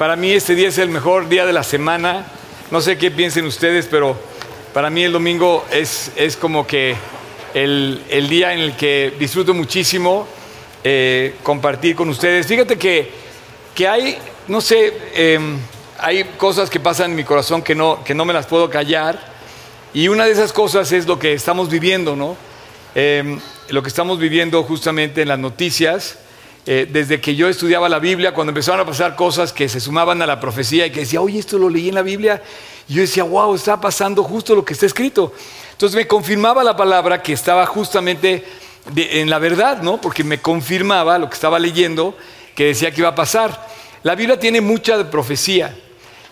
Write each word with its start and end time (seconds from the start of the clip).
Para 0.00 0.16
mí 0.16 0.32
este 0.32 0.54
día 0.54 0.68
es 0.68 0.78
el 0.78 0.88
mejor 0.88 1.28
día 1.28 1.44
de 1.44 1.52
la 1.52 1.62
semana. 1.62 2.24
No 2.70 2.80
sé 2.80 2.96
qué 2.96 3.10
piensen 3.10 3.44
ustedes, 3.44 3.84
pero 3.84 4.16
para 4.72 4.88
mí 4.88 5.04
el 5.04 5.12
domingo 5.12 5.66
es, 5.70 6.10
es 6.16 6.38
como 6.38 6.66
que 6.66 6.96
el, 7.52 8.02
el, 8.08 8.26
día 8.30 8.54
en 8.54 8.60
el 8.60 8.76
que 8.76 9.12
disfruto 9.18 9.52
muchísimo 9.52 10.26
eh, 10.84 11.34
compartir 11.42 11.96
con 11.96 12.08
ustedes. 12.08 12.46
Fíjate 12.46 12.78
que, 12.78 13.10
que 13.74 13.86
hay, 13.86 14.16
no 14.48 14.62
sé, 14.62 14.90
eh, 15.12 15.38
hay 15.98 16.24
cosas 16.38 16.70
que 16.70 16.80
pasan 16.80 17.10
en 17.10 17.16
mi 17.18 17.24
corazón 17.24 17.60
que 17.60 17.74
no, 17.74 18.02
que 18.02 18.14
no 18.14 18.24
me 18.24 18.32
las 18.32 18.46
puedo 18.46 18.70
callar. 18.70 19.20
Y 19.92 20.08
una 20.08 20.24
de 20.24 20.32
esas 20.32 20.54
cosas 20.54 20.90
es 20.92 21.06
lo 21.06 21.18
que 21.18 21.34
estamos 21.34 21.68
viviendo, 21.68 22.16
¿no? 22.16 22.38
Eh, 22.94 23.38
lo 23.68 23.82
que 23.82 23.88
estamos 23.90 24.18
viviendo 24.18 24.62
justamente 24.62 25.20
en 25.20 25.28
las 25.28 25.38
noticias. 25.38 26.16
Eh, 26.66 26.86
desde 26.90 27.20
que 27.20 27.34
yo 27.34 27.48
estudiaba 27.48 27.88
la 27.88 27.98
Biblia, 27.98 28.34
cuando 28.34 28.50
empezaron 28.50 28.80
a 28.80 28.86
pasar 28.86 29.16
cosas 29.16 29.52
que 29.52 29.68
se 29.68 29.80
sumaban 29.80 30.20
a 30.20 30.26
la 30.26 30.38
profecía 30.38 30.86
y 30.86 30.90
que 30.90 31.00
decía, 31.00 31.20
oye, 31.20 31.38
esto 31.38 31.58
lo 31.58 31.70
leí 31.70 31.88
en 31.88 31.94
la 31.94 32.02
Biblia, 32.02 32.42
y 32.88 32.94
yo 32.94 33.00
decía, 33.00 33.24
wow, 33.24 33.54
está 33.54 33.80
pasando 33.80 34.22
justo 34.22 34.54
lo 34.54 34.64
que 34.64 34.74
está 34.74 34.86
escrito. 34.86 35.32
Entonces 35.72 35.96
me 35.96 36.06
confirmaba 36.06 36.62
la 36.62 36.76
palabra 36.76 37.22
que 37.22 37.32
estaba 37.32 37.64
justamente 37.64 38.44
en 38.94 39.30
la 39.30 39.38
verdad, 39.38 39.80
¿no? 39.82 40.00
Porque 40.00 40.24
me 40.24 40.40
confirmaba 40.40 41.18
lo 41.18 41.28
que 41.28 41.34
estaba 41.34 41.58
leyendo, 41.58 42.16
que 42.54 42.66
decía 42.66 42.90
que 42.90 43.00
iba 43.00 43.08
a 43.08 43.14
pasar. 43.14 43.68
La 44.02 44.14
Biblia 44.14 44.38
tiene 44.38 44.60
mucha 44.60 45.10
profecía. 45.10 45.76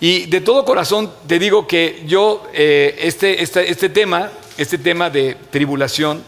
Y 0.01 0.27
de 0.27 0.41
todo 0.41 0.65
corazón 0.65 1.13
te 1.27 1.39
digo 1.39 1.67
que 1.67 2.03
yo, 2.07 2.47
eh, 2.53 2.99
este, 3.01 3.43
este, 3.43 3.71
este, 3.71 3.89
tema, 3.89 4.31
este 4.57 4.79
tema 4.79 5.11
de 5.11 5.37
tribulación, 5.51 6.23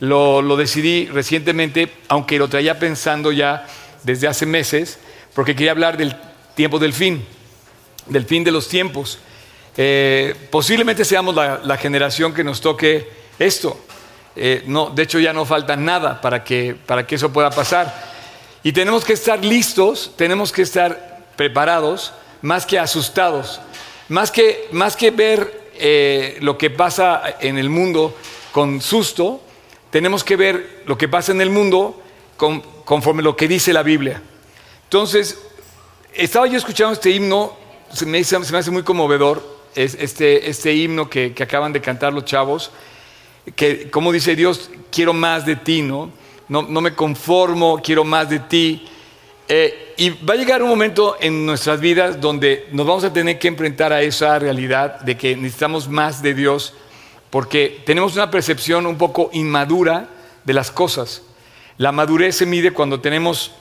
lo, 0.00 0.42
lo, 0.42 0.56
decidí 0.56 1.06
recientemente, 1.06 1.92
aunque 2.08 2.38
lo 2.38 2.48
traía 2.48 2.78
pensando 2.78 3.32
ya 3.32 3.66
desde 4.04 4.28
hace 4.28 4.46
meses, 4.46 4.98
porque 5.34 5.54
quería 5.54 5.72
hablar 5.72 5.96
del 5.96 6.16
tiempo 6.54 6.78
del 6.78 6.92
fin, 6.92 7.24
del 8.06 8.24
fin 8.24 8.44
de 8.44 8.50
los 8.50 8.68
tiempos. 8.68 9.18
Eh, 9.76 10.34
posiblemente 10.50 11.04
seamos 11.04 11.34
la, 11.34 11.60
la, 11.62 11.76
generación 11.76 12.34
que 12.34 12.44
nos 12.44 12.60
toque 12.60 13.08
esto. 13.38 13.78
Eh, 14.34 14.62
no, 14.66 14.90
de 14.90 15.02
hecho, 15.02 15.18
ya 15.18 15.32
no 15.32 15.44
falta 15.44 15.76
nada 15.76 16.20
para 16.20 16.44
que, 16.44 16.76
para 16.86 17.06
que 17.06 17.16
eso 17.16 17.32
pueda 17.32 17.50
pasar. 17.50 17.92
Y 18.62 18.72
tenemos 18.72 19.04
que 19.04 19.12
estar 19.12 19.44
listos, 19.44 20.12
tenemos 20.16 20.52
que 20.52 20.62
estar 20.62 21.26
preparados, 21.36 22.12
más 22.42 22.66
que 22.66 22.78
asustados, 22.78 23.60
más 24.08 24.30
que, 24.30 24.68
más 24.72 24.96
que 24.96 25.10
ver 25.10 25.70
eh, 25.74 26.38
lo 26.40 26.58
que 26.58 26.70
pasa 26.70 27.22
en 27.40 27.58
el 27.58 27.70
mundo 27.70 28.16
con 28.52 28.80
susto, 28.80 29.40
tenemos 29.90 30.24
que 30.24 30.36
ver 30.36 30.82
lo 30.86 30.98
que 30.98 31.08
pasa 31.08 31.32
en 31.32 31.40
el 31.40 31.50
mundo 31.50 32.00
con, 32.36 32.60
conforme 32.84 33.22
lo 33.22 33.36
que 33.36 33.48
dice 33.48 33.72
la 33.72 33.82
Biblia. 33.82 34.22
Entonces, 34.84 35.38
estaba 36.14 36.46
yo 36.46 36.56
escuchando 36.56 36.94
este 36.94 37.10
himno, 37.10 37.56
se 37.92 38.06
me, 38.06 38.22
se 38.24 38.38
me 38.38 38.58
hace 38.58 38.70
muy 38.70 38.82
conmovedor, 38.82 39.58
es 39.74 39.94
este, 39.94 40.48
este 40.48 40.74
himno 40.74 41.08
que, 41.08 41.32
que, 41.32 41.42
acaban 41.42 41.72
de 41.72 41.80
cantar 41.80 42.12
los 42.12 42.24
chavos, 42.24 42.70
que 43.54 43.90
como 43.90 44.12
dice 44.12 44.34
Dios, 44.34 44.70
quiero 44.90 45.12
más 45.12 45.46
de 45.46 45.56
ti, 45.56 45.82
¿no? 45.82 46.10
No, 46.48 46.62
no 46.62 46.80
me 46.80 46.94
conformo, 46.94 47.80
quiero 47.82 48.04
más 48.04 48.30
de 48.30 48.40
ti. 48.40 48.86
Eh, 49.48 49.94
y 49.96 50.10
va 50.10 50.34
a 50.34 50.36
llegar 50.36 50.62
un 50.62 50.68
momento 50.68 51.16
en 51.20 51.46
nuestras 51.46 51.80
vidas 51.80 52.20
donde 52.20 52.66
nos 52.72 52.86
vamos 52.86 53.04
a 53.04 53.12
tener 53.12 53.38
que 53.38 53.48
enfrentar 53.48 53.92
a 53.92 54.02
esa 54.02 54.38
realidad 54.38 55.00
de 55.00 55.16
que 55.16 55.36
necesitamos 55.36 55.88
más 55.88 56.22
de 56.22 56.34
Dios 56.34 56.74
porque 57.30 57.82
tenemos 57.84 58.14
una 58.14 58.30
percepción 58.30 58.86
un 58.86 58.96
poco 58.96 59.30
inmadura 59.32 60.08
de 60.44 60.54
las 60.54 60.70
cosas. 60.70 61.22
La 61.76 61.92
madurez 61.92 62.36
se 62.36 62.46
mide 62.46 62.72
cuando 62.72 63.00
tenemos 63.00 63.52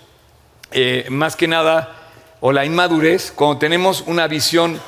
eh, 0.71 1.05
más 1.09 1.35
que 1.35 1.47
nada, 1.47 1.93
o 2.39 2.51
la 2.51 2.65
inmadurez, 2.65 3.31
cuando 3.31 3.57
tenemos 3.57 4.03
una 4.05 4.27
visión 4.27 4.79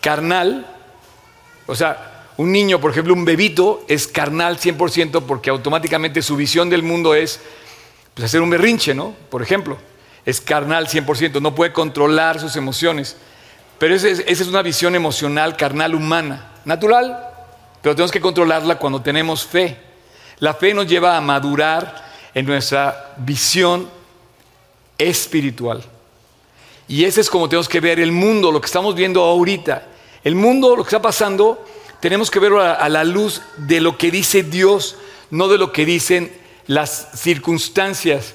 carnal, 0.00 0.66
o 1.66 1.74
sea, 1.74 2.26
un 2.36 2.52
niño, 2.52 2.80
por 2.80 2.90
ejemplo, 2.90 3.14
un 3.14 3.24
bebito, 3.24 3.84
es 3.88 4.06
carnal 4.06 4.58
100% 4.58 5.24
porque 5.26 5.50
automáticamente 5.50 6.22
su 6.22 6.36
visión 6.36 6.70
del 6.70 6.82
mundo 6.82 7.14
es 7.14 7.40
pues, 8.14 8.26
hacer 8.26 8.40
un 8.40 8.50
berrinche, 8.50 8.94
¿no? 8.94 9.14
Por 9.28 9.42
ejemplo, 9.42 9.78
es 10.24 10.40
carnal 10.40 10.88
100%, 10.88 11.40
no 11.40 11.54
puede 11.54 11.72
controlar 11.72 12.40
sus 12.40 12.56
emociones. 12.56 13.16
Pero 13.78 13.94
esa 13.94 14.08
es, 14.08 14.20
esa 14.20 14.42
es 14.42 14.48
una 14.48 14.62
visión 14.62 14.94
emocional, 14.94 15.56
carnal, 15.56 15.94
humana, 15.94 16.52
natural, 16.64 17.29
pero 17.82 17.94
tenemos 17.94 18.12
que 18.12 18.20
controlarla 18.20 18.78
cuando 18.78 19.00
tenemos 19.00 19.46
fe. 19.46 19.76
La 20.38 20.54
fe 20.54 20.74
nos 20.74 20.86
lleva 20.86 21.16
a 21.16 21.20
madurar 21.20 22.10
en 22.34 22.46
nuestra 22.46 23.14
visión 23.18 23.88
espiritual. 24.98 25.82
Y 26.88 27.04
ese 27.04 27.20
es 27.20 27.30
como 27.30 27.48
tenemos 27.48 27.68
que 27.68 27.80
ver 27.80 28.00
el 28.00 28.12
mundo, 28.12 28.50
lo 28.50 28.60
que 28.60 28.66
estamos 28.66 28.94
viendo 28.94 29.22
ahorita. 29.22 29.86
El 30.24 30.34
mundo, 30.34 30.76
lo 30.76 30.82
que 30.82 30.88
está 30.88 31.00
pasando, 31.00 31.64
tenemos 32.00 32.30
que 32.30 32.38
verlo 32.38 32.60
a, 32.60 32.88
la 32.88 33.04
luz 33.04 33.42
de 33.56 33.80
lo 33.80 33.96
que 33.96 34.10
dice 34.10 34.42
Dios, 34.42 34.96
no 35.30 35.48
de 35.48 35.56
lo 35.56 35.72
que 35.72 35.84
dicen 35.84 36.32
las 36.66 37.08
circunstancias. 37.14 38.34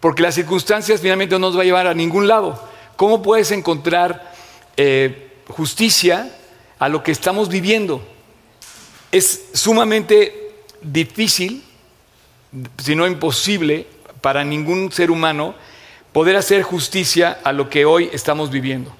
Porque 0.00 0.22
las 0.22 0.34
circunstancias 0.36 1.00
finalmente 1.00 1.34
no 1.34 1.40
nos 1.40 1.58
va 1.58 1.62
a 1.62 1.64
llevar 1.64 1.86
a 1.86 1.94
ningún 1.94 2.28
lado. 2.28 2.62
¿Cómo 2.96 3.20
puedes 3.20 3.50
encontrar 3.50 4.32
eh, 4.76 5.32
justicia 5.48 6.30
a 6.78 6.88
lo 6.88 7.02
que 7.02 7.12
estamos 7.12 7.48
viviendo? 7.48 8.02
Es 9.10 9.46
sumamente 9.54 10.52
difícil, 10.82 11.64
si 12.78 12.94
no 12.94 13.06
imposible, 13.06 13.86
para 14.20 14.44
ningún 14.44 14.92
ser 14.92 15.10
humano 15.10 15.54
poder 16.12 16.36
hacer 16.36 16.62
justicia 16.62 17.38
a 17.42 17.52
lo 17.52 17.70
que 17.70 17.84
hoy 17.84 18.10
estamos 18.12 18.50
viviendo. 18.50 18.94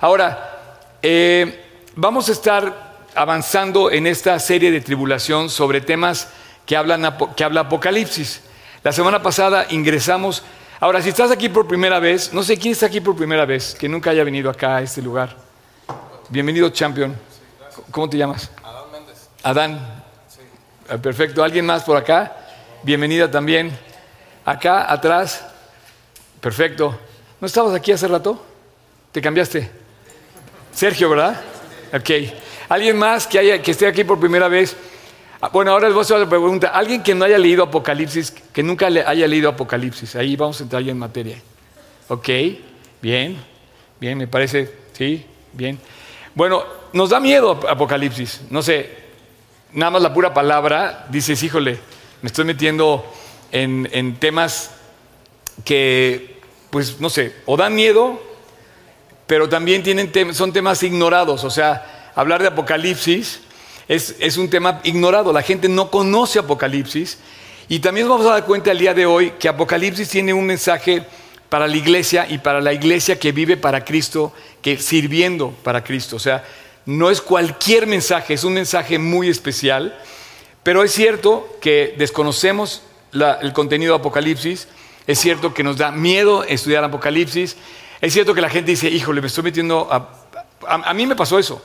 Ahora, 0.00 0.88
eh, 1.02 1.64
vamos 1.94 2.28
a 2.28 2.32
estar 2.32 2.96
avanzando 3.14 3.90
en 3.90 4.06
esta 4.06 4.38
serie 4.38 4.70
de 4.70 4.80
tribulación 4.80 5.48
sobre 5.48 5.80
temas 5.80 6.28
que, 6.66 6.76
hablan, 6.76 7.16
que 7.36 7.44
habla 7.44 7.62
Apocalipsis. 7.62 8.42
La 8.82 8.92
semana 8.92 9.22
pasada 9.22 9.66
ingresamos. 9.70 10.42
Ahora, 10.80 11.00
si 11.00 11.10
estás 11.10 11.30
aquí 11.30 11.48
por 11.48 11.66
primera 11.66 12.00
vez, 12.00 12.32
no 12.32 12.42
sé 12.42 12.58
quién 12.58 12.72
está 12.72 12.86
aquí 12.86 13.00
por 13.00 13.16
primera 13.16 13.44
vez, 13.44 13.74
que 13.74 13.88
nunca 13.88 14.10
haya 14.10 14.24
venido 14.24 14.50
acá 14.50 14.76
a 14.76 14.82
este 14.82 15.00
lugar. 15.00 15.36
Bienvenido, 16.28 16.68
champion. 16.70 17.16
¿Cómo 17.90 18.08
te 18.10 18.16
llamas? 18.16 18.50
Adán. 19.42 20.04
Sí. 20.28 20.96
Perfecto. 20.98 21.42
¿Alguien 21.42 21.66
más 21.66 21.84
por 21.84 21.96
acá? 21.96 22.36
Bienvenida 22.82 23.30
también. 23.30 23.76
Acá, 24.44 24.90
atrás. 24.92 25.44
Perfecto. 26.40 26.98
¿No 27.40 27.46
estabas 27.46 27.74
aquí 27.74 27.92
hace 27.92 28.08
rato? 28.08 28.44
¿Te 29.12 29.20
cambiaste? 29.20 29.70
Sergio, 30.72 31.10
¿verdad? 31.10 31.40
Ok. 31.92 32.10
¿Alguien 32.68 32.98
más 32.98 33.26
que, 33.26 33.38
haya, 33.38 33.62
que 33.62 33.70
esté 33.70 33.86
aquí 33.86 34.04
por 34.04 34.18
primera 34.18 34.48
vez? 34.48 34.76
Bueno, 35.52 35.72
ahora 35.72 35.86
les 35.86 35.94
voy 35.94 36.00
a 36.00 36.02
hacer 36.02 36.16
otra 36.16 36.28
pregunta. 36.28 36.68
¿Alguien 36.68 37.02
que 37.02 37.14
no 37.14 37.24
haya 37.24 37.38
leído 37.38 37.62
Apocalipsis, 37.64 38.30
que 38.30 38.62
nunca 38.62 38.86
haya 38.86 39.26
leído 39.26 39.48
Apocalipsis? 39.48 40.16
Ahí 40.16 40.34
vamos 40.34 40.60
a 40.60 40.64
entrar 40.64 40.82
ya 40.82 40.92
en 40.92 40.98
materia. 40.98 41.36
Ok, 42.08 42.28
bien, 43.02 43.36
bien, 44.00 44.18
me 44.18 44.26
parece, 44.26 44.72
sí, 44.92 45.24
bien. 45.52 45.78
Bueno, 46.34 46.64
nos 46.92 47.10
da 47.10 47.20
miedo 47.20 47.60
Apocalipsis. 47.68 48.42
No 48.50 48.62
sé, 48.62 49.05
nada 49.76 49.90
más 49.90 50.02
la 50.02 50.14
pura 50.14 50.32
palabra, 50.32 51.06
dices, 51.10 51.42
híjole, 51.42 51.78
me 52.22 52.28
estoy 52.28 52.46
metiendo 52.46 53.04
en, 53.52 53.88
en 53.92 54.16
temas 54.16 54.70
que, 55.64 56.40
pues, 56.70 56.98
no 56.98 57.10
sé, 57.10 57.34
o 57.44 57.58
dan 57.58 57.74
miedo, 57.74 58.18
pero 59.26 59.48
también 59.48 59.82
tienen 59.82 60.10
son 60.34 60.52
temas 60.52 60.82
ignorados. 60.82 61.44
O 61.44 61.50
sea, 61.50 62.10
hablar 62.14 62.40
de 62.40 62.48
Apocalipsis 62.48 63.40
es, 63.86 64.16
es, 64.18 64.38
un 64.38 64.48
tema 64.48 64.80
ignorado. 64.82 65.30
La 65.30 65.42
gente 65.42 65.68
no 65.68 65.90
conoce 65.90 66.38
Apocalipsis. 66.38 67.18
Y 67.68 67.80
también 67.80 68.08
vamos 68.08 68.26
a 68.26 68.30
dar 68.30 68.44
cuenta 68.46 68.70
el 68.70 68.78
día 68.78 68.94
de 68.94 69.04
hoy 69.04 69.32
que 69.38 69.48
Apocalipsis 69.48 70.08
tiene 70.08 70.32
un 70.32 70.46
mensaje 70.46 71.04
para 71.50 71.66
la 71.66 71.76
iglesia 71.76 72.26
y 72.28 72.38
para 72.38 72.62
la 72.62 72.72
iglesia 72.72 73.18
que 73.18 73.32
vive 73.32 73.58
para 73.58 73.84
Cristo, 73.84 74.32
que 74.62 74.78
sirviendo 74.78 75.50
para 75.62 75.84
Cristo. 75.84 76.16
O 76.16 76.20
sea, 76.20 76.44
no 76.86 77.10
es 77.10 77.20
cualquier 77.20 77.86
mensaje, 77.86 78.34
es 78.34 78.44
un 78.44 78.54
mensaje 78.54 78.98
muy 78.98 79.28
especial, 79.28 79.98
pero 80.62 80.82
es 80.82 80.92
cierto 80.92 81.58
que 81.60 81.94
desconocemos 81.98 82.82
la, 83.12 83.34
el 83.34 83.52
contenido 83.52 83.94
de 83.94 84.00
Apocalipsis, 84.00 84.68
es 85.06 85.18
cierto 85.18 85.52
que 85.52 85.62
nos 85.62 85.76
da 85.76 85.90
miedo 85.90 86.44
estudiar 86.44 86.82
Apocalipsis, 86.84 87.56
es 88.00 88.12
cierto 88.12 88.34
que 88.34 88.40
la 88.40 88.50
gente 88.50 88.70
dice, 88.70 88.88
híjole, 88.88 89.20
me 89.20 89.26
estoy 89.26 89.44
metiendo 89.44 89.88
a... 89.90 90.22
A, 90.66 90.90
a 90.90 90.94
mí 90.94 91.06
me 91.06 91.14
pasó 91.14 91.38
eso. 91.38 91.62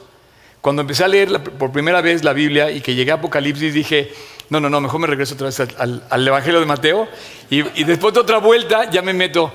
Cuando 0.61 0.83
empecé 0.83 1.03
a 1.03 1.07
leer 1.07 1.31
la, 1.31 1.43
por 1.43 1.71
primera 1.71 2.01
vez 2.01 2.23
la 2.23 2.33
Biblia 2.33 2.69
y 2.69 2.81
que 2.81 2.93
llegué 2.93 3.11
a 3.11 3.15
Apocalipsis, 3.15 3.73
dije, 3.73 4.13
no, 4.49 4.59
no, 4.59 4.69
no, 4.69 4.79
mejor 4.79 4.99
me 4.99 5.07
regreso 5.07 5.33
otra 5.33 5.47
vez 5.47 5.59
al, 5.59 5.73
al, 5.77 6.03
al 6.09 6.27
Evangelio 6.27 6.59
de 6.59 6.65
Mateo 6.65 7.07
y, 7.49 7.61
y, 7.79 7.83
después 7.83 8.13
de 8.13 8.19
otra 8.19 8.37
vuelta 8.37 8.89
ya 8.89 9.01
me 9.01 9.13
meto. 9.13 9.51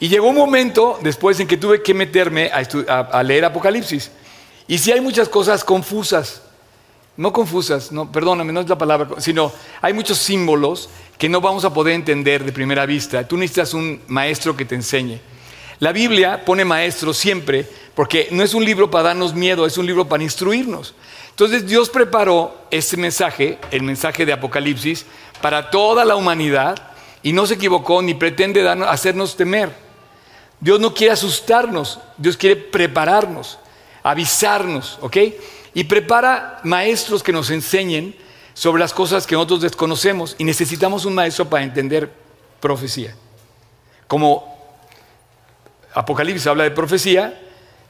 Y 0.00 0.08
llegó 0.08 0.28
un 0.28 0.36
momento 0.36 0.98
después 1.02 1.40
en 1.40 1.46
que 1.46 1.56
tuve 1.56 1.82
que 1.82 1.94
meterme 1.94 2.50
a, 2.52 3.00
a 3.00 3.22
leer 3.22 3.46
Apocalipsis. 3.46 4.10
Y 4.70 4.78
si 4.78 4.92
hay 4.92 5.00
muchas 5.00 5.28
cosas 5.28 5.64
confusas, 5.64 6.42
no 7.16 7.32
confusas, 7.32 7.90
no, 7.90 8.12
perdóname, 8.12 8.52
no 8.52 8.60
es 8.60 8.68
la 8.68 8.78
palabra, 8.78 9.08
sino 9.18 9.50
hay 9.82 9.92
muchos 9.92 10.18
símbolos 10.18 10.88
que 11.18 11.28
no 11.28 11.40
vamos 11.40 11.64
a 11.64 11.74
poder 11.74 11.94
entender 11.94 12.44
de 12.44 12.52
primera 12.52 12.86
vista. 12.86 13.26
Tú 13.26 13.36
necesitas 13.36 13.74
un 13.74 14.00
maestro 14.06 14.56
que 14.56 14.64
te 14.64 14.76
enseñe. 14.76 15.18
La 15.80 15.90
Biblia 15.90 16.44
pone 16.44 16.64
maestros 16.64 17.18
siempre, 17.18 17.68
porque 17.96 18.28
no 18.30 18.44
es 18.44 18.54
un 18.54 18.64
libro 18.64 18.88
para 18.88 19.08
darnos 19.08 19.34
miedo, 19.34 19.66
es 19.66 19.76
un 19.76 19.86
libro 19.86 20.06
para 20.06 20.22
instruirnos. 20.22 20.94
Entonces 21.30 21.66
Dios 21.66 21.90
preparó 21.90 22.54
este 22.70 22.96
mensaje, 22.96 23.58
el 23.72 23.82
mensaje 23.82 24.24
de 24.24 24.34
Apocalipsis, 24.34 25.04
para 25.42 25.68
toda 25.72 26.04
la 26.04 26.14
humanidad 26.14 26.80
y 27.24 27.32
no 27.32 27.44
se 27.44 27.54
equivocó 27.54 28.02
ni 28.02 28.14
pretende 28.14 28.68
hacernos 28.68 29.36
temer. 29.36 29.70
Dios 30.60 30.78
no 30.78 30.94
quiere 30.94 31.12
asustarnos, 31.12 31.98
Dios 32.16 32.36
quiere 32.36 32.54
prepararnos, 32.54 33.58
avisarnos, 34.02 34.98
¿ok? 35.00 35.16
Y 35.74 35.84
prepara 35.84 36.60
maestros 36.64 37.22
que 37.22 37.32
nos 37.32 37.50
enseñen 37.50 38.14
sobre 38.54 38.80
las 38.80 38.92
cosas 38.92 39.26
que 39.26 39.34
nosotros 39.34 39.62
desconocemos 39.62 40.34
y 40.38 40.44
necesitamos 40.44 41.04
un 41.04 41.14
maestro 41.14 41.48
para 41.48 41.64
entender 41.64 42.10
profecía. 42.60 43.14
Como 44.06 44.74
Apocalipsis 45.94 46.46
habla 46.46 46.64
de 46.64 46.70
profecía, 46.70 47.40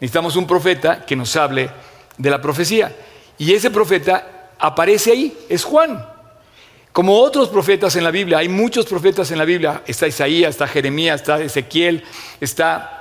necesitamos 0.00 0.36
un 0.36 0.46
profeta 0.46 1.04
que 1.04 1.16
nos 1.16 1.34
hable 1.36 1.70
de 2.16 2.30
la 2.30 2.40
profecía. 2.40 2.94
Y 3.38 3.52
ese 3.52 3.70
profeta 3.70 4.50
aparece 4.58 5.12
ahí, 5.12 5.36
es 5.48 5.64
Juan. 5.64 6.06
Como 6.92 7.18
otros 7.18 7.48
profetas 7.48 7.94
en 7.96 8.04
la 8.04 8.10
Biblia, 8.10 8.38
hay 8.38 8.48
muchos 8.48 8.84
profetas 8.84 9.30
en 9.30 9.38
la 9.38 9.44
Biblia. 9.44 9.82
Está 9.86 10.08
Isaías, 10.08 10.50
está 10.50 10.66
Jeremías, 10.66 11.20
está 11.20 11.40
Ezequiel, 11.40 12.04
está 12.40 12.99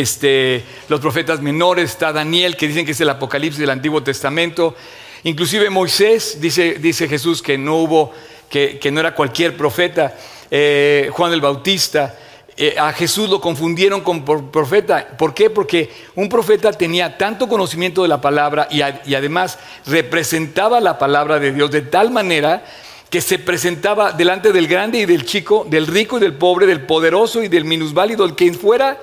este, 0.00 0.64
los 0.88 1.00
profetas 1.00 1.40
menores, 1.40 1.90
está 1.90 2.12
Daniel, 2.12 2.56
que 2.56 2.68
dicen 2.68 2.86
que 2.86 2.92
es 2.92 3.00
el 3.00 3.10
Apocalipsis 3.10 3.58
del 3.58 3.70
Antiguo 3.70 4.02
Testamento. 4.02 4.76
Inclusive 5.24 5.70
Moisés, 5.70 6.38
dice, 6.40 7.08
Jesús 7.08 7.42
que 7.42 7.58
no 7.58 7.76
hubo, 7.76 8.12
que, 8.48 8.80
no 8.92 9.00
era 9.00 9.14
cualquier 9.14 9.56
profeta. 9.56 10.16
Eh, 10.50 11.10
Juan 11.12 11.32
el 11.32 11.40
Bautista. 11.40 12.14
Eh, 12.60 12.74
a 12.76 12.92
Jesús 12.92 13.28
lo 13.28 13.40
confundieron 13.40 14.00
con 14.00 14.24
profeta. 14.24 15.16
¿Por 15.16 15.32
qué? 15.32 15.48
Porque 15.48 15.90
un 16.16 16.28
profeta 16.28 16.72
tenía 16.72 17.16
tanto 17.16 17.48
conocimiento 17.48 18.02
de 18.02 18.08
la 18.08 18.20
palabra 18.20 18.66
y, 18.70 18.82
además 18.82 19.58
representaba 19.86 20.80
la 20.80 20.98
palabra 20.98 21.38
de 21.38 21.52
Dios 21.52 21.70
de 21.70 21.82
tal 21.82 22.10
manera 22.10 22.64
que 23.10 23.20
se 23.20 23.38
presentaba 23.38 24.12
delante 24.12 24.52
del 24.52 24.66
grande 24.66 24.98
y 24.98 25.06
del 25.06 25.24
chico, 25.24 25.66
del 25.68 25.86
rico 25.86 26.18
y 26.18 26.20
del 26.20 26.34
pobre, 26.34 26.66
del 26.66 26.82
poderoso 26.82 27.42
y 27.42 27.48
del 27.48 27.64
minusválido, 27.64 28.24
el 28.24 28.34
que 28.34 28.52
fuera, 28.52 28.98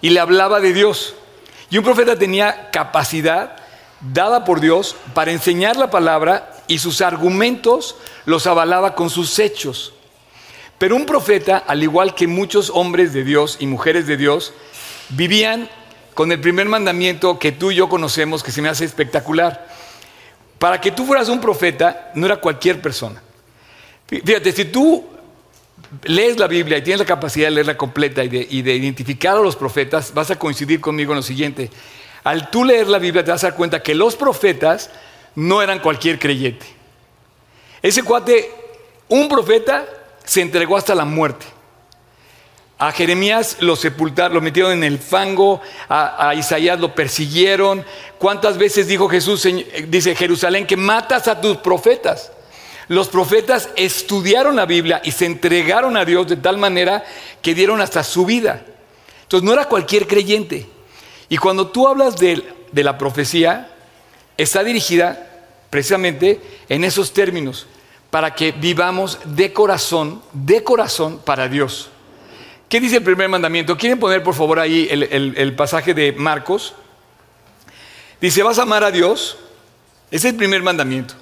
y 0.00 0.10
le 0.10 0.20
hablaba 0.20 0.60
de 0.60 0.72
Dios. 0.72 1.14
Y 1.70 1.78
un 1.78 1.84
profeta 1.84 2.16
tenía 2.16 2.70
capacidad 2.70 3.56
dada 4.00 4.44
por 4.44 4.60
Dios 4.60 4.96
para 5.14 5.30
enseñar 5.30 5.76
la 5.76 5.90
palabra 5.90 6.52
y 6.66 6.78
sus 6.78 7.00
argumentos 7.00 7.96
los 8.24 8.46
avalaba 8.46 8.94
con 8.94 9.10
sus 9.10 9.38
hechos. 9.38 9.92
Pero 10.78 10.96
un 10.96 11.04
profeta, 11.04 11.58
al 11.58 11.82
igual 11.82 12.14
que 12.14 12.26
muchos 12.26 12.70
hombres 12.70 13.12
de 13.12 13.22
Dios 13.22 13.58
y 13.60 13.66
mujeres 13.66 14.06
de 14.06 14.16
Dios, 14.16 14.54
vivían 15.10 15.68
con 16.14 16.32
el 16.32 16.40
primer 16.40 16.68
mandamiento 16.68 17.38
que 17.38 17.52
tú 17.52 17.70
y 17.70 17.76
yo 17.76 17.88
conocemos, 17.88 18.42
que 18.42 18.52
se 18.52 18.62
me 18.62 18.68
hace 18.68 18.84
espectacular. 18.84 19.68
Para 20.58 20.80
que 20.80 20.90
tú 20.90 21.04
fueras 21.04 21.28
un 21.28 21.40
profeta, 21.40 22.10
no 22.14 22.26
era 22.26 22.38
cualquier 22.38 22.80
persona. 22.80 23.22
Fíjate, 24.06 24.52
si 24.52 24.64
tú 24.64 25.06
lees 26.04 26.38
la 26.38 26.46
Biblia 26.46 26.78
y 26.78 26.82
tienes 26.82 27.00
la 27.00 27.06
capacidad 27.06 27.48
de 27.48 27.52
leerla 27.52 27.76
completa 27.76 28.22
y 28.24 28.28
de, 28.28 28.74
identificar 28.74 29.36
a 29.36 29.40
los 29.40 29.56
profetas, 29.56 30.14
vas 30.14 30.30
a 30.30 30.36
coincidir 30.36 30.80
conmigo 30.80 31.12
en 31.12 31.16
lo 31.16 31.22
siguiente. 31.22 31.70
Al 32.24 32.50
tú 32.50 32.64
leer 32.64 32.86
la 32.86 32.98
Biblia 32.98 33.24
te 33.24 33.30
vas 33.30 33.42
a 33.44 33.48
dar 33.48 33.56
cuenta 33.56 33.82
que 33.82 33.94
los 33.94 34.16
profetas 34.16 34.90
no 35.34 35.62
eran 35.62 35.80
cualquier 35.80 36.18
creyente. 36.18 36.66
Ese 37.82 38.02
cuate, 38.02 38.50
un 39.08 39.28
profeta, 39.28 39.86
se 40.24 40.42
entregó 40.42 40.76
hasta 40.76 40.94
la 40.94 41.04
muerte. 41.04 41.46
A 42.78 42.92
Jeremías 42.92 43.58
lo 43.60 43.76
sepultaron, 43.76 44.34
lo 44.34 44.40
metieron 44.40 44.72
en 44.72 44.84
el 44.84 44.98
fango, 44.98 45.60
a, 45.88 46.34
Isaías 46.34 46.80
lo 46.80 46.94
persiguieron. 46.94 47.84
¿Cuántas 48.18 48.56
veces 48.56 48.86
dijo 48.86 49.08
Jesús, 49.08 49.46
dice 49.88 50.14
Jerusalén, 50.14 50.66
que 50.66 50.76
matas 50.76 51.28
a 51.28 51.40
tus 51.40 51.58
profetas? 51.58 52.32
Los 52.90 53.06
profetas 53.06 53.68
estudiaron 53.76 54.56
la 54.56 54.66
Biblia 54.66 55.00
y 55.04 55.12
se 55.12 55.24
entregaron 55.24 55.96
a 55.96 56.04
Dios 56.04 56.26
de 56.26 56.36
tal 56.36 56.58
manera 56.58 57.04
que 57.40 57.54
dieron 57.54 57.80
hasta 57.80 58.02
su 58.02 58.26
vida. 58.26 58.64
Entonces 59.22 59.46
no 59.46 59.52
era 59.52 59.66
cualquier 59.66 60.08
creyente. 60.08 60.66
Y 61.28 61.36
cuando 61.36 61.68
tú 61.68 61.86
hablas 61.86 62.16
de, 62.16 62.42
de 62.72 62.82
la 62.82 62.98
profecía, 62.98 63.70
está 64.36 64.64
dirigida 64.64 65.24
precisamente 65.70 66.40
en 66.68 66.82
esos 66.82 67.12
términos 67.12 67.68
para 68.10 68.34
que 68.34 68.50
vivamos 68.50 69.20
de 69.24 69.52
corazón, 69.52 70.20
de 70.32 70.64
corazón 70.64 71.20
para 71.24 71.46
Dios. 71.46 71.90
¿Qué 72.68 72.80
dice 72.80 72.96
el 72.96 73.04
primer 73.04 73.28
mandamiento? 73.28 73.78
¿Quieren 73.78 74.00
poner 74.00 74.24
por 74.24 74.34
favor 74.34 74.58
ahí 74.58 74.88
el, 74.90 75.54
pasaje 75.54 75.94
de 75.94 76.10
Marcos? 76.10 76.74
Dice, 78.20 78.42
vas 78.42 78.58
a 78.58 78.62
amar 78.62 78.82
a 78.82 78.90
Dios. 78.90 79.38
Es 80.10 80.24
el 80.24 80.34
primer 80.34 80.64
mandamiento. 80.64 81.19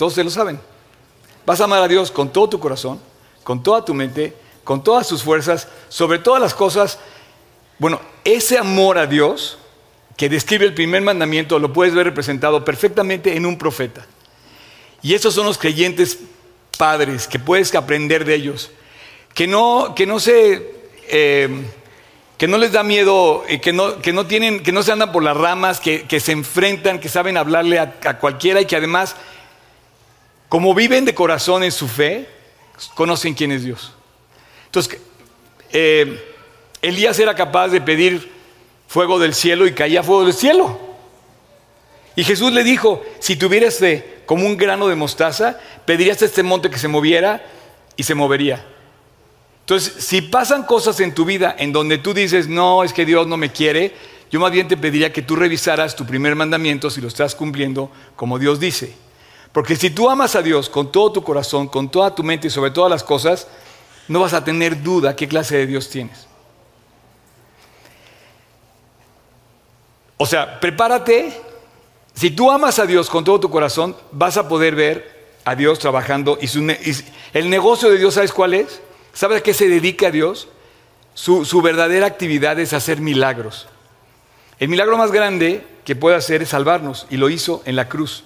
Todos 0.00 0.14
se 0.14 0.24
lo 0.24 0.30
saben. 0.30 0.58
Vas 1.44 1.60
a 1.60 1.64
amar 1.64 1.82
a 1.82 1.86
Dios 1.86 2.10
con 2.10 2.32
todo 2.32 2.48
tu 2.48 2.58
corazón, 2.58 2.98
con 3.44 3.62
toda 3.62 3.84
tu 3.84 3.92
mente, 3.92 4.34
con 4.64 4.82
todas 4.82 5.06
tus 5.06 5.22
fuerzas, 5.22 5.68
sobre 5.90 6.18
todas 6.18 6.40
las 6.40 6.54
cosas. 6.54 6.98
Bueno, 7.78 8.00
ese 8.24 8.56
amor 8.56 8.96
a 8.96 9.06
Dios 9.06 9.58
que 10.16 10.30
describe 10.30 10.64
el 10.64 10.72
primer 10.72 11.02
mandamiento 11.02 11.58
lo 11.58 11.74
puedes 11.74 11.92
ver 11.92 12.06
representado 12.06 12.64
perfectamente 12.64 13.36
en 13.36 13.44
un 13.44 13.58
profeta. 13.58 14.06
Y 15.02 15.12
esos 15.12 15.34
son 15.34 15.44
los 15.44 15.58
creyentes 15.58 16.18
padres 16.78 17.28
que 17.28 17.38
puedes 17.38 17.74
aprender 17.74 18.24
de 18.24 18.36
ellos. 18.36 18.70
Que 19.34 19.46
no, 19.46 19.94
que 19.94 20.06
no 20.06 20.18
se... 20.18 20.80
Eh, 21.08 21.66
que 22.38 22.48
no 22.48 22.56
les 22.56 22.72
da 22.72 22.82
miedo, 22.82 23.44
eh, 23.48 23.60
que, 23.60 23.74
no, 23.74 24.00
que, 24.00 24.14
no 24.14 24.26
tienen, 24.26 24.62
que 24.62 24.72
no 24.72 24.82
se 24.82 24.92
andan 24.92 25.12
por 25.12 25.22
las 25.22 25.36
ramas, 25.36 25.78
que, 25.78 26.20
se 26.20 26.32
enfrentan, 26.32 26.98
que 26.98 27.10
saben 27.10 27.36
hablarle 27.36 27.78
a, 27.78 28.18
cualquiera 28.18 28.62
y 28.62 28.64
que 28.64 28.76
además, 28.76 29.14
como 30.50 30.74
viven 30.74 31.04
de 31.04 31.14
corazón 31.14 31.62
en 31.62 31.70
su 31.70 31.86
fe, 31.86 32.28
conocen 32.96 33.34
quién 33.34 33.52
es 33.52 33.62
Dios. 33.62 33.92
Entonces, 34.66 34.98
eh, 35.72 36.36
Elías 36.82 37.20
era 37.20 37.36
capaz 37.36 37.68
de 37.68 37.80
pedir 37.80 38.32
fuego 38.88 39.20
del 39.20 39.32
cielo 39.32 39.64
y 39.68 39.74
caía 39.74 40.02
fuego 40.02 40.24
del 40.24 40.34
cielo. 40.34 40.76
Y 42.16 42.24
Jesús 42.24 42.52
le 42.52 42.64
dijo, 42.64 43.00
si 43.20 43.36
tuvieras 43.36 43.76
fe 43.76 44.22
como 44.26 44.44
un 44.44 44.56
grano 44.56 44.88
de 44.88 44.96
mostaza, 44.96 45.56
pedirías 45.86 46.20
a 46.20 46.24
este 46.24 46.42
monte 46.42 46.68
que 46.68 46.80
se 46.80 46.88
moviera 46.88 47.46
y 47.96 48.02
se 48.02 48.16
movería. 48.16 48.66
Entonces, 49.60 50.04
si 50.04 50.20
pasan 50.20 50.64
cosas 50.64 50.98
en 50.98 51.14
tu 51.14 51.24
vida 51.24 51.54
en 51.56 51.70
donde 51.70 51.98
tú 51.98 52.12
dices, 52.12 52.48
no, 52.48 52.82
es 52.82 52.92
que 52.92 53.06
Dios 53.06 53.28
no 53.28 53.36
me 53.36 53.52
quiere, 53.52 53.94
yo 54.32 54.40
más 54.40 54.50
bien 54.50 54.66
te 54.66 54.76
pediría 54.76 55.12
que 55.12 55.22
tú 55.22 55.36
revisaras 55.36 55.94
tu 55.94 56.04
primer 56.04 56.34
mandamiento 56.34 56.90
si 56.90 57.00
lo 57.00 57.06
estás 57.06 57.36
cumpliendo 57.36 57.92
como 58.16 58.36
Dios 58.40 58.58
dice. 58.58 58.92
Porque 59.52 59.76
si 59.76 59.90
tú 59.90 60.08
amas 60.08 60.36
a 60.36 60.42
Dios 60.42 60.68
con 60.68 60.92
todo 60.92 61.12
tu 61.12 61.24
corazón, 61.24 61.66
con 61.66 61.90
toda 61.90 62.14
tu 62.14 62.22
mente 62.22 62.46
y 62.46 62.50
sobre 62.50 62.70
todas 62.70 62.90
las 62.90 63.02
cosas, 63.02 63.48
no 64.08 64.20
vas 64.20 64.32
a 64.32 64.44
tener 64.44 64.82
duda 64.82 65.16
qué 65.16 65.26
clase 65.26 65.56
de 65.56 65.66
Dios 65.66 65.90
tienes. 65.90 66.26
O 70.16 70.26
sea, 70.26 70.60
prepárate. 70.60 71.32
Si 72.14 72.30
tú 72.30 72.50
amas 72.50 72.78
a 72.78 72.86
Dios 72.86 73.08
con 73.08 73.24
todo 73.24 73.40
tu 73.40 73.50
corazón, 73.50 73.96
vas 74.12 74.36
a 74.36 74.48
poder 74.48 74.74
ver 74.74 75.20
a 75.44 75.54
Dios 75.54 75.78
trabajando. 75.78 76.38
Y, 76.40 76.48
el 77.32 77.48
negocio 77.48 77.90
de 77.90 77.98
Dios, 77.98 78.14
¿sabes 78.14 78.32
cuál 78.32 78.54
es? 78.54 78.80
¿Sabes 79.12 79.38
a 79.38 79.42
qué 79.42 79.54
se 79.54 79.68
dedica 79.68 80.08
a 80.08 80.10
Dios? 80.10 80.48
Su, 81.14 81.44
su 81.44 81.62
verdadera 81.62 82.06
actividad 82.06 82.58
es 82.60 82.72
hacer 82.72 83.00
milagros. 83.00 83.66
El 84.58 84.68
milagro 84.68 84.98
más 84.98 85.10
grande 85.10 85.66
que 85.84 85.96
puede 85.96 86.16
hacer 86.16 86.42
es 86.42 86.50
salvarnos 86.50 87.06
y 87.10 87.16
lo 87.16 87.30
hizo 87.30 87.62
en 87.64 87.76
la 87.76 87.88
cruz. 87.88 88.24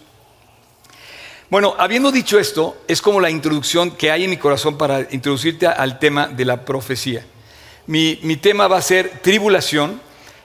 Bueno, 1.55 1.77
habiendo 1.79 2.11
dicho 2.11 2.37
esto, 2.37 2.79
es 2.89 3.01
como 3.01 3.21
la 3.21 3.31
introducción 3.31 3.93
que 3.93 4.11
hay 4.11 4.25
en 4.25 4.31
mi 4.31 4.39
corazón 4.39 4.77
para 4.77 5.07
introducirte 5.13 5.69
al 5.69 6.01
tema 6.01 6.27
de 6.27 6.45
la 6.45 6.65
profecía. 6.65 7.25
Mi, 7.87 8.19
mi 8.25 8.39
tema 8.39 8.67
va 8.67 8.79
a 8.79 8.83
ser 8.83 9.21
tribulación 9.23 10.01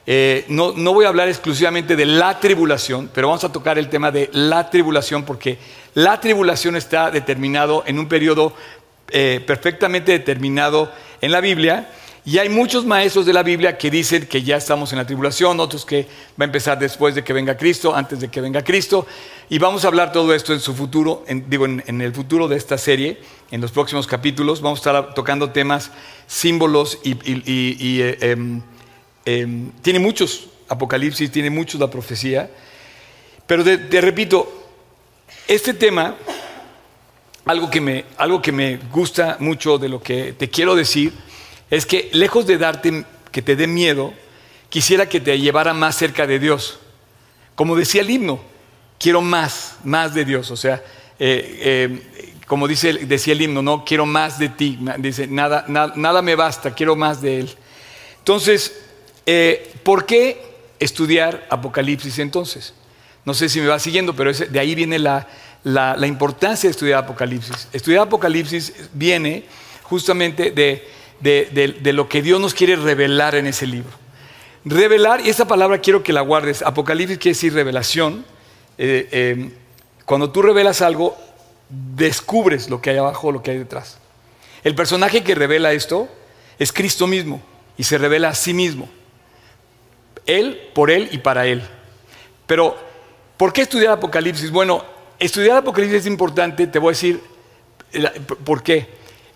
eh, 0.06 0.46
no, 0.50 0.72
voy 0.94 1.06
a 1.06 1.08
hablar 1.08 1.28
exclusivamente 1.28 1.96
de 1.96 2.06
la 2.06 2.40
tribulación, 2.40 3.10
pero 3.12 3.28
vamos 3.28 3.44
a 3.44 3.52
tocar 3.52 3.80
el 3.80 3.90
tema 3.90 4.12
de 4.12 4.30
la 4.34 4.70
tribulación 4.70 5.24
porque 5.24 5.58
la 5.96 6.20
tribulación 6.20 6.76
está 6.76 7.10
determinado 7.10 7.84
en 7.88 7.98
un 7.98 8.08
periodo 8.08 8.54
eh, 9.10 9.44
perfectamente 9.48 10.12
determinado 10.12 10.92
en 11.22 11.32
la 11.32 11.42
Biblia. 11.42 11.90
Y 12.26 12.38
hay 12.38 12.50
muchos 12.50 12.86
maestros 12.86 13.26
de 13.26 13.34
la 13.34 13.44
Biblia 13.44 13.78
que 13.78 13.90
dicen 13.90 14.28
que 14.28 14.44
ya 14.44 14.58
estamos 14.58 14.92
en 14.92 14.98
la 14.98 15.06
tribulación, 15.06 15.60
otros 15.60 15.86
que 15.86 16.04
va 16.40 16.44
a 16.44 16.46
empezar 16.46 16.78
después 16.78 17.16
de 17.16 17.24
que 17.24 17.34
venga 17.34 17.58
Cristo, 17.58 17.96
antes 17.96 18.20
de 18.20 18.28
que 18.30 18.42
venga 18.42 18.64
Cristo. 18.64 19.08
Y 19.50 19.58
vamos 19.58 19.86
a 19.86 19.88
hablar 19.88 20.12
todo 20.12 20.34
esto 20.34 20.54
en 20.54 20.60
su 20.60 20.76
futuro, 20.76 21.24
digo, 21.48 21.66
en, 21.66 22.02
el 22.02 22.14
futuro 22.14 22.48
de 22.48 22.58
esta 22.58 22.78
serie, 22.78 23.20
en 23.52 23.62
los 23.62 23.72
próximos 23.72 24.06
capítulos. 24.06 24.62
Vamos 24.62 24.80
a 24.80 24.82
estar 24.82 25.14
tocando 25.14 25.52
temas, 25.52 25.92
símbolos 26.28 27.00
y, 27.04 27.18
eh, 28.02 28.18
em, 28.22 28.62
Em, 29.32 29.72
tiene 29.84 30.00
muchos 30.00 30.48
Apocalipsis, 30.70 31.32
tiene 31.32 31.52
muchos 31.52 31.80
la 31.80 31.88
profecía, 31.88 32.50
pero 33.46 33.64
te, 33.64 34.02
repito, 34.02 34.72
este 35.48 35.76
tema 35.76 36.16
algo 37.46 37.70
que, 37.70 37.80
me, 37.80 38.06
algo 38.18 38.42
que 38.42 38.52
me 38.52 38.78
gusta 38.92 39.38
mucho 39.40 39.78
de 39.78 39.88
lo 39.88 40.02
que 40.02 40.34
te 40.34 40.50
quiero 40.50 40.76
decir 40.76 41.14
es 41.70 41.86
que 41.86 42.10
lejos 42.14 42.48
de 42.48 42.58
darte, 42.58 43.06
que 43.32 43.42
te 43.42 43.56
dé 43.56 43.68
miedo, 43.68 44.14
quisiera 44.70 45.08
que 45.08 45.20
te 45.20 45.40
llevara 45.40 45.74
más 45.74 45.96
cerca 45.96 46.26
de 46.26 46.40
Dios. 46.40 46.80
Como 47.56 47.76
decía 47.76 48.02
el 48.02 48.10
himno, 48.10 48.40
quiero 48.98 49.22
más, 49.22 49.78
más 49.84 50.14
de 50.14 50.26
Dios. 50.26 50.52
O 50.52 50.58
sea, 50.58 50.84
eh, 51.20 51.60
eh, 51.62 52.30
como 52.48 52.68
dice, 52.68 52.94
decía 52.94 53.34
el 53.34 53.42
himno, 53.42 53.62
no 53.62 53.86
quiero 53.86 54.06
más 54.06 54.40
de 54.40 54.50
ti. 54.50 54.80
Dice, 54.98 55.28
nada, 55.28 55.66
nada 55.68 56.22
me 56.22 56.36
basta, 56.36 56.74
quiero 56.74 56.96
más 56.96 57.22
de 57.22 57.42
Él. 57.42 57.56
Entonces, 58.20 58.76
eh, 59.26 59.74
¿por 59.84 60.06
qué 60.06 60.42
estudiar 60.80 61.46
Apocalipsis 61.50 62.20
entonces? 62.20 62.74
No 63.26 63.34
sé 63.34 63.50
si 63.50 63.60
me 63.60 63.68
va 63.68 63.78
siguiendo, 63.80 64.16
pero 64.16 64.34
de 64.34 64.60
ahí 64.60 64.74
viene 64.74 64.98
la, 64.98 65.28
la, 65.64 66.08
importancia 66.08 66.68
de 66.68 66.72
estudiar 66.72 67.04
Apocalipsis. 67.04 67.68
Estudiar 67.74 68.04
Apocalipsis 68.04 68.74
viene 68.94 69.44
justamente 69.84 70.52
de, 70.52 70.88
de, 71.20 71.94
lo 71.94 72.08
que 72.08 72.22
Dios 72.22 72.40
nos 72.40 72.54
quiere 72.54 72.76
revelar 72.76 73.36
en 73.36 73.48
ese 73.48 73.68
libro. 73.68 73.92
Revelar, 74.66 75.22
y 75.22 75.30
esa 75.30 75.48
palabra 75.48 75.80
quiero 75.80 76.04
que 76.04 76.14
la 76.14 76.22
guardes, 76.22 76.62
Apocalipsis 76.62 77.18
quiere 77.18 77.36
decir 77.36 77.54
revelación. 77.54 78.26
Eh, 78.78 79.08
eh, 79.12 79.52
cuando 80.06 80.32
tú 80.32 80.42
revelas 80.42 80.82
algo, 80.82 81.18
descubres 81.70 82.70
lo 82.70 82.82
que 82.82 82.90
hay 82.90 82.98
abajo, 82.98 83.32
lo 83.32 83.42
que 83.42 83.52
hay 83.52 83.58
detrás. 83.58 84.00
El 84.64 84.76
personaje 84.76 85.24
que 85.24 85.36
revela 85.36 85.72
esto 85.72 86.10
es 86.58 86.74
Cristo 86.74 87.08
mismo 87.08 87.42
y 87.78 87.84
se 87.84 87.98
revela 87.98 88.30
a 88.30 88.36
sí 88.36 88.54
mismo. 88.54 88.90
Él, 90.26 90.60
por 90.74 90.92
Él 90.92 91.10
y 91.12 91.20
para 91.20 91.46
Él. 91.46 91.64
Pero, 92.46 92.78
¿por 93.38 93.54
qué 93.54 93.62
estudiar 93.62 93.94
Apocalipsis? 93.94 94.52
Bueno, 94.52 94.84
estudiar 95.18 95.58
Apocalipsis 95.58 96.02
es 96.02 96.08
importante, 96.08 96.68
te 96.68 96.80
voy 96.80 96.90
a 96.90 96.92
decir 96.92 97.22
por 98.44 98.62
qué. 98.62 98.88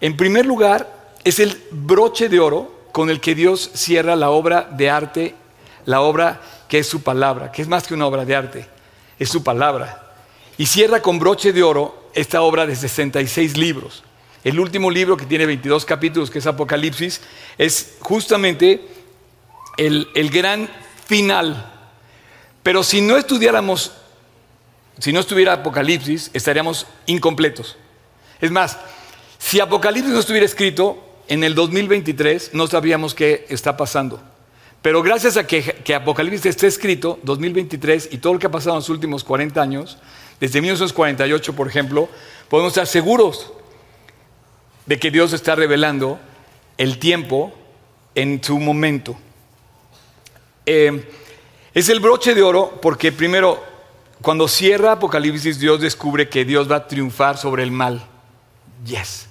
En 0.01 0.17
primer 0.17 0.45
lugar, 0.45 1.02
es 1.23 1.39
el 1.39 1.61
broche 1.71 2.29
de 2.29 2.39
oro 2.39 2.87
con 2.91 3.09
el 3.09 3.19
que 3.19 3.35
Dios 3.35 3.71
cierra 3.73 4.15
la 4.15 4.29
obra 4.29 4.67
de 4.71 4.89
arte, 4.89 5.35
la 5.85 6.01
obra 6.01 6.41
que 6.67 6.79
es 6.79 6.87
su 6.87 7.01
palabra, 7.01 7.51
que 7.51 7.61
es 7.61 7.67
más 7.67 7.87
que 7.87 7.93
una 7.93 8.05
obra 8.05 8.25
de 8.25 8.35
arte, 8.35 8.67
es 9.19 9.29
su 9.29 9.43
palabra. 9.43 10.13
Y 10.57 10.65
cierra 10.65 11.01
con 11.01 11.19
broche 11.19 11.53
de 11.53 11.63
oro 11.63 12.09
esta 12.13 12.41
obra 12.41 12.65
de 12.65 12.75
66 12.75 13.57
libros. 13.57 14.03
El 14.43 14.59
último 14.59 14.91
libro 14.91 15.17
que 15.17 15.25
tiene 15.25 15.45
22 15.45 15.85
capítulos, 15.85 16.29
que 16.29 16.39
es 16.39 16.47
Apocalipsis, 16.47 17.21
es 17.57 17.95
justamente 17.99 18.85
el, 19.77 20.07
el 20.13 20.29
gran 20.29 20.69
final. 21.05 21.71
Pero 22.61 22.83
si 22.83 23.01
no 23.01 23.17
estudiáramos 23.17 23.91
si 24.99 25.11
no 25.11 25.19
estuviera 25.19 25.53
Apocalipsis, 25.53 26.29
estaríamos 26.33 26.85
incompletos. 27.07 27.77
Es 28.39 28.51
más, 28.51 28.77
si 29.39 29.59
Apocalipsis 29.59 30.13
no 30.13 30.19
estuviera 30.19 30.45
escrito, 30.45 31.02
en 31.27 31.43
el 31.43 31.55
2023 31.55 32.51
no 32.53 32.67
sabríamos 32.67 33.13
qué 33.13 33.45
está 33.49 33.77
pasando. 33.77 34.21
Pero 34.81 35.01
gracias 35.01 35.37
a 35.37 35.47
que, 35.47 35.95
Apocalipsis 35.95 36.45
esté 36.45 36.67
escrito, 36.67 37.19
2023, 37.23 38.09
y 38.11 38.17
todo 38.17 38.33
lo 38.33 38.39
que 38.39 38.47
ha 38.47 38.51
pasado 38.51 38.75
en 38.75 38.79
los 38.79 38.89
últimos 38.89 39.23
40 39.23 39.61
años, 39.61 39.97
desde 40.41 40.59
1948, 40.59 41.55
por 41.55 41.67
ejemplo, 41.67 42.09
podemos 42.49 42.73
estar 42.73 42.85
seguros 42.85 43.53
de 44.85 44.99
que 44.99 45.09
Dios 45.09 45.31
está 45.31 45.55
revelando 45.55 46.19
el 46.77 46.99
tiempo 46.99 47.53
en 48.13 48.43
su 48.43 48.59
momento. 48.59 49.15
Eh, 50.65 51.09
es 51.73 51.87
el 51.87 52.01
broche 52.01 52.35
de 52.35 52.43
oro 52.43 52.79
porque 52.81 53.11
primero 53.11 53.63
cuando 54.23 54.47
cierra 54.47 54.93
Apocalipsis, 54.93 55.59
Dios 55.59 55.81
descubre 55.81 56.29
que 56.29 56.45
Dios 56.45 56.71
va 56.71 56.77
a 56.77 56.87
triunfar 56.87 57.37
sobre 57.37 57.63
el 57.63 57.71
mal. 57.71 58.07
Yes. 58.85 59.27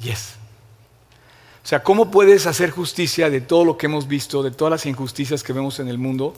Yes. 0.00 0.34
O 1.62 1.66
sea, 1.66 1.82
¿cómo 1.82 2.10
puedes 2.10 2.46
hacer 2.46 2.70
justicia 2.70 3.28
de 3.28 3.40
todo 3.40 3.64
lo 3.64 3.76
que 3.76 3.86
hemos 3.86 4.08
visto, 4.08 4.42
de 4.42 4.50
todas 4.50 4.70
las 4.70 4.86
injusticias 4.86 5.42
que 5.42 5.52
vemos 5.52 5.78
en 5.78 5.88
el 5.88 5.98
mundo? 5.98 6.34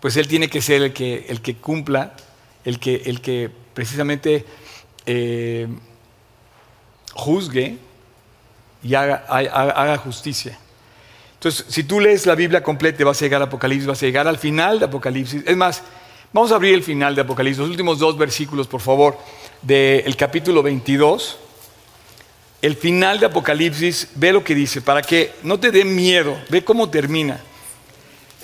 Pues 0.00 0.16
Él 0.16 0.28
tiene 0.28 0.48
que 0.48 0.62
ser 0.62 0.82
el 0.82 0.92
que, 0.92 1.26
el 1.28 1.40
que 1.40 1.56
cumpla, 1.56 2.14
el 2.64 2.78
que, 2.78 3.02
el 3.06 3.20
que 3.20 3.50
precisamente 3.74 4.44
eh, 5.04 5.66
juzgue 7.12 7.78
y 8.82 8.94
haga, 8.94 9.24
haga 9.28 9.98
justicia. 9.98 10.58
Entonces, 11.34 11.66
si 11.68 11.82
tú 11.82 11.98
lees 11.98 12.24
la 12.24 12.36
Biblia 12.36 12.62
completa, 12.62 13.04
vas 13.04 13.20
a 13.20 13.24
llegar 13.24 13.42
al 13.42 13.48
Apocalipsis, 13.48 13.86
vas 13.86 14.00
a 14.00 14.06
llegar 14.06 14.28
al 14.28 14.38
final 14.38 14.78
de 14.78 14.84
Apocalipsis. 14.84 15.42
Es 15.44 15.56
más, 15.56 15.82
vamos 16.32 16.52
a 16.52 16.54
abrir 16.54 16.72
el 16.72 16.84
final 16.84 17.16
de 17.16 17.22
Apocalipsis, 17.22 17.58
los 17.58 17.70
últimos 17.70 17.98
dos 17.98 18.16
versículos, 18.16 18.68
por 18.68 18.80
favor, 18.80 19.18
del 19.60 20.16
capítulo 20.16 20.62
22. 20.62 21.38
El 22.62 22.76
final 22.76 23.18
de 23.18 23.26
Apocalipsis, 23.26 24.08
ve 24.14 24.32
lo 24.32 24.44
que 24.44 24.54
dice, 24.54 24.80
para 24.80 25.02
que 25.02 25.34
no 25.42 25.58
te 25.58 25.72
dé 25.72 25.84
miedo, 25.84 26.40
ve 26.48 26.62
cómo 26.62 26.88
termina. 26.88 27.40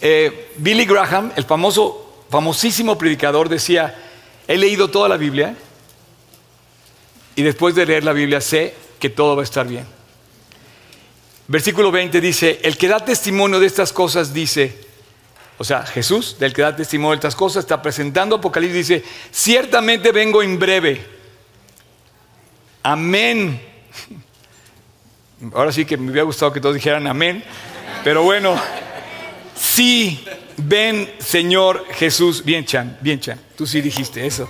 Eh, 0.01 0.51
Billy 0.57 0.85
Graham, 0.85 1.33
el 1.37 1.45
famoso, 1.45 2.25
famosísimo 2.29 2.99
predicador, 2.99 3.49
decía, 3.49 3.97
he 4.49 4.57
leído 4.57 4.91
toda 4.91 5.09
la 5.09 5.17
Biblia 5.17 5.57
y 7.37 7.43
después 7.43 7.77
de 7.77 7.87
leer 7.87 8.03
la 8.03 8.13
Biblia 8.13 8.41
sé 8.41 8.75
que 8.99 9.09
todo 9.09 9.37
va 9.37 9.43
a 9.43 9.45
estar 9.45 9.69
bien. 9.69 9.87
Versículo 11.47 11.93
20 11.93 12.21
dice, 12.21 12.59
el 12.65 12.77
que 12.77 12.89
da 12.89 13.05
testimonio 13.05 13.61
de 13.61 13.67
estas 13.67 13.93
cosas 13.93 14.35
dice, 14.35 14.77
o 15.59 15.65
sea, 15.65 15.87
Jesús, 15.87 16.37
del 16.41 16.53
que 16.53 16.63
da 16.63 16.75
testimonio 16.75 17.13
de 17.13 17.17
estas 17.17 17.37
cosas, 17.37 17.65
está 17.65 17.81
presentando 17.81 18.37
Apocalipsis, 18.37 18.89
dice, 18.89 19.05
ciertamente 19.31 20.11
vengo 20.11 20.43
en 20.43 20.59
breve. 20.59 21.07
Amén. 22.83 23.78
Ahora 25.55 25.73
sí 25.73 25.85
que 25.85 25.97
me 25.97 26.11
hubiera 26.11 26.25
gustado 26.25 26.53
que 26.53 26.61
todos 26.61 26.75
dijeran 26.75 27.07
amén, 27.07 27.45
pero 28.03 28.23
bueno, 28.23 28.61
sí, 29.55 30.25
ven 30.57 31.13
Señor 31.19 31.87
Jesús. 31.93 32.45
Bien, 32.45 32.65
Chan, 32.65 32.99
bien, 33.01 33.21
Chan, 33.21 33.41
tú 33.57 33.67
sí 33.67 33.81
dijiste 33.81 34.27
eso. 34.27 34.49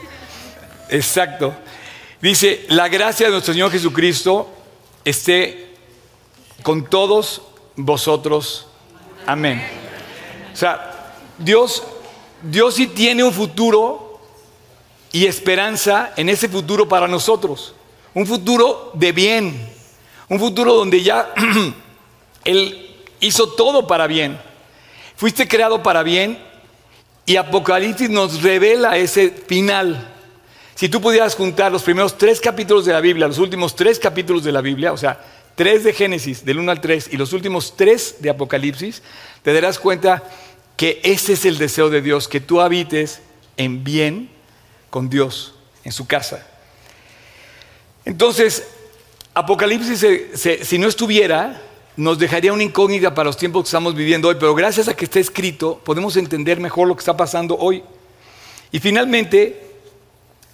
Exacto. 0.88 1.54
Dice, 2.20 2.64
la 2.68 2.88
gracia 2.88 3.26
de 3.26 3.32
nuestro 3.32 3.52
Señor 3.52 3.70
Jesucristo 3.70 4.50
esté 5.04 5.76
con 6.62 6.86
todos 6.86 7.42
vosotros. 7.76 8.66
Amén. 9.26 9.62
O 10.52 10.56
sea, 10.56 11.14
Dios, 11.38 11.82
Dios 12.42 12.74
sí 12.74 12.88
tiene 12.88 13.22
un 13.22 13.32
futuro 13.32 14.20
y 15.12 15.26
esperanza 15.26 16.12
en 16.16 16.28
ese 16.28 16.48
futuro 16.48 16.88
para 16.88 17.06
nosotros. 17.06 17.74
Un 18.18 18.26
futuro 18.26 18.90
de 18.94 19.12
bien. 19.12 19.54
Un 20.28 20.40
futuro 20.40 20.74
donde 20.74 21.04
ya 21.04 21.32
Él 22.44 22.96
hizo 23.20 23.50
todo 23.50 23.86
para 23.86 24.08
bien. 24.08 24.40
Fuiste 25.14 25.46
creado 25.46 25.84
para 25.84 26.02
bien 26.02 26.36
y 27.26 27.36
Apocalipsis 27.36 28.10
nos 28.10 28.42
revela 28.42 28.98
ese 28.98 29.30
final. 29.30 30.12
Si 30.74 30.88
tú 30.88 31.00
pudieras 31.00 31.36
juntar 31.36 31.70
los 31.70 31.84
primeros 31.84 32.18
tres 32.18 32.40
capítulos 32.40 32.84
de 32.86 32.92
la 32.92 33.00
Biblia, 33.00 33.28
los 33.28 33.38
últimos 33.38 33.76
tres 33.76 34.00
capítulos 34.00 34.42
de 34.42 34.50
la 34.50 34.62
Biblia, 34.62 34.92
o 34.92 34.96
sea, 34.96 35.24
tres 35.54 35.84
de 35.84 35.92
Génesis, 35.92 36.44
del 36.44 36.58
1 36.58 36.72
al 36.72 36.80
3, 36.80 37.10
y 37.12 37.16
los 37.18 37.32
últimos 37.32 37.76
tres 37.76 38.16
de 38.18 38.30
Apocalipsis, 38.30 39.00
te 39.44 39.52
darás 39.52 39.78
cuenta 39.78 40.24
que 40.76 41.00
ese 41.04 41.34
es 41.34 41.44
el 41.44 41.56
deseo 41.56 41.88
de 41.88 42.02
Dios, 42.02 42.26
que 42.26 42.40
tú 42.40 42.60
habites 42.60 43.20
en 43.56 43.84
bien 43.84 44.28
con 44.90 45.08
Dios, 45.08 45.54
en 45.84 45.92
su 45.92 46.08
casa. 46.08 46.47
Entonces, 48.18 48.64
Apocalipsis, 49.32 50.04
si 50.64 50.76
no 50.76 50.88
estuviera, 50.88 51.62
nos 51.96 52.18
dejaría 52.18 52.52
una 52.52 52.64
incógnita 52.64 53.14
para 53.14 53.26
los 53.26 53.36
tiempos 53.36 53.62
que 53.62 53.66
estamos 53.68 53.94
viviendo 53.94 54.26
hoy, 54.26 54.34
pero 54.40 54.56
gracias 54.56 54.88
a 54.88 54.96
que 54.96 55.04
está 55.04 55.20
escrito, 55.20 55.80
podemos 55.84 56.16
entender 56.16 56.58
mejor 56.58 56.88
lo 56.88 56.96
que 56.96 56.98
está 56.98 57.16
pasando 57.16 57.56
hoy. 57.56 57.80
Y 58.72 58.80
finalmente, 58.80 59.62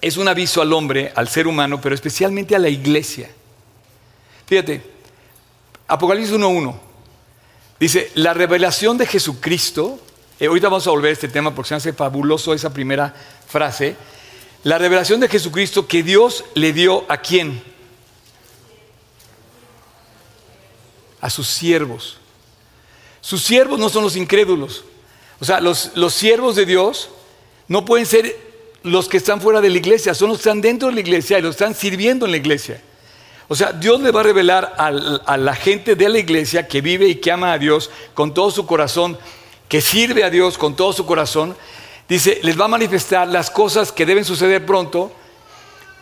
es 0.02 0.18
un 0.18 0.28
aviso 0.28 0.60
al 0.60 0.74
hombre, 0.74 1.10
al 1.14 1.26
ser 1.26 1.46
humano, 1.46 1.80
pero 1.80 1.94
especialmente 1.94 2.54
a 2.54 2.58
la 2.58 2.68
iglesia. 2.68 3.30
Fíjate, 4.44 4.82
Apocalipsis 5.88 6.34
1.1. 6.34 6.74
Dice, 7.80 8.10
la 8.16 8.34
revelación 8.34 8.98
de 8.98 9.06
Jesucristo, 9.06 9.98
eh, 10.38 10.48
ahorita 10.48 10.68
vamos 10.68 10.86
a 10.86 10.90
volver 10.90 11.08
a 11.08 11.12
este 11.14 11.28
tema 11.28 11.54
porque 11.54 11.70
se 11.70 11.76
hace 11.76 11.92
fabuloso 11.94 12.52
esa 12.52 12.74
primera 12.74 13.14
frase, 13.48 13.96
la 14.64 14.78
revelación 14.78 15.20
de 15.20 15.28
Jesucristo 15.28 15.86
que 15.86 16.02
Dios 16.02 16.44
le 16.54 16.72
dio 16.72 17.04
a 17.08 17.18
quién? 17.18 17.62
A 21.20 21.30
sus 21.30 21.46
siervos. 21.46 22.16
Sus 23.20 23.42
siervos 23.42 23.78
no 23.78 23.88
son 23.88 24.02
los 24.02 24.16
incrédulos. 24.16 24.84
O 25.40 25.44
sea, 25.44 25.60
los, 25.60 25.92
los 25.94 26.12
siervos 26.12 26.56
de 26.56 26.66
Dios 26.66 27.08
no 27.68 27.84
pueden 27.84 28.06
ser 28.06 28.36
los 28.82 29.08
que 29.08 29.16
están 29.16 29.40
fuera 29.40 29.60
de 29.60 29.70
la 29.70 29.78
iglesia, 29.78 30.14
son 30.14 30.28
los 30.28 30.38
que 30.38 30.48
están 30.48 30.60
dentro 30.60 30.88
de 30.88 30.94
la 30.94 31.00
iglesia 31.00 31.38
y 31.38 31.42
los 31.42 31.52
están 31.52 31.74
sirviendo 31.74 32.26
en 32.26 32.32
la 32.32 32.36
iglesia. 32.36 32.80
O 33.48 33.54
sea, 33.54 33.72
Dios 33.72 34.00
le 34.00 34.10
va 34.10 34.20
a 34.20 34.24
revelar 34.24 34.74
a, 34.78 35.36
la 35.36 35.54
gente 35.54 35.96
de 35.96 36.08
la 36.08 36.18
iglesia 36.18 36.66
que 36.66 36.80
vive 36.80 37.06
y 37.08 37.16
que 37.16 37.30
ama 37.30 37.52
a 37.52 37.58
Dios 37.58 37.90
con 38.14 38.32
todo 38.32 38.50
su 38.50 38.64
corazón, 38.66 39.18
que 39.68 39.80
sirve 39.80 40.24
a 40.24 40.30
Dios 40.30 40.56
con 40.56 40.76
todo 40.76 40.92
su 40.92 41.04
corazón. 41.04 41.56
Dice, 42.08 42.40
les 42.42 42.58
va 42.58 42.66
a 42.66 42.68
manifestar 42.68 43.26
las 43.28 43.50
cosas 43.50 43.90
que 43.90 44.04
deben 44.04 44.24
suceder 44.24 44.66
pronto 44.66 45.12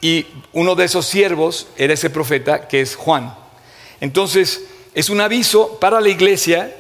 y 0.01 0.27
uno 0.53 0.75
de 0.75 0.85
esos 0.85 1.07
siervos 1.07 1.69
era 1.77 1.95
ese 1.95 2.11
profeta 2.11 2.67
que 2.67 2.81
es 2.81 2.97
Juan. 2.97 3.35
Entonces, 4.01 4.65
es 4.95 5.11
un 5.11 5.21
aviso 5.21 5.79
para 5.79 6.01
la 6.01 6.09
iglesia 6.09 6.75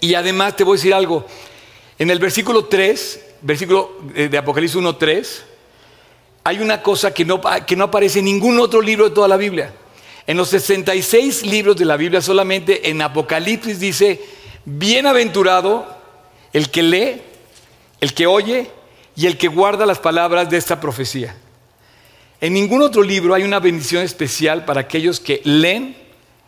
y 0.00 0.14
además 0.14 0.56
te 0.56 0.64
voy 0.64 0.74
a 0.74 0.78
decir 0.78 0.94
algo. 0.94 1.26
En 1.98 2.10
el 2.10 2.20
versículo 2.20 2.66
3, 2.66 3.20
versículo 3.42 3.98
de 4.14 4.38
Apocalipsis 4.38 4.80
1.3, 4.80 5.42
hay 6.44 6.60
una 6.60 6.82
cosa 6.82 7.12
que 7.12 7.24
no, 7.24 7.40
que 7.66 7.76
no 7.76 7.84
aparece 7.84 8.20
en 8.20 8.26
ningún 8.26 8.58
otro 8.60 8.80
libro 8.80 9.08
de 9.08 9.14
toda 9.14 9.28
la 9.28 9.36
Biblia. 9.36 9.72
En 10.26 10.36
los 10.36 10.48
66 10.50 11.44
libros 11.46 11.76
de 11.76 11.84
la 11.84 11.96
Biblia, 11.96 12.20
solamente 12.20 12.88
en 12.88 13.02
Apocalipsis 13.02 13.80
dice, 13.80 14.20
bienaventurado 14.64 15.86
el 16.52 16.70
que 16.70 16.82
lee, 16.82 17.22
el 18.02 18.14
que 18.14 18.26
oye 18.26 18.68
y 19.14 19.26
el 19.26 19.38
que 19.38 19.46
guarda 19.46 19.86
las 19.86 20.00
palabras 20.00 20.50
de 20.50 20.56
esta 20.56 20.80
profecía. 20.80 21.36
En 22.40 22.52
ningún 22.52 22.82
otro 22.82 23.00
libro 23.00 23.32
hay 23.32 23.44
una 23.44 23.60
bendición 23.60 24.02
especial 24.02 24.64
para 24.64 24.80
aquellos 24.80 25.20
que 25.20 25.40
leen, 25.44 25.96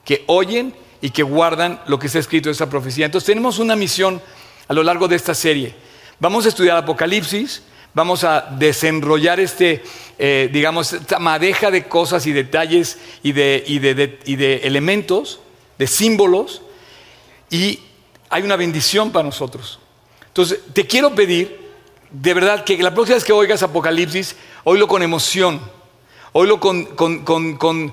que 0.04 0.24
oyen 0.26 0.74
y 1.00 1.10
que 1.10 1.22
guardan 1.22 1.80
lo 1.86 1.96
que 2.00 2.08
está 2.08 2.18
escrito 2.18 2.48
en 2.48 2.54
esta 2.54 2.68
profecía. 2.68 3.06
Entonces 3.06 3.26
tenemos 3.26 3.60
una 3.60 3.76
misión 3.76 4.20
a 4.66 4.74
lo 4.74 4.82
largo 4.82 5.06
de 5.06 5.14
esta 5.14 5.32
serie. 5.32 5.76
Vamos 6.18 6.44
a 6.44 6.48
estudiar 6.48 6.76
Apocalipsis, 6.76 7.62
vamos 7.94 8.24
a 8.24 8.48
desenrollar 8.58 9.38
este, 9.38 9.84
eh, 10.18 10.50
digamos, 10.52 10.92
esta 10.92 11.20
madeja 11.20 11.70
de 11.70 11.84
cosas 11.84 12.26
y 12.26 12.32
detalles 12.32 12.98
y 13.22 13.30
de, 13.30 13.62
y 13.68 14.34
de 14.34 14.56
elementos, 14.64 15.38
de 15.78 15.86
símbolos, 15.86 16.62
y 17.48 17.78
hay 18.28 18.42
una 18.42 18.56
bendición 18.56 19.12
para 19.12 19.22
nosotros. 19.22 19.78
Entonces, 20.34 20.58
te 20.72 20.84
quiero 20.84 21.14
pedir, 21.14 21.60
de 22.10 22.34
verdad, 22.34 22.64
que 22.64 22.76
la 22.78 22.92
próxima 22.92 23.14
vez 23.14 23.22
que 23.22 23.32
oigas 23.32 23.62
Apocalipsis, 23.62 24.34
oílo 24.64 24.88
con 24.88 25.00
emoción, 25.00 25.60
oílo 26.32 26.58
con, 26.58 26.86
con 26.86 27.92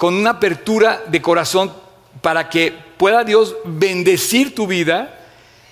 una 0.00 0.30
apertura 0.30 1.02
de 1.08 1.20
corazón 1.20 1.72
para 2.22 2.48
que 2.48 2.72
pueda 2.96 3.24
Dios 3.24 3.56
bendecir 3.64 4.54
tu 4.54 4.68
vida 4.68 5.18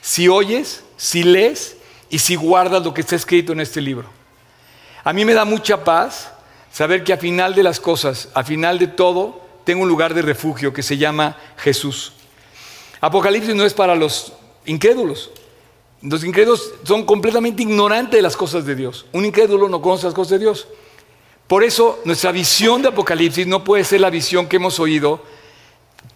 si 0.00 0.26
oyes, 0.26 0.82
si 0.96 1.22
lees 1.22 1.76
y 2.10 2.18
si 2.18 2.34
guardas 2.34 2.82
lo 2.82 2.92
que 2.92 3.02
está 3.02 3.14
escrito 3.14 3.52
en 3.52 3.60
este 3.60 3.80
libro. 3.80 4.08
A 5.04 5.12
mí 5.12 5.24
me 5.24 5.34
da 5.34 5.44
mucha 5.44 5.84
paz 5.84 6.32
saber 6.72 7.04
que 7.04 7.12
a 7.12 7.16
final 7.16 7.54
de 7.54 7.62
las 7.62 7.78
cosas, 7.78 8.28
a 8.34 8.42
final 8.42 8.80
de 8.80 8.88
todo, 8.88 9.40
tengo 9.62 9.84
un 9.84 9.88
lugar 9.88 10.14
de 10.14 10.22
refugio 10.22 10.72
que 10.72 10.82
se 10.82 10.96
llama 10.96 11.36
Jesús. 11.58 12.12
Apocalipsis 13.00 13.54
no 13.54 13.64
es 13.64 13.72
para 13.72 13.94
los 13.94 14.32
incrédulos. 14.66 15.30
Los 16.02 16.24
incrédulos 16.24 16.72
son 16.84 17.04
completamente 17.04 17.62
ignorantes 17.62 18.16
de 18.18 18.22
las 18.22 18.36
cosas 18.36 18.64
de 18.64 18.74
Dios. 18.74 19.06
Un 19.12 19.24
incrédulo 19.24 19.68
no 19.68 19.82
conoce 19.82 20.06
las 20.06 20.14
cosas 20.14 20.32
de 20.32 20.38
Dios. 20.38 20.68
Por 21.48 21.64
eso 21.64 22.00
nuestra 22.04 22.30
visión 22.30 22.82
de 22.82 22.88
Apocalipsis 22.88 23.46
no 23.46 23.64
puede 23.64 23.82
ser 23.82 24.00
la 24.00 24.10
visión 24.10 24.46
que 24.46 24.56
hemos 24.56 24.78
oído 24.78 25.22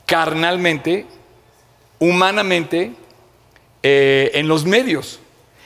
carnalmente, 0.06 1.06
humanamente, 1.98 2.92
eh, 3.82 4.30
en 4.34 4.46
los 4.46 4.64
medios. 4.64 5.18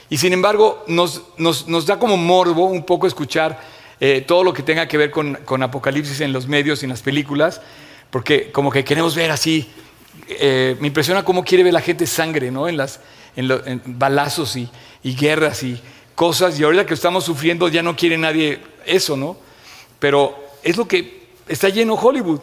Y 0.09 0.17
sin 0.17 0.33
embargo, 0.33 0.83
nos, 0.87 1.85
da 1.85 1.99
como 1.99 2.17
morbo 2.17 2.65
un 2.65 2.85
poco 2.85 3.07
escuchar 3.07 3.59
eh, 3.99 4.23
todo 4.25 4.43
lo 4.43 4.53
que 4.53 4.63
tenga 4.63 4.87
que 4.87 4.97
ver 4.97 5.11
con, 5.11 5.63
Apocalipsis 5.63 6.21
en 6.21 6.31
los 6.31 6.47
medios 6.47 6.81
y 6.81 6.85
en 6.85 6.91
las 6.91 7.01
películas, 7.01 7.61
porque 8.09 8.51
como 8.51 8.71
que 8.71 8.83
queremos 8.83 9.15
ver 9.15 9.31
así, 9.31 9.69
eh, 10.29 10.77
me 10.79 10.87
impresiona 10.87 11.25
cómo 11.25 11.43
quiere 11.43 11.63
ver 11.63 11.73
la 11.73 11.81
gente 11.81 12.07
sangre, 12.07 12.49
¿no? 12.51 12.67
En, 12.67 12.77
las, 12.77 13.01
en, 13.37 13.81
balazos 13.85 14.57
y, 14.57 14.69
guerras 15.03 15.63
y 15.63 15.81
cosas, 16.15 16.59
y 16.59 16.63
ahorita 16.63 16.85
que 16.85 16.93
estamos 16.93 17.23
sufriendo 17.23 17.69
ya 17.69 17.81
no 17.81 17.95
quiere 17.95 18.17
nadie 18.17 18.59
eso, 18.85 19.15
¿no? 19.15 19.37
Pero 19.99 20.37
es 20.63 20.75
lo 20.75 20.85
que 20.85 21.29
está 21.47 21.69
lleno 21.69 21.93
Hollywood. 21.93 22.41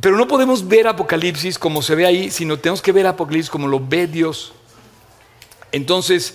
Pero 0.00 0.16
no 0.16 0.26
podemos 0.26 0.66
ver 0.66 0.88
Apocalipsis 0.88 1.58
como 1.58 1.82
se 1.82 1.94
ve 1.94 2.06
ahí, 2.06 2.30
sino 2.30 2.58
tenemos 2.58 2.80
que 2.80 2.92
ver 2.92 3.06
Apocalipsis 3.06 3.50
como 3.50 3.68
lo 3.68 3.78
ve 3.78 4.06
Dios. 4.06 4.54
Entonces, 5.70 6.34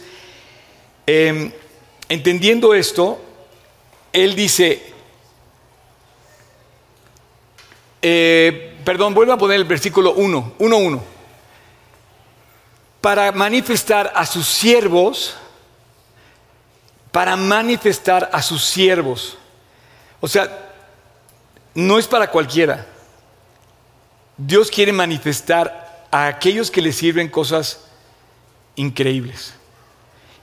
Em, 1.12 1.51
entendiendo 2.08 2.75
esto, 2.75 3.19
él 4.13 4.36
dice, 4.36 4.80
eh, 7.99 8.77
perdón, 8.86 9.15
vuelvo 9.15 9.34
a 9.34 9.38
poner 9.39 9.56
el 9.56 9.65
versículo 9.65 10.13
1, 10.13 10.54
1.1, 10.60 11.01
para 13.01 13.31
manifestar 13.31 14.12
a 14.15 14.25
sus 14.25 14.47
siervos, 14.47 15.35
para 17.12 17.35
manifestar 17.35 18.29
a 18.33 18.41
sus 18.41 18.63
siervos. 18.63 19.38
O 20.19 20.27
sea, 20.27 20.71
no 21.73 21.97
es 21.97 22.07
para 22.07 22.29
cualquiera. 22.29 22.85
Dios 24.38 24.69
quiere 24.69 24.91
manifestar 24.91 26.07
a 26.12 26.27
aquellos 26.27 26.71
que 26.71 26.81
le 26.81 26.91
sirven 26.91 27.29
cosas 27.29 27.85
increíbles. 28.75 29.53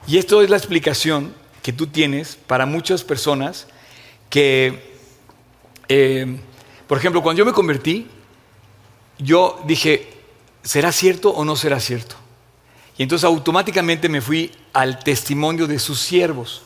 Y 0.07 0.19
esto 0.19 0.41
es 0.43 0.51
la 0.51 0.57
explicación 0.57 1.35
que 1.63 1.73
tú 1.73 1.89
tienes 1.89 2.37
para 2.37 2.65
muchas 2.65 3.03
personas 3.03 3.67
que, 4.31 4.95
eh, 5.89 6.39
por 6.87 6.99
ejemplo, 6.99 7.23
cuando 7.23 7.39
yo 7.39 7.47
me 7.47 7.53
convertí, 7.53 8.07
yo 9.19 9.61
dije, 9.67 10.13
¿será 10.63 10.93
cierto 10.93 11.31
o 11.31 11.45
no 11.45 11.57
será 11.57 11.81
cierto? 11.81 12.17
Y 12.99 13.03
entonces 13.03 13.25
automáticamente 13.25 14.09
me 14.09 14.21
fui 14.21 14.53
al 14.73 14.99
testimonio 14.99 15.67
de 15.67 15.79
sus 15.79 16.01
siervos. 16.01 16.63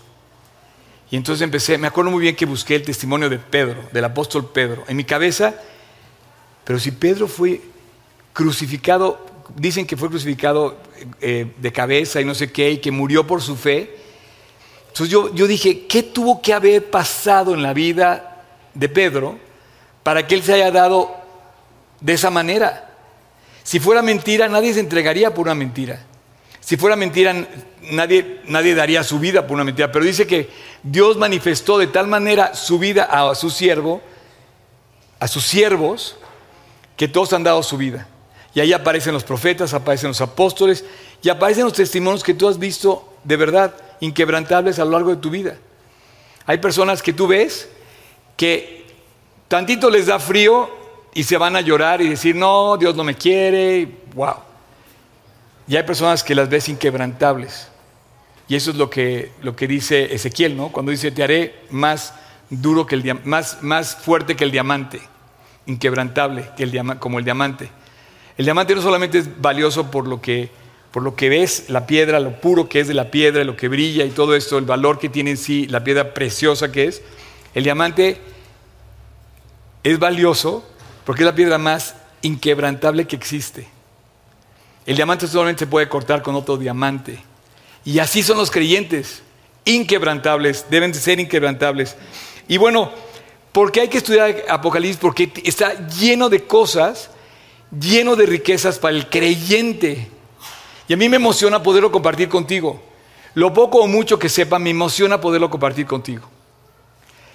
Y 1.11 1.16
entonces 1.16 1.43
empecé, 1.43 1.77
me 1.77 1.88
acuerdo 1.88 2.11
muy 2.11 2.23
bien 2.23 2.37
que 2.37 2.47
busqué 2.47 2.77
el 2.77 2.83
testimonio 2.83 3.29
de 3.29 3.38
Pedro, 3.38 3.88
del 3.93 4.05
apóstol 4.05 4.49
Pedro, 4.53 4.85
en 4.87 4.97
mi 4.97 5.05
cabeza, 5.05 5.55
pero 6.64 6.79
si 6.79 6.93
Pedro 6.93 7.27
fue 7.27 7.61
crucificado 8.33 9.31
dicen 9.57 9.87
que 9.87 9.97
fue 9.97 10.09
crucificado 10.09 10.77
eh, 11.21 11.53
de 11.57 11.73
cabeza 11.73 12.21
y 12.21 12.25
no 12.25 12.35
sé 12.35 12.51
qué, 12.53 12.73
y 12.73 12.79
que 12.79 12.90
murió 12.90 13.27
por 13.27 13.43
su 13.43 13.57
fe. 13.57 13.97
Entonces 14.88 15.09
yo, 15.09 15.35
yo 15.35 15.47
dije, 15.47 15.87
¿qué 15.87 16.03
tuvo 16.03 16.43
que 16.43 16.53
haber 16.53 16.90
pasado 16.90 17.55
en 17.55 17.62
la 17.62 17.73
vida 17.73 18.45
de 18.75 18.88
Pedro 18.88 19.38
para 20.03 20.27
que 20.27 20.35
él 20.35 20.43
se 20.43 20.55
haya 20.55 20.71
dado 20.71 21.14
de 22.01 22.12
esa 22.14 22.31
manera? 22.31 22.97
Si 23.62 23.79
fuera 23.79 24.03
mentira, 24.03 24.49
nadie 24.49 24.75
se 24.75 24.81
entregaría 24.81 25.33
por 25.33 25.47
una 25.47 25.55
mentira. 25.55 26.07
Si 26.61 26.77
fuera 26.77 26.96
mentira, 26.96 27.35
nadie, 27.90 28.40
nadie 28.46 28.75
daría 28.75 29.03
su 29.03 29.18
vida 29.18 29.46
por 29.46 29.55
una 29.55 29.64
mentira. 29.64 29.90
Pero 29.90 30.05
dice 30.05 30.27
que 30.27 30.49
Dios 30.83 31.16
manifestó 31.16 31.79
de 31.79 31.87
tal 31.87 32.07
manera 32.07 32.55
su 32.55 32.79
vida 32.79 33.05
a 33.05 33.35
su 33.35 33.51
siervo, 33.51 34.01
a 35.18 35.29
sus 35.29 35.44
siervos, 35.44 36.16
que 36.96 37.09
todos 37.09 37.33
han 37.33 37.42
dado 37.42 37.62
su 37.62 37.77
vida. 37.77 38.07
Y 38.55 38.61
ahí 38.61 38.73
aparecen 38.73 39.14
los 39.14 39.25
profetas, 39.25 39.75
aparecen 39.75 40.09
los 40.09 40.20
apóstoles 40.20 40.85
y 41.23 41.29
aparecen 41.29 41.64
los 41.64 41.73
testimonios 41.73 42.23
que 42.23 42.35
tú 42.35 42.49
has 42.49 42.59
visto 42.59 43.14
de 43.25 43.37
verdad 43.37 43.75
inquebrantables 44.01 44.79
a 44.79 44.85
lo 44.85 44.92
largo 44.92 45.11
de 45.11 45.16
tu 45.16 45.31
vida. 45.31 45.57
Hay 46.46 46.59
personas 46.59 47.03
que 47.03 47.12
tú 47.12 47.27
ves 47.27 47.68
que 48.37 48.87
tantito 49.49 49.90
les 49.90 50.07
da 50.07 50.18
frío 50.18 50.68
y 51.14 51.23
se 51.25 51.37
van 51.37 51.57
a 51.57 51.61
llorar 51.61 52.01
y 52.01 52.09
decir, 52.09 52.35
no, 52.35 52.77
Dios 52.77 52.94
no 52.96 53.05
me 53.05 53.14
quiere, 53.14 53.88
wow. 54.14 54.50
Y 55.68 55.77
hay 55.77 55.83
personas 55.85 56.23
que 56.23 56.35
las 56.35 56.49
ves 56.49 56.68
inquebrantables. 56.68 57.68
Y 58.49 58.57
eso 58.57 58.73
es 58.73 58.77
lo 58.77 58.90
que, 58.90 59.31
lo 59.42 59.55
que 59.55 59.68
dice 59.68 60.12
Ezequiel, 60.12 60.57
¿no? 60.57 60.73
Cuando 60.73 60.90
dice, 60.90 61.12
te 61.12 61.23
haré 61.23 61.55
más 61.70 62.14
duro 62.51 62.85
que 62.85 62.96
el 62.96 63.20
más, 63.25 63.62
más 63.62 63.94
fuerte 63.94 64.35
que 64.35 64.42
el 64.42 64.51
diamante, 64.51 65.01
inquebrantable 65.66 66.51
que 66.57 66.64
el 66.64 66.99
como 66.99 67.18
el 67.20 67.25
diamante. 67.25 67.70
El 68.37 68.44
diamante 68.44 68.75
no 68.75 68.83
solamente 68.83 69.18
es 69.18 69.40
valioso 69.40 69.90
por 69.90 70.09
lo 70.09 70.20
que, 70.20 70.51
por 70.90 71.03
lo 71.03 71.14
que 71.14 71.29
ves, 71.29 71.66
la 71.68 71.87
piedra, 71.87 72.18
lo 72.18 72.40
puro 72.40 72.68
que 72.68 72.81
es 72.81 72.88
de 72.88 72.94
la 72.94 73.11
piedra, 73.11 73.44
lo 73.44 73.57
que 73.57 73.68
brilla 73.68 74.05
y 74.05 74.11
todo 74.11 74.35
esto, 74.35 74.59
el 74.59 74.64
valor 74.64 74.99
que 74.99 75.09
tiene 75.09 75.31
en 75.31 75.37
sí, 75.37 75.66
la 75.68 75.85
piedra 75.85 76.12
preciosa 76.12 76.73
que 76.73 76.87
es. 76.87 77.03
El 77.55 77.64
diamante 77.64 78.20
es 79.85 79.99
valioso 79.99 80.68
porque 81.05 81.23
es 81.23 81.27
la 81.27 81.35
piedra 81.35 81.59
más 81.59 81.94
inquebrantable 82.23 83.07
que 83.07 83.16
existe. 83.16 83.68
El 84.87 84.97
diamante 84.97 85.27
solamente 85.27 85.61
se 85.61 85.66
puede 85.66 85.88
cortar 85.88 86.23
con 86.23 86.35
otro 86.35 86.57
diamante. 86.57 87.23
Y 87.85 87.99
así 87.99 88.23
son 88.23 88.38
los 88.38 88.51
creyentes, 88.51 89.23
inquebrantables, 89.64 90.66
deben 90.71 90.93
de 90.93 90.99
ser 90.99 91.21
inquebrantables. 91.21 91.97
Y 92.49 92.57
bueno, 92.57 92.90
¿por 93.53 93.73
qué 93.73 93.83
hay 93.83 93.88
que 93.88 93.99
estudiar 93.99 94.45
Apocalipsis? 94.49 94.99
Porque 95.01 95.33
está 95.45 95.88
lleno 95.88 96.29
de 96.29 96.45
cosas 96.45 97.11
lleno 97.79 98.16
de 98.16 98.27
riquezas 98.27 98.79
para 98.79 98.97
el 98.97 99.09
creyente. 99.09 100.09
Y 100.88 100.93
a 100.93 100.97
mí 100.97 101.09
me 101.09 101.16
emociona 101.16 101.62
poderlo 101.62 101.93
compartir 101.93 102.29
contigo. 102.29 102.83
Lo 103.35 103.53
poco 103.55 103.79
o 103.79 103.87
mucho 103.87 104.19
que 104.19 104.29
sepa, 104.29 104.59
me 104.59 104.71
emociona 104.71 105.21
poderlo 105.21 105.51
compartir 105.51 105.87
contigo. 105.87 106.29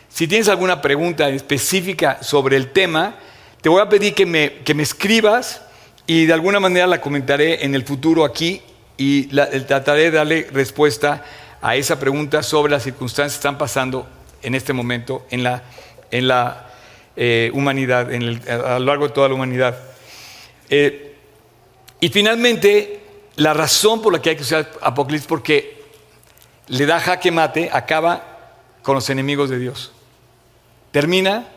Si 0.09 0.27
tienes 0.27 0.49
alguna 0.49 0.81
pregunta 0.81 1.29
específica 1.29 2.21
sobre 2.21 2.57
el 2.57 2.71
tema, 2.71 3.15
te 3.61 3.69
voy 3.69 3.81
a 3.81 3.89
pedir 3.89 4.13
que 4.13 4.25
me, 4.25 4.57
que 4.63 4.73
me 4.73 4.83
escribas 4.83 5.61
y 6.07 6.25
de 6.25 6.33
alguna 6.33 6.59
manera 6.59 6.87
la 6.87 7.01
comentaré 7.01 7.65
en 7.65 7.75
el 7.75 7.83
futuro 7.83 8.25
aquí 8.25 8.61
y 8.97 9.23
trataré 9.25 10.11
de 10.11 10.11
darle 10.11 10.47
respuesta 10.51 11.23
a 11.61 11.75
esa 11.75 11.99
pregunta 11.99 12.43
sobre 12.43 12.71
las 12.71 12.83
circunstancias 12.83 13.33
que 13.33 13.39
están 13.39 13.57
pasando 13.57 14.07
en 14.43 14.55
este 14.55 14.73
momento 14.73 15.25
en 15.31 15.43
la, 15.43 15.63
en 16.11 16.27
la 16.27 16.69
eh, 17.15 17.49
humanidad, 17.53 18.13
en 18.13 18.41
a 18.49 18.79
lo 18.79 18.85
largo 18.85 19.07
de 19.07 19.13
toda 19.13 19.27
la 19.29 19.33
humanidad. 19.33 19.77
Eh, 20.69 21.15
y 21.99 22.09
finalmente, 22.09 22.99
la 23.37 23.53
razón 23.53 24.01
por 24.01 24.13
la 24.13 24.21
que 24.21 24.29
hay 24.29 24.35
que 24.35 24.43
usar 24.43 24.71
Apocalipsis, 24.81 25.27
porque 25.27 25.83
le 26.67 26.85
da 26.85 26.99
jaque 26.99 27.31
mate, 27.31 27.69
acaba 27.71 28.23
con 28.83 28.95
los 28.95 29.09
enemigos 29.09 29.49
de 29.49 29.57
Dios. 29.57 29.91
Termina 30.91 31.47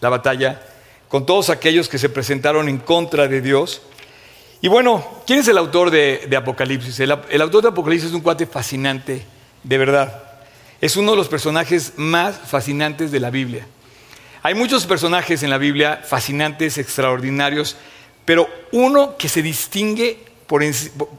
la 0.00 0.08
batalla 0.08 0.60
con 1.10 1.26
todos 1.26 1.50
aquellos 1.50 1.88
que 1.88 1.98
se 1.98 2.08
presentaron 2.08 2.68
en 2.68 2.78
contra 2.78 3.26
de 3.26 3.40
Dios. 3.40 3.82
Y 4.60 4.68
bueno, 4.68 5.04
¿quién 5.26 5.40
es 5.40 5.48
el 5.48 5.58
autor 5.58 5.90
de, 5.90 6.30
Apocalipsis? 6.36 7.00
El, 7.00 7.18
el, 7.28 7.42
autor 7.42 7.62
de 7.62 7.68
Apocalipsis 7.70 8.10
es 8.10 8.14
un 8.14 8.20
cuate 8.20 8.46
fascinante, 8.46 9.24
de 9.64 9.78
verdad. 9.78 10.22
Es 10.80 10.96
uno 10.96 11.10
de 11.10 11.16
los 11.16 11.28
personajes 11.28 11.94
más 11.96 12.38
fascinantes 12.38 13.10
de 13.10 13.18
la 13.18 13.30
Biblia. 13.30 13.66
Hay 14.44 14.54
muchos 14.54 14.86
personajes 14.86 15.42
en 15.42 15.50
la 15.50 15.58
Biblia 15.58 16.00
fascinantes, 16.04 16.78
extraordinarios, 16.78 17.76
pero 18.24 18.48
uno 18.70 19.16
que 19.16 19.28
se 19.28 19.42
distingue 19.42 20.16
por, 20.46 20.62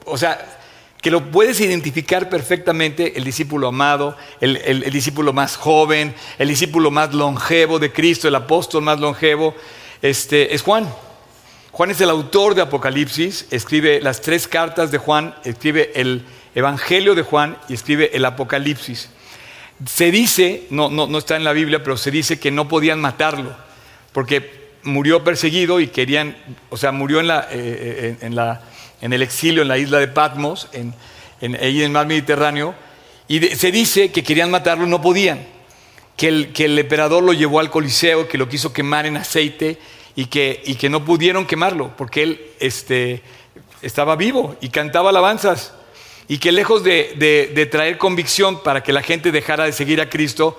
o 0.06 0.18
sea, 0.18 0.61
que 1.02 1.10
lo 1.10 1.32
puedes 1.32 1.60
identificar 1.60 2.30
perfectamente, 2.30 3.18
el 3.18 3.24
discípulo 3.24 3.68
amado, 3.68 4.16
el, 4.40 4.84
discípulo 4.92 5.34
más 5.34 5.58
joven, 5.58 6.14
el 6.38 6.48
discípulo 6.48 6.92
más 6.92 7.14
longevo 7.14 7.80
de 7.80 7.92
Cristo, 7.92 8.28
el 8.28 8.36
apóstol 8.36 8.84
más 8.84 9.00
longevo, 9.00 9.56
este, 10.04 10.54
es 10.54 10.62
Juan. 10.62 10.88
Juan 11.72 11.90
es 11.90 12.02
el 12.02 12.10
autor 12.12 12.54
de 12.54 12.62
Apocalipsis, 12.62 13.48
escribe 13.50 14.00
las 14.00 14.22
tres 14.22 14.48
cartas 14.48 14.92
de 14.92 15.00
Juan, 15.00 15.34
escribe 15.44 15.92
el 15.96 16.24
Evangelio 16.54 17.16
de 17.16 17.24
Juan 17.24 17.58
y 17.68 17.74
escribe 17.74 18.12
el 18.14 18.24
Apocalipsis. 18.24 19.10
Se 19.88 20.12
dice, 20.12 20.68
no, 20.70 20.92
no, 20.92 21.08
no 21.08 21.18
está 21.18 21.36
en 21.36 21.44
la 21.44 21.54
Biblia, 21.54 21.82
pero 21.82 21.98
se 21.98 22.12
dice 22.12 22.40
que 22.40 22.52
no 22.52 22.68
podían 22.68 23.02
matarlo, 23.02 23.56
porque 24.12 24.70
murió 24.84 25.24
perseguido 25.24 25.80
y 25.80 25.88
querían, 25.88 26.38
o 26.70 26.78
sea, 26.78 26.92
murió 26.92 27.20
en 27.20 27.28
la, 27.28 27.48
eh, 27.50 28.18
en 28.22 28.36
la 28.36 28.62
en 29.02 29.14
el 29.14 29.22
exilio 29.22 29.62
en 29.64 29.68
la 29.68 29.78
isla 29.78 30.00
de 30.00 30.08
Patmos, 30.08 30.68
en, 30.72 30.94
en, 31.42 31.56
en 31.56 31.82
el 31.82 31.90
mar 31.90 32.08
Mediterráneo, 32.08 32.76
y 33.28 33.40
se 33.56 33.72
dice 33.72 34.12
que 34.12 34.24
querían 34.24 34.52
matarlo, 34.52 34.86
no 34.86 35.02
podían, 35.02 35.46
que 36.18 36.28
el, 36.28 36.78
emperador 36.78 37.24
lo 37.24 37.34
llevó 37.34 37.60
al 37.60 37.72
Coliseo, 37.72 38.28
que 38.28 38.38
lo 38.38 38.48
quiso 38.48 38.74
quemar 38.74 39.06
en 39.06 39.18
aceite 39.18 39.80
y 40.16 40.26
que, 40.26 40.62
y 40.66 40.76
que 40.76 40.90
no 40.90 41.04
pudieron 41.04 41.48
quemarlo, 41.48 41.96
porque 41.98 42.24
él 42.24 42.42
este, 42.60 43.24
estaba 43.82 44.16
vivo 44.16 44.56
y 44.62 44.70
cantaba 44.70 45.10
alabanzas, 45.10 45.74
y 46.28 46.38
que 46.38 46.52
lejos 46.52 46.84
de, 46.84 47.50
de, 47.54 47.66
traer 47.66 47.98
convicción 47.98 48.62
para 48.62 48.84
que 48.84 48.94
la 48.94 49.02
gente 49.02 49.32
dejara 49.32 49.66
de 49.66 49.72
seguir 49.72 50.00
a 50.00 50.10
Cristo, 50.10 50.58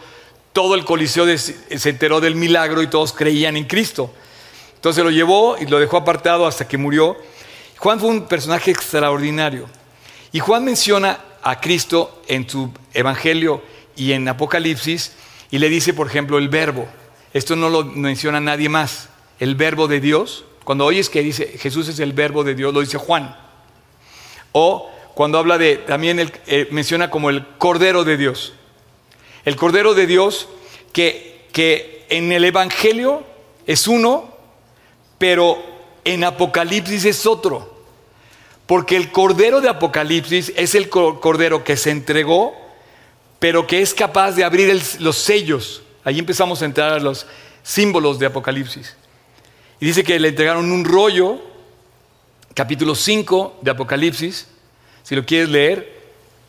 todo 0.53 0.75
el 0.75 0.85
Coliseo 0.85 1.27
se 1.39 1.89
enteró 1.89 2.21
del 2.21 2.35
milagro 2.35 2.83
y 2.83 2.89
todos 2.89 3.13
creían 3.13 3.57
en 3.57 3.65
Cristo. 3.65 4.13
Entonces 4.75 5.05
lo 5.05 5.11
llevó 5.11 5.57
y 5.59 5.67
lo 5.67 5.79
dejó 5.79 5.99
apartado 5.99 6.47
hasta 6.47 6.67
que 6.67 6.77
murió. 6.77 7.17
Juan 7.83 7.99
fue 7.99 8.11
un 8.11 8.29
personaje 8.29 8.71
extraordinario. 8.71 9.69
Y 10.31 10.39
Juan 10.39 10.65
menciona 10.65 11.19
a 11.43 11.61
Cristo 11.61 12.23
en 12.29 12.49
su 12.49 12.71
Evangelio 12.95 13.61
y 13.97 14.13
en 14.13 14.29
Apocalipsis 14.29 15.15
y 15.51 15.59
le 15.59 15.69
dice, 15.69 15.93
por 15.93 16.07
ejemplo, 16.07 16.39
el 16.39 16.49
verbo. 16.49 16.87
Esto 17.33 17.57
no 17.57 17.69
lo 17.69 17.83
menciona 17.83 18.39
nadie 18.39 18.69
más. 18.69 19.09
El 19.41 19.57
verbo 19.57 19.89
de 19.89 19.99
Dios. 19.99 20.45
Cuando 20.63 20.85
oyes 20.85 21.11
que 21.11 21.23
dice 21.23 21.59
Jesús 21.59 21.89
es 21.89 21.99
el 21.99 22.13
verbo 22.13 22.45
de 22.45 22.55
Dios, 22.55 22.73
lo 22.73 22.83
dice 22.83 22.99
Juan. 22.99 23.37
O 24.53 24.89
cuando 25.15 25.39
habla 25.39 25.59
de, 25.59 25.79
también 25.79 26.31
eh, 26.47 26.69
menciona 26.71 27.11
como 27.11 27.31
el 27.31 27.45
Cordero 27.59 28.05
de 28.05 28.17
Dios. 28.17 28.53
El 29.45 29.57
Cordero 29.57 29.95
de 29.95 30.07
Dios 30.07 30.49
que, 30.93 31.49
que 31.51 32.07
en 32.11 32.31
el 32.31 32.45
Evangelio 32.45 33.25
es 33.67 33.89
uno, 33.89 34.37
pero 35.19 35.59
en 36.05 36.23
Apocalipsis 36.23 37.07
es 37.07 37.27
otro. 37.27 37.72
Porque 38.67 38.97
el 38.97 39.11
cordero 39.11 39.61
de 39.61 39.69
Apocalipsis 39.69 40.53
es 40.57 40.75
el 40.75 40.89
cordero 40.89 41.65
que 41.65 41.77
se 41.77 41.91
entregó, 41.91 42.55
pero 43.39 43.67
que 43.67 43.83
es 43.83 43.93
capaz 43.93 44.33
de 44.33 44.45
abrir 44.45 44.81
los 45.01 45.17
sellos. 45.19 45.83
Ahí 46.05 46.19
empezamos 46.19 46.63
a 46.63 46.65
entrar 46.65 46.93
a 46.93 47.01
los 47.01 47.27
símbolos 47.63 48.19
de 48.19 48.27
Apocalipsis. 48.27 48.97
Y 49.81 49.87
dice 49.87 50.05
que 50.05 50.19
le 50.19 50.29
entregaron 50.29 50.71
un 50.71 50.85
rollo, 50.85 51.41
capítulo 52.55 52.95
5 52.95 53.59
de 53.63 53.71
Apocalipsis, 53.71 54.47
si 55.03 55.17
lo 55.17 55.27
quieres 55.27 55.49
leer, 55.49 56.01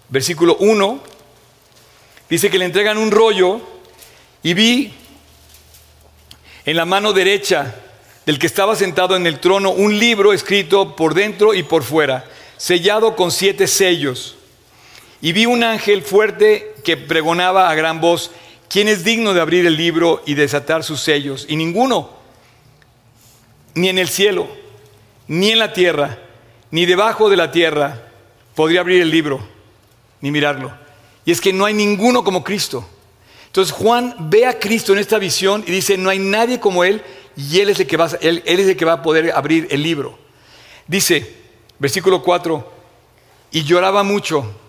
versículo 0.10 0.56
1, 0.60 1.02
dice 2.30 2.49
que 2.49 2.60
le 2.60 2.65
entregan 2.65 2.97
un 2.97 3.10
rollo 3.10 3.60
y 4.43 4.54
vi 4.54 4.93
en 6.65 6.78
la 6.78 6.86
mano 6.86 7.13
derecha 7.13 7.76
del 8.25 8.39
que 8.39 8.47
estaba 8.47 8.75
sentado 8.75 9.15
en 9.15 9.27
el 9.27 9.39
trono 9.39 9.71
un 9.71 9.99
libro 9.99 10.33
escrito 10.33 10.95
por 10.95 11.13
dentro 11.13 11.53
y 11.53 11.63
por 11.63 11.83
fuera, 11.83 12.25
sellado 12.57 13.15
con 13.15 13.31
siete 13.31 13.67
sellos. 13.67 14.36
Y 15.21 15.33
vi 15.33 15.45
un 15.45 15.63
ángel 15.63 16.03
fuerte 16.03 16.75
que 16.83 16.97
pregonaba 16.97 17.69
a 17.69 17.75
gran 17.75 18.01
voz, 18.01 18.31
¿quién 18.69 18.88
es 18.88 19.03
digno 19.03 19.33
de 19.33 19.41
abrir 19.41 19.65
el 19.65 19.77
libro 19.77 20.21
y 20.25 20.33
desatar 20.33 20.83
sus 20.83 21.01
sellos? 21.01 21.45
Y 21.49 21.55
ninguno, 21.55 22.09
ni 23.73 23.89
en 23.89 23.97
el 23.97 24.07
cielo, 24.07 24.47
ni 25.27 25.51
en 25.51 25.59
la 25.59 25.73
tierra, 25.73 26.19
ni 26.71 26.86
debajo 26.86 27.29
de 27.29 27.38
la 27.38 27.51
tierra, 27.51 28.01
podría 28.55 28.81
abrir 28.81 29.01
el 29.01 29.09
libro, 29.09 29.45
ni 30.21 30.31
mirarlo. 30.31 30.73
Y 31.25 31.31
es 31.31 31.39
que 31.39 31.53
no 31.53 31.65
hay 31.65 31.73
ninguno 31.73 32.23
como 32.23 32.43
Cristo. 32.43 32.88
Entonces 33.47 33.73
Juan 33.73 34.15
ve 34.19 34.45
a 34.45 34.59
Cristo 34.59 34.93
en 34.93 34.99
esta 34.99 35.19
visión 35.19 35.63
y 35.67 35.71
dice, 35.71 35.97
no 35.97 36.09
hay 36.09 36.19
nadie 36.19 36.59
como 36.59 36.83
Él 36.83 37.03
y 37.36 37.60
él 37.60 37.69
es, 37.69 37.80
el 37.80 37.88
que 37.88 37.98
va, 37.98 38.10
él, 38.22 38.43
es 38.46 38.67
el 38.67 38.78
que 38.78 38.86
va 38.86 38.93
a 38.93 39.02
poder 39.02 39.32
abrir 39.32 39.67
el 39.72 39.82
libro. 39.82 40.17
Dice, 40.88 41.36
versículo 41.80 42.22
4, 42.22 42.72
y 43.52 43.63
lloraba 43.63 44.04
mucho. 44.04 44.46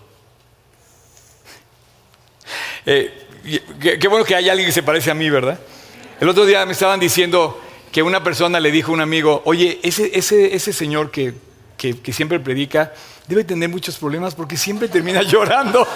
Eh, 2.87 3.11
qué, 3.99 4.07
bueno 4.07 4.23
que 4.23 4.35
hay 4.35 4.47
alguien 4.47 4.67
que 4.67 4.71
se 4.71 4.83
parece 4.83 5.09
a 5.09 5.15
mí, 5.15 5.27
¿verdad? 5.27 5.59
El 6.19 6.29
otro 6.29 6.45
día 6.45 6.63
me 6.67 6.73
estaban 6.73 6.99
diciendo 6.99 7.59
que 7.91 8.03
una 8.03 8.23
persona 8.23 8.59
le 8.59 8.69
dijo 8.69 8.91
a 8.91 8.93
un 8.93 9.01
amigo, 9.01 9.41
oye, 9.45 9.79
ese, 9.81 10.11
ese, 10.13 10.55
ese 10.55 10.71
señor 10.71 11.09
que, 11.09 11.33
que, 11.77 11.99
que 11.99 12.13
siempre 12.13 12.39
predica 12.39 12.93
debe 13.27 13.43
tener 13.43 13.69
muchos 13.69 13.97
problemas 13.97 14.35
porque 14.35 14.55
siempre 14.55 14.87
termina 14.87 15.21
llorando. 15.23 15.87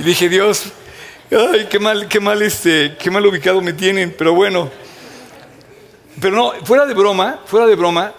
Y 0.00 0.02
dije, 0.02 0.28
Dios, 0.28 0.72
Ay, 1.34 1.66
qué 1.70 1.78
mal, 1.78 2.08
qué 2.08 2.20
mal, 2.20 2.42
este, 2.42 2.94
qué 2.98 3.10
mal 3.10 3.24
ubicado 3.24 3.62
me 3.62 3.72
tienen, 3.72 4.14
pero 4.18 4.34
bueno. 4.34 4.70
Pero 6.20 6.36
no, 6.36 6.52
fuera 6.66 6.84
de 6.84 6.92
broma, 6.92 7.40
fuera 7.46 7.64
de 7.64 7.74
broma, 7.74 8.12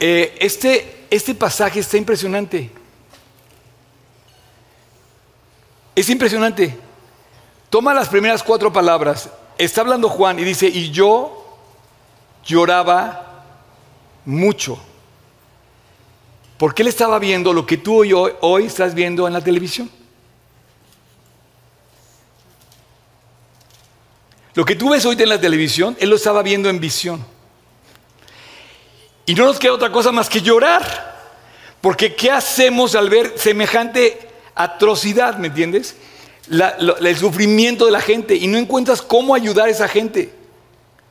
eh, 0.00 0.34
este, 0.40 1.06
este 1.10 1.32
pasaje 1.36 1.78
está 1.78 1.96
impresionante. 1.96 2.72
Es 5.94 6.10
impresionante. 6.10 6.76
Toma 7.70 7.94
las 7.94 8.08
primeras 8.08 8.42
cuatro 8.42 8.72
palabras. 8.72 9.30
Está 9.56 9.82
hablando 9.82 10.08
Juan 10.08 10.40
y 10.40 10.42
dice, 10.42 10.66
y 10.66 10.90
yo 10.90 11.60
lloraba 12.44 13.44
mucho. 14.24 14.76
Porque 16.58 16.82
él 16.82 16.88
estaba 16.88 17.20
viendo 17.20 17.52
lo 17.52 17.64
que 17.64 17.76
tú 17.76 18.00
hoy, 18.00 18.12
hoy 18.40 18.64
estás 18.64 18.92
viendo 18.92 19.28
en 19.28 19.34
la 19.34 19.40
televisión. 19.40 19.88
Lo 24.54 24.64
que 24.64 24.76
tú 24.76 24.90
ves 24.90 25.04
hoy 25.04 25.16
en 25.18 25.28
la 25.28 25.40
televisión, 25.40 25.96
él 25.98 26.10
lo 26.10 26.16
estaba 26.16 26.42
viendo 26.42 26.68
en 26.68 26.78
visión. 26.78 27.24
Y 29.26 29.34
no 29.34 29.46
nos 29.46 29.58
queda 29.58 29.72
otra 29.72 29.90
cosa 29.90 30.12
más 30.12 30.28
que 30.28 30.40
llorar. 30.40 31.14
Porque 31.80 32.14
¿qué 32.14 32.30
hacemos 32.30 32.94
al 32.94 33.10
ver 33.10 33.34
semejante 33.36 34.28
atrocidad, 34.54 35.36
¿me 35.36 35.48
entiendes? 35.48 35.96
el 36.46 37.16
sufrimiento 37.16 37.86
de 37.86 37.90
la 37.90 38.02
gente 38.02 38.34
y 38.34 38.46
no 38.46 38.58
encuentras 38.58 39.00
cómo 39.00 39.34
ayudar 39.34 39.68
a 39.68 39.70
esa 39.70 39.88
gente. 39.88 40.30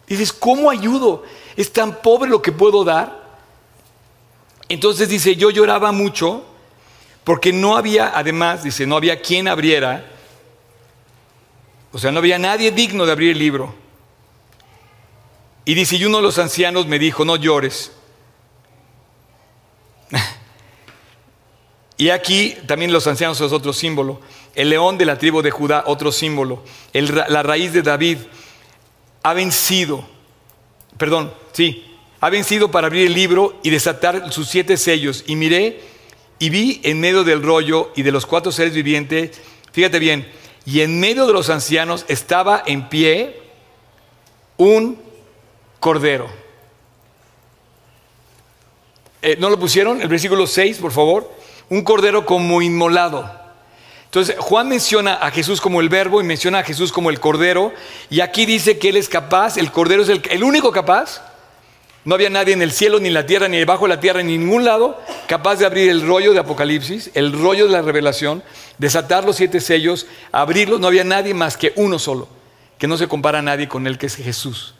Dices, 0.07 0.31
¿cómo 0.31 0.69
ayudo? 0.69 1.23
Es 1.55 1.73
tan 1.73 2.01
pobre 2.01 2.29
lo 2.29 2.41
que 2.41 2.51
puedo 2.51 2.83
dar. 2.83 3.23
Entonces 4.69 5.09
dice, 5.09 5.35
yo 5.35 5.49
lloraba 5.49 5.91
mucho 5.91 6.45
porque 7.23 7.51
no 7.51 7.75
había, 7.77 8.11
además, 8.15 8.63
dice, 8.63 8.85
no 8.85 8.95
había 8.95 9.21
quien 9.21 9.47
abriera 9.47 10.05
o 11.93 11.99
sea, 11.99 12.11
no 12.11 12.19
había 12.19 12.39
nadie 12.39 12.71
digno 12.71 13.05
de 13.05 13.11
abrir 13.11 13.31
el 13.31 13.39
libro. 13.39 13.73
Y 15.63 15.75
dice, 15.75 15.95
y 15.95 16.05
uno 16.05 16.17
de 16.17 16.23
los 16.23 16.39
ancianos 16.39 16.87
me 16.87 16.99
dijo, 16.99 17.23
no 17.23 17.35
llores. 17.35 17.91
y 21.97 22.09
aquí 22.09 22.57
también 22.67 22.91
los 22.91 23.05
ancianos 23.07 23.39
es 23.39 23.51
otro 23.51 23.71
símbolo. 23.71 24.19
El 24.55 24.69
león 24.69 24.97
de 24.97 25.05
la 25.05 25.19
tribu 25.19 25.41
de 25.43 25.51
Judá, 25.51 25.83
otro 25.85 26.11
símbolo. 26.11 26.63
la 26.93 27.43
raíz 27.43 27.71
de 27.71 27.83
David 27.83 28.17
ha 29.21 29.33
vencido. 29.33 30.03
Perdón, 30.97 31.31
sí. 31.53 31.95
Ha 32.19 32.29
vencido 32.29 32.71
para 32.71 32.87
abrir 32.87 33.05
el 33.05 33.13
libro 33.13 33.59
y 33.63 33.69
desatar 33.69 34.33
sus 34.33 34.49
siete 34.49 34.77
sellos. 34.77 35.23
Y 35.27 35.35
miré 35.35 35.81
y 36.39 36.49
vi 36.49 36.81
en 36.83 36.99
medio 36.99 37.23
del 37.23 37.43
rollo 37.43 37.91
y 37.95 38.01
de 38.01 38.11
los 38.11 38.25
cuatro 38.25 38.51
seres 38.51 38.73
vivientes, 38.73 39.39
fíjate 39.71 39.99
bien, 39.99 40.27
y 40.65 40.81
en 40.81 40.99
medio 40.99 41.27
de 41.27 41.33
los 41.33 41.49
ancianos 41.49 42.05
estaba 42.07 42.63
en 42.65 42.89
pie 42.89 43.41
un 44.57 44.99
cordero. 45.79 46.29
Eh, 49.21 49.37
¿No 49.39 49.49
lo 49.49 49.59
pusieron? 49.59 50.01
El 50.01 50.07
versículo 50.07 50.47
6, 50.47 50.77
por 50.77 50.91
favor. 50.91 51.31
Un 51.69 51.81
cordero 51.81 52.25
como 52.25 52.61
inmolado. 52.61 53.29
Entonces, 54.05 54.35
Juan 54.37 54.67
menciona 54.67 55.15
a 55.15 55.31
Jesús 55.31 55.59
como 55.59 55.81
el 55.81 55.89
verbo 55.89 56.21
y 56.21 56.23
menciona 56.23 56.59
a 56.59 56.63
Jesús 56.63 56.91
como 56.91 57.09
el 57.09 57.19
cordero. 57.19 57.73
Y 58.09 58.19
aquí 58.19 58.45
dice 58.45 58.77
que 58.77 58.89
Él 58.89 58.97
es 58.97 59.09
capaz, 59.09 59.57
el 59.57 59.71
cordero 59.71 60.03
es 60.03 60.09
el, 60.09 60.21
el 60.29 60.43
único 60.43 60.71
capaz. 60.71 61.32
No 62.05 62.15
había 62.15 62.29
nadie 62.29 62.53
en 62.53 62.61
el 62.61 62.71
cielo, 62.71 62.99
ni 62.99 63.07
en 63.07 63.13
la 63.13 63.25
tierra, 63.25 63.47
ni 63.47 63.57
debajo 63.57 63.85
de 63.85 63.95
la 63.95 63.99
tierra, 63.99 64.19
en 64.19 64.27
ningún 64.27 64.65
lado, 64.65 65.01
capaz 65.27 65.55
de 65.55 65.65
abrir 65.65 65.89
el 65.89 66.05
rollo 66.05 66.33
de 66.33 66.39
Apocalipsis, 66.39 67.11
el 67.13 67.31
rollo 67.31 67.65
de 67.65 67.71
la 67.71 67.81
revelación, 67.81 68.43
desatar 68.77 69.23
los 69.23 69.37
siete 69.37 69.61
sellos, 69.61 70.07
abrirlos. 70.31 70.81
No 70.81 70.87
había 70.87 71.05
nadie 71.05 71.33
más 71.33 71.55
que 71.55 71.71
uno 71.77 71.99
solo, 71.99 72.27
que 72.77 72.87
no 72.87 72.97
se 72.97 73.07
compara 73.07 73.39
a 73.39 73.41
nadie 73.41 73.69
con 73.69 73.87
Él, 73.87 73.97
que 73.97 74.07
es 74.07 74.15
Jesús. 74.15 74.73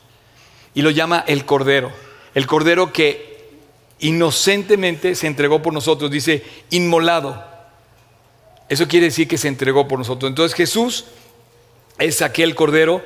Y 0.73 0.81
lo 0.81 0.89
llama 0.89 1.23
el 1.27 1.45
cordero. 1.45 1.91
El 2.35 2.45
cordero 2.45 2.91
que 2.91 3.33
inocentemente 3.99 5.15
se 5.15 5.27
entregó 5.27 5.61
por 5.61 5.73
nosotros, 5.73 6.11
dice 6.11 6.43
inmolado. 6.71 7.41
Eso 8.67 8.87
quiere 8.87 9.05
decir 9.05 9.29
que 9.29 9.37
se 9.37 9.47
entregó 9.47 9.87
por 9.87 9.97
nosotros. 9.97 10.29
Entonces 10.29 10.55
Jesús 10.55 11.05
es 11.99 12.21
aquel 12.21 12.53
cordero 12.53 13.01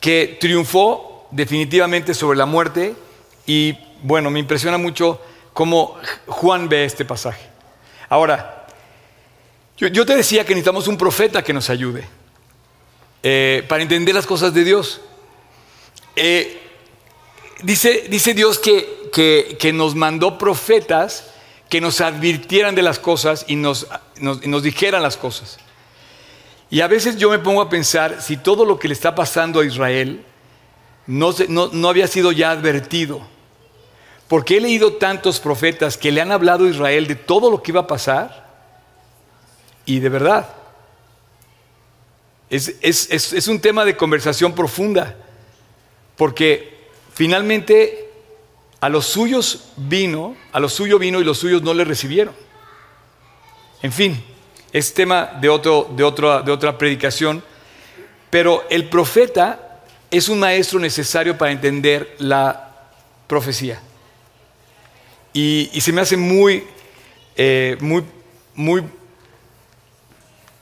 que 0.00 0.38
triunfó 0.40 1.26
definitivamente 1.30 2.14
sobre 2.14 2.38
la 2.38 2.46
muerte 2.46 2.94
y 3.46 3.76
bueno, 4.02 4.30
me 4.30 4.38
impresiona 4.38 4.78
mucho 4.78 5.20
cómo 5.52 5.96
Juan 6.26 6.68
ve 6.68 6.84
este 6.84 7.04
pasaje. 7.04 7.42
Ahora, 8.08 8.66
yo, 9.76 10.04
te 10.04 10.14
decía 10.14 10.44
que 10.44 10.54
necesitamos 10.54 10.88
un 10.88 10.98
profeta 10.98 11.42
que 11.42 11.52
nos 11.52 11.70
ayude 11.70 12.06
eh, 13.22 13.64
para 13.68 13.82
entender 13.82 14.14
las 14.14 14.26
cosas 14.26 14.52
de 14.52 14.64
Dios. 14.64 15.00
Eh, 16.16 16.60
dice, 17.62 18.06
dice 18.08 18.34
Dios 18.34 18.58
que 18.58 19.00
que, 19.10 19.72
nos 19.72 19.94
mandó 19.94 20.38
profetas 20.38 21.26
que 21.68 21.80
nos 21.80 22.00
advirtieran 22.00 22.74
de 22.74 22.82
las 22.82 22.98
cosas 22.98 23.44
y 23.46 23.56
nos, 23.56 23.86
nos, 24.18 24.62
dijeran 24.62 25.02
las 25.02 25.16
cosas. 25.16 25.58
Y 26.68 26.80
a 26.80 26.88
veces 26.88 27.16
yo 27.16 27.30
me 27.30 27.38
pongo 27.38 27.60
a 27.62 27.68
pensar 27.68 28.20
si 28.22 28.36
todo 28.36 28.64
lo 28.64 28.78
que 28.78 28.88
le 28.88 28.94
está 28.94 29.14
pasando 29.14 29.60
a 29.60 29.66
Israel 29.66 30.24
no, 31.10 31.34
no, 31.72 31.88
había 31.88 32.06
sido 32.06 32.30
ya 32.32 32.52
advertido. 32.52 33.20
Porque 34.28 34.56
he 34.56 34.60
leído 34.60 34.94
tantos 34.94 35.40
profetas 35.40 35.96
que 35.96 36.12
le 36.12 36.20
han 36.20 36.30
hablado 36.30 36.64
a 36.66 36.68
Israel 36.68 37.08
de 37.08 37.16
todo 37.16 37.50
lo 37.50 37.62
que 37.62 37.72
iba 37.72 37.80
a 37.80 37.86
pasar. 37.86 38.48
Y 39.84 39.98
de 39.98 40.08
verdad, 40.08 40.54
es, 42.48 42.78
es 42.80 43.48
un 43.48 43.60
tema 43.60 43.84
de 43.84 43.96
conversación 43.96 44.54
profunda. 44.54 45.16
Porque 46.16 46.88
finalmente 47.12 48.08
a 48.80 48.88
los 48.88 49.06
suyos 49.06 49.72
vino, 49.76 50.36
a 50.52 50.60
los 50.60 50.72
suyos 50.72 51.00
vino 51.00 51.20
y 51.20 51.24
los 51.24 51.38
suyos 51.38 51.62
no 51.62 51.74
le 51.74 51.84
recibieron. 51.84 52.34
En 53.82 53.92
fin, 53.92 54.22
es 54.72 54.94
tema 54.94 55.38
de, 55.40 55.48
otro, 55.48 55.88
de, 55.90 56.04
de 56.44 56.52
otra 56.52 56.78
predicación, 56.78 57.42
pero 58.30 58.64
el 58.70 58.88
profeta 58.88 59.69
es 60.10 60.28
un 60.28 60.40
maestro 60.40 60.78
necesario 60.78 61.38
para 61.38 61.52
entender 61.52 62.16
la 62.18 62.70
profecía. 63.26 63.80
Y, 65.32 65.70
se 65.80 65.92
me 65.92 66.00
hace 66.00 66.16
muy, 66.16 66.64
eh, 67.36 67.76
muy, 67.80 68.04
muy, 68.54 68.82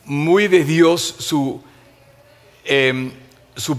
muy 0.05 0.49
de 0.49 0.65
Dios 0.65 1.17
su, 1.19 1.63
em, 2.65 3.11
su, 3.57 3.79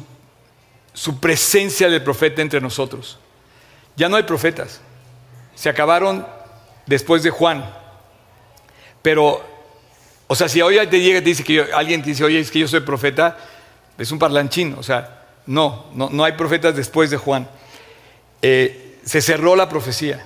su 0.93 1.19
presencia 1.19 1.87
del 1.89 2.03
profeta 2.03 2.41
entre 2.41 2.59
nosotros. 2.59 3.19
Ya 3.95 4.09
no 4.09 4.15
hay 4.15 4.23
profetas. 4.23 4.81
Se 5.53 5.69
acabaron 5.69 6.25
después 6.87 7.21
de 7.21 7.29
Juan. 7.29 7.69
Pero, 9.03 9.45
o 10.27 10.35
sea, 10.35 10.49
si 10.49 10.61
hoy 10.61 10.75
te 10.87 10.99
llega 10.99 11.19
y 11.19 11.21
te 11.21 11.29
dice 11.29 11.43
que 11.43 11.67
alguien 11.73 12.01
te 12.01 12.09
dice, 12.09 12.23
oye, 12.23 12.39
es 12.39 12.49
que 12.49 12.59
yo 12.59 12.67
soy 12.67 12.79
profeta, 12.79 13.37
es 13.97 14.11
un 14.11 14.17
parlanchín. 14.17 14.75
O 14.77 14.83
sea, 14.83 15.18
no, 15.49 15.87
no, 15.95 16.23
hay 16.23 16.33
profetas 16.33 16.75
después 16.75 17.09
de 17.09 17.17
Juan. 17.17 17.49
Eh, 18.43 18.99
se 19.03 19.19
cerró 19.19 19.55
la 19.55 19.67
profecía. 19.67 20.23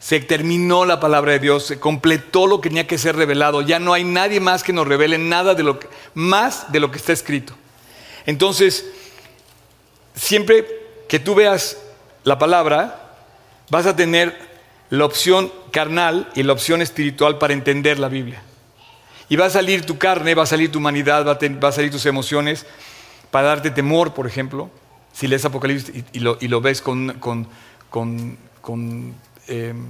Se 0.00 0.18
terminó 0.18 0.84
la 0.84 0.98
palabra 0.98 1.30
de 1.30 1.38
Dios, 1.38 1.64
se 1.64 1.78
completó 1.78 2.48
lo 2.48 2.60
que 2.60 2.70
tenía 2.70 2.88
que 2.88 2.98
ser 2.98 3.14
revelado. 3.14 3.62
Ya 3.62 3.78
no 3.78 3.94
hay 3.94 4.02
nadie 4.02 4.40
más 4.40 4.64
que 4.64 4.72
nos 4.72 4.88
revele 4.88 5.16
nada 5.16 5.54
de 5.54 5.62
lo 5.62 5.78
más 6.14 6.72
de 6.72 6.80
lo 6.80 6.90
que 6.90 6.98
está 6.98 7.12
escrito. 7.12 7.54
Entonces, 8.26 8.84
siempre 10.16 10.66
que 11.08 11.20
tú 11.20 11.36
veas 11.36 11.78
la 12.24 12.40
palabra, 12.40 13.14
vas 13.70 13.86
a 13.86 13.94
tener 13.94 14.36
la 14.90 15.04
opción 15.04 15.52
carnal 15.70 16.32
y 16.34 16.42
la 16.42 16.52
opción 16.52 16.82
espiritual 16.82 17.38
para 17.38 17.52
entender 17.52 18.00
la 18.00 18.08
Biblia. 18.08 18.42
Y 19.28 19.36
va 19.36 19.46
a 19.46 19.50
salir 19.50 19.86
tu 19.86 19.98
carne, 19.98 20.34
va 20.34 20.42
a 20.42 20.46
salir 20.46 20.72
tu 20.72 20.80
humanidad, 20.80 21.24
va 21.24 21.68
a, 21.68 21.72
salir 21.72 21.92
tus 21.92 22.06
emociones 22.06 22.66
para 23.34 23.48
darte 23.48 23.72
temor, 23.72 24.14
por 24.14 24.28
ejemplo. 24.28 24.70
Si 25.12 25.26
lees 25.26 25.44
Apocalipsis 25.44 26.04
y, 26.12 26.20
lo, 26.20 26.60
ves 26.60 26.80
con, 26.80 27.10
em, 29.48 29.86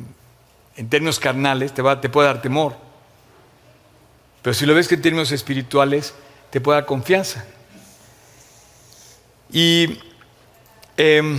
en 0.77 0.89
términos 0.89 1.21
carnales, 1.21 1.75
te, 1.75 1.83
va, 1.83 2.01
te 2.01 2.09
puede 2.09 2.29
dar 2.29 2.41
temor. 2.41 2.75
Pero 4.41 4.55
si 4.55 4.65
lo 4.65 4.75
ves 4.75 4.91
en 4.91 5.03
términos 5.03 5.31
espirituales, 5.31 6.15
te 6.49 6.63
puede 6.63 6.79
dar 6.81 6.87
confianza. 6.87 7.45
Y 9.53 9.99
em, 10.97 11.39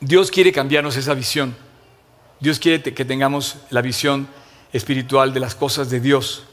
Dios 0.00 0.30
quiere 0.30 0.52
cambiarnos 0.52 0.98
esa 0.98 1.14
visión. 1.14 1.56
Dios 2.40 2.58
quiere 2.58 2.82
que 2.82 3.04
tengamos 3.06 3.56
la 3.70 3.80
visión 3.80 4.28
espiritual 4.70 5.32
de 5.32 5.40
las 5.40 5.54
cosas 5.54 5.88
de 5.88 6.00
Dios. 6.00 6.44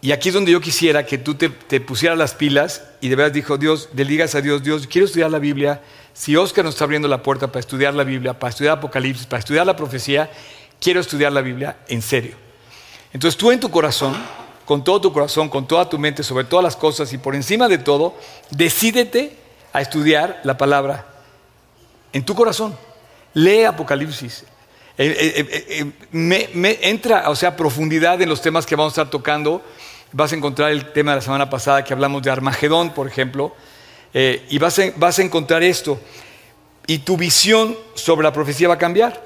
Y 0.00 0.12
aquí 0.12 0.28
es 0.28 0.34
donde 0.34 0.52
yo 0.52 0.60
quisiera 0.60 1.04
que 1.06 1.18
tú 1.18 1.34
te, 1.34 1.50
pusieras 1.80 2.16
las 2.16 2.34
pilas 2.34 2.84
y 3.00 3.08
de 3.08 3.16
verdad 3.16 3.32
dijo 3.32 3.58
Dios, 3.58 3.88
le 3.94 4.04
digas 4.04 4.34
a 4.34 4.40
Dios, 4.40 4.62
Dios, 4.62 4.86
quiero 4.86 5.06
estudiar 5.06 5.30
la 5.30 5.38
Biblia. 5.38 5.80
Si 6.12 6.36
Oscar 6.36 6.64
nos 6.64 6.74
está 6.74 6.84
abriendo 6.84 7.08
la 7.08 7.22
puerta 7.22 7.46
para 7.46 7.60
estudiar 7.60 7.94
la 7.94 8.04
Biblia, 8.04 8.38
para 8.38 8.50
estudiar 8.50 8.78
Apocalipsis, 8.78 9.26
para 9.26 9.40
estudiar 9.40 9.66
la 9.66 9.76
profecía, 9.76 10.30
quiero 10.80 11.00
estudiar 11.00 11.32
la 11.32 11.40
Biblia 11.40 11.76
en 11.88 12.02
serio. 12.02 12.36
Entonces 13.12 13.38
tú 13.38 13.50
en 13.52 13.60
tu 13.60 13.70
corazón, 13.70 14.14
con 14.64 14.84
todo 14.84 15.00
tu 15.00 15.12
corazón, 15.12 15.48
con 15.48 15.66
toda 15.66 15.88
tu 15.88 15.98
mente, 15.98 16.22
sobre 16.22 16.44
todas 16.44 16.64
las 16.64 16.76
cosas 16.76 17.12
y 17.12 17.18
por 17.18 17.34
encima 17.34 17.68
de 17.68 17.78
todo, 17.78 18.14
decídete 18.50 19.36
a 19.72 19.80
estudiar 19.80 20.40
la 20.44 20.58
palabra 20.58 21.06
en 22.12 22.24
tu 22.24 22.34
corazón. 22.34 22.76
Lee 23.34 23.64
Apocalipsis. 23.64 24.44
Eh, 25.00 25.14
eh, 25.36 25.92
eh, 26.12 26.78
entra, 26.82 27.30
o 27.30 27.36
sea, 27.36 27.56
profundidad 27.56 28.20
en 28.20 28.28
los 28.28 28.42
temas 28.42 28.66
que 28.66 28.74
vamos 28.74 28.92
a 28.92 29.02
estar 29.02 29.10
tocando. 29.10 29.62
Vas 30.12 30.32
a 30.32 30.36
encontrar 30.36 30.70
el 30.70 30.90
tema 30.92 31.10
de 31.12 31.16
la 31.16 31.22
semana 31.22 31.50
pasada 31.50 31.84
que 31.84 31.92
hablamos 31.92 32.22
de 32.22 32.30
Armagedón, 32.30 32.94
por 32.94 33.06
ejemplo, 33.06 33.54
y 34.14 34.58
vas 34.58 34.78
a, 34.78 35.22
encontrar 35.22 35.62
esto. 35.62 36.00
Y 36.86 36.98
tu 36.98 37.18
visión 37.18 37.76
sobre 37.94 38.24
la 38.24 38.32
profecía 38.32 38.68
va 38.68 38.74
a 38.74 38.78
cambiar. 38.78 39.22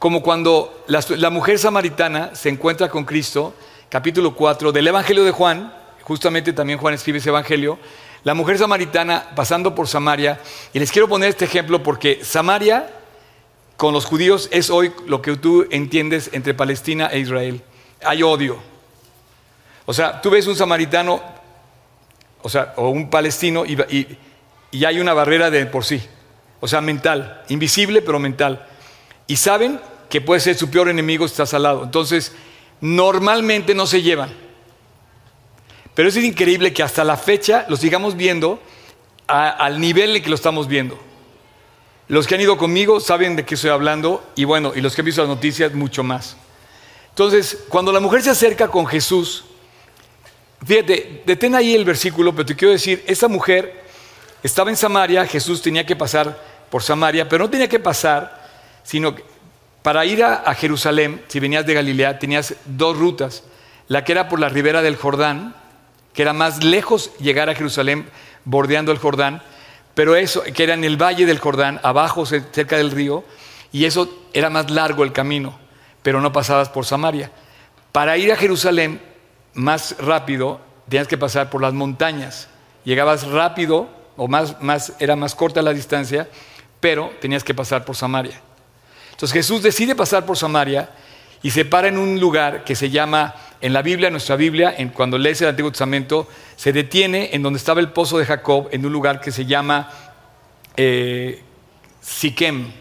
Como 0.00 0.22
cuando 0.22 0.84
la, 0.88 1.04
la 1.10 1.30
mujer 1.30 1.58
samaritana 1.58 2.34
se 2.34 2.48
encuentra 2.48 2.88
con 2.88 3.04
Cristo, 3.04 3.54
capítulo 3.88 4.34
4 4.34 4.72
del 4.72 4.88
Evangelio 4.88 5.22
de 5.22 5.30
Juan, 5.30 5.72
justamente 6.02 6.52
también 6.52 6.80
Juan 6.80 6.94
escribe 6.94 7.18
ese 7.18 7.28
Evangelio, 7.28 7.78
la 8.24 8.34
mujer 8.34 8.58
samaritana 8.58 9.30
pasando 9.36 9.74
por 9.74 9.86
Samaria, 9.86 10.40
y 10.72 10.80
les 10.80 10.90
quiero 10.90 11.08
poner 11.08 11.28
este 11.28 11.44
ejemplo 11.44 11.82
porque 11.82 12.24
Samaria 12.24 12.90
con 13.76 13.92
los 13.92 14.04
judíos 14.04 14.48
es 14.50 14.68
hoy 14.68 14.92
lo 15.06 15.22
que 15.22 15.36
tú 15.36 15.66
entiendes 15.70 16.30
entre 16.32 16.54
Palestina 16.54 17.06
e 17.06 17.20
Israel. 17.20 17.62
Hay 18.02 18.22
odio. 18.22 18.73
O 19.86 19.92
sea, 19.92 20.20
tú 20.20 20.30
ves 20.30 20.46
un 20.46 20.56
samaritano, 20.56 21.22
o 22.42 22.48
sea, 22.48 22.72
o 22.76 22.88
un 22.88 23.10
palestino, 23.10 23.64
y, 23.66 23.76
hay 24.84 25.00
una 25.00 25.12
barrera 25.14 25.50
de 25.50 25.66
por 25.66 25.84
sí. 25.84 26.02
O 26.60 26.68
sea, 26.68 26.80
mental, 26.80 27.42
invisible 27.48 28.02
pero 28.02 28.18
mental. 28.18 28.66
Y 29.26 29.36
saben 29.36 29.80
que 30.08 30.20
puede 30.20 30.40
ser 30.40 30.56
su 30.56 30.70
peor 30.70 30.88
enemigo 30.88 31.26
si 31.26 31.32
estás 31.32 31.54
al 31.54 31.64
lado. 31.64 31.84
Entonces, 31.84 32.34
normalmente 32.80 33.74
no 33.74 33.86
se 33.86 34.02
llevan. 34.02 34.32
Pero 35.94 36.08
es 36.08 36.16
increíble 36.16 36.72
que 36.72 36.82
hasta 36.82 37.04
la 37.04 37.16
fecha 37.16 37.66
lo 37.68 37.76
sigamos 37.76 38.16
viendo 38.16 38.60
al 39.26 39.80
nivel 39.80 40.16
en 40.16 40.22
que 40.22 40.28
lo 40.28 40.34
estamos 40.34 40.66
viendo. 40.66 40.98
Los 42.08 42.26
que 42.26 42.34
han 42.34 42.40
ido 42.40 42.58
conmigo 42.58 43.00
saben 43.00 43.36
de 43.36 43.44
qué 43.44 43.54
estoy 43.54 43.70
hablando 43.70 44.22
y 44.34 44.44
bueno, 44.44 44.72
y 44.74 44.80
los 44.80 44.94
que 44.94 45.00
han 45.00 45.06
visto 45.06 45.22
las 45.22 45.28
noticias 45.28 45.72
mucho 45.72 46.02
más. 46.02 46.36
Entonces, 47.10 47.64
cuando 47.68 47.92
la 47.92 48.00
mujer 48.00 48.22
se 48.22 48.30
acerca 48.30 48.68
con 48.68 48.86
Jesús, 48.86 49.44
fíjate, 50.64 51.22
detén 51.26 51.54
ahí 51.54 51.74
el 51.74 51.84
versículo, 51.84 52.32
pero 52.32 52.46
te 52.46 52.56
quiero 52.56 52.72
decir, 52.72 53.02
esa 53.06 53.28
mujer 53.28 53.84
estaba 54.42 54.70
en 54.70 54.76
Samaria, 54.76 55.26
Jesús 55.26 55.62
tenía 55.62 55.86
que 55.86 55.96
pasar 55.96 56.40
por 56.70 56.82
Samaria, 56.82 57.28
pero 57.28 57.44
no 57.44 57.50
tenía 57.50 57.68
que 57.68 57.78
pasar, 57.78 58.48
sino 58.82 59.14
que 59.14 59.24
para 59.82 60.04
ir 60.06 60.24
a, 60.24 60.36
a 60.36 60.54
Jerusalén, 60.54 61.22
si 61.28 61.40
venías 61.40 61.66
de 61.66 61.74
Galilea, 61.74 62.18
tenías 62.18 62.54
dos 62.64 62.96
rutas, 62.96 63.44
la 63.88 64.04
que 64.04 64.12
era 64.12 64.28
por 64.28 64.40
la 64.40 64.48
ribera 64.48 64.80
del 64.82 64.96
Jordán, 64.96 65.54
que 66.12 66.22
era 66.22 66.32
más 66.32 66.64
lejos 66.64 67.10
llegar 67.18 67.50
a 67.50 67.54
Jerusalén 67.54 68.06
bordeando 68.44 68.92
el 68.92 68.98
Jordán, 68.98 69.42
pero 69.94 70.16
eso, 70.16 70.42
que 70.42 70.64
era 70.64 70.74
en 70.74 70.84
el 70.84 71.00
valle 71.00 71.26
del 71.26 71.38
Jordán, 71.38 71.80
abajo 71.82 72.26
cerca 72.26 72.76
del 72.76 72.90
río, 72.90 73.24
y 73.72 73.84
eso 73.84 74.26
era 74.32 74.50
más 74.50 74.70
largo 74.70 75.04
el 75.04 75.12
camino, 75.12 75.58
pero 76.02 76.20
no 76.20 76.32
pasabas 76.32 76.68
por 76.68 76.86
Samaria. 76.86 77.30
Para 77.92 78.16
ir 78.16 78.32
a 78.32 78.36
Jerusalén 78.36 79.00
más 79.54 79.96
rápido, 79.98 80.60
tenías 80.88 81.08
que 81.08 81.18
pasar 81.18 81.50
por 81.50 81.62
las 81.62 81.72
montañas. 81.72 82.48
Llegabas 82.84 83.26
rápido, 83.26 83.88
o 84.16 84.28
más, 84.28 84.60
más, 84.60 84.92
era 84.98 85.16
más 85.16 85.34
corta 85.34 85.62
la 85.62 85.72
distancia, 85.72 86.28
pero 86.80 87.12
tenías 87.20 87.42
que 87.42 87.54
pasar 87.54 87.84
por 87.84 87.96
Samaria. 87.96 88.40
Entonces 89.10 89.32
Jesús 89.32 89.62
decide 89.62 89.94
pasar 89.94 90.26
por 90.26 90.36
Samaria 90.36 90.90
y 91.42 91.50
se 91.50 91.64
para 91.64 91.88
en 91.88 91.98
un 91.98 92.20
lugar 92.20 92.64
que 92.64 92.74
se 92.74 92.90
llama, 92.90 93.34
en 93.60 93.72
la 93.72 93.82
Biblia, 93.82 94.08
en 94.08 94.14
nuestra 94.14 94.36
Biblia, 94.36 94.74
en, 94.76 94.90
cuando 94.90 95.18
lees 95.18 95.40
el 95.42 95.48
Antiguo 95.48 95.70
Testamento, 95.70 96.28
se 96.56 96.72
detiene 96.72 97.30
en 97.32 97.42
donde 97.42 97.58
estaba 97.58 97.80
el 97.80 97.90
pozo 97.90 98.18
de 98.18 98.26
Jacob, 98.26 98.68
en 98.72 98.84
un 98.84 98.92
lugar 98.92 99.20
que 99.20 99.30
se 99.30 99.44
llama 99.44 99.90
eh, 100.76 101.42
Siquem. 102.00 102.72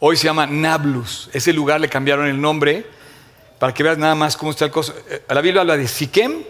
Hoy 0.00 0.16
se 0.16 0.24
llama 0.24 0.46
Nablus. 0.46 1.30
Ese 1.32 1.52
lugar 1.52 1.80
le 1.80 1.88
cambiaron 1.88 2.26
el 2.26 2.40
nombre 2.40 2.86
para 3.62 3.72
que 3.72 3.84
veas 3.84 3.96
nada 3.96 4.16
más 4.16 4.36
cómo 4.36 4.50
está 4.50 4.64
el 4.64 4.72
pozo. 4.72 4.92
Eh, 5.08 5.22
la 5.28 5.40
Biblia 5.40 5.60
habla 5.60 5.76
de 5.76 5.86
Siquem, 5.86 6.42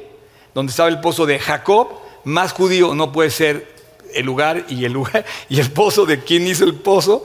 donde 0.55 0.71
estaba 0.71 0.89
el 0.89 0.99
pozo 0.99 1.27
de 1.27 1.39
Jacob. 1.39 1.89
Más 2.25 2.55
judío 2.55 2.95
no 2.95 3.13
puede 3.13 3.29
ser 3.29 3.71
el 4.15 4.25
lugar 4.25 4.65
y 4.71 4.87
el 4.87 4.95
lugar 4.95 5.23
y 5.51 5.61
el 5.61 5.71
pozo 5.71 6.07
de 6.07 6.21
quien 6.21 6.47
hizo 6.47 6.65
el 6.65 6.75
pozo. 6.75 7.23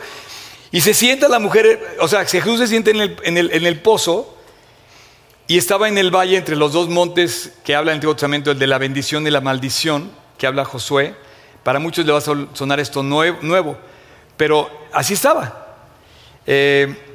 Y 0.71 0.81
se 0.81 0.93
sienta 0.93 1.29
la 1.29 1.39
mujer, 1.39 1.95
o 2.01 2.09
sea, 2.09 2.25
Jesús 2.25 2.59
se 2.59 2.67
siente 2.67 2.91
en 2.91 3.37
el, 3.37 3.79
pozo 3.79 4.35
y 5.47 5.57
estaba 5.57 5.87
en 5.87 5.97
el 5.97 6.13
valle 6.13 6.35
entre 6.35 6.57
los 6.57 6.73
dos 6.73 6.89
montes 6.89 7.53
que 7.63 7.73
habla 7.73 7.91
el 7.93 7.95
Antiguo 7.99 8.13
Testamento, 8.13 8.51
el 8.51 8.59
de 8.59 8.67
la 8.67 8.79
bendición 8.79 9.25
y 9.25 9.31
la 9.31 9.39
maldición, 9.39 10.11
que 10.37 10.47
habla 10.47 10.65
Josué. 10.65 11.15
Para 11.63 11.79
muchos 11.79 12.05
le 12.05 12.11
va 12.11 12.17
a 12.17 12.21
sonar 12.21 12.81
esto 12.81 13.03
nuevo, 13.03 13.77
pero 14.35 14.69
así 14.91 15.13
estaba. 15.13 15.77
Eh, 16.45 17.06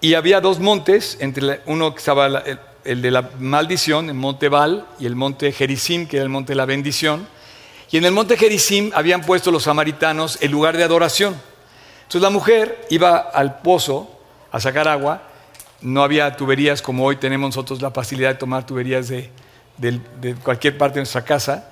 y 0.00 0.14
había 0.14 0.40
dos 0.40 0.60
montes, 0.60 1.16
entre 1.20 1.60
uno 1.66 1.92
que 1.92 1.98
estaba 1.98 2.42
el, 2.84 3.02
de 3.02 3.10
la 3.10 3.30
maldición, 3.38 4.08
el 4.08 4.14
monte 4.14 4.48
Baal, 4.48 4.86
y 5.00 5.06
el 5.06 5.16
monte 5.16 5.50
Gerizim, 5.50 6.06
que 6.06 6.18
era 6.18 6.24
el 6.24 6.28
monte 6.28 6.52
de 6.52 6.56
la 6.56 6.66
bendición. 6.66 7.26
Y 7.90 7.96
en 7.96 8.04
el 8.04 8.12
monte 8.12 8.36
Gerizim 8.36 8.92
habían 8.94 9.22
puesto 9.22 9.50
los 9.50 9.64
samaritanos 9.64 10.38
el 10.40 10.52
lugar 10.52 10.76
de 10.76 10.84
adoración. 10.84 11.34
Entonces 12.02 12.22
la 12.22 12.30
mujer 12.30 12.86
iba 12.90 13.18
al 13.18 13.60
pozo 13.60 14.08
a 14.52 14.60
sacar 14.60 14.86
agua, 14.86 15.22
no 15.80 16.02
había 16.02 16.36
tuberías 16.36 16.80
como 16.80 17.04
hoy 17.04 17.16
tenemos 17.16 17.48
nosotros 17.48 17.82
la 17.82 17.90
facilidad 17.90 18.30
de 18.30 18.34
tomar 18.36 18.66
tuberías 18.66 19.08
de, 19.08 19.30
cualquier 20.42 20.78
parte 20.78 20.94
de 20.94 21.00
nuestra 21.00 21.24
casa, 21.24 21.70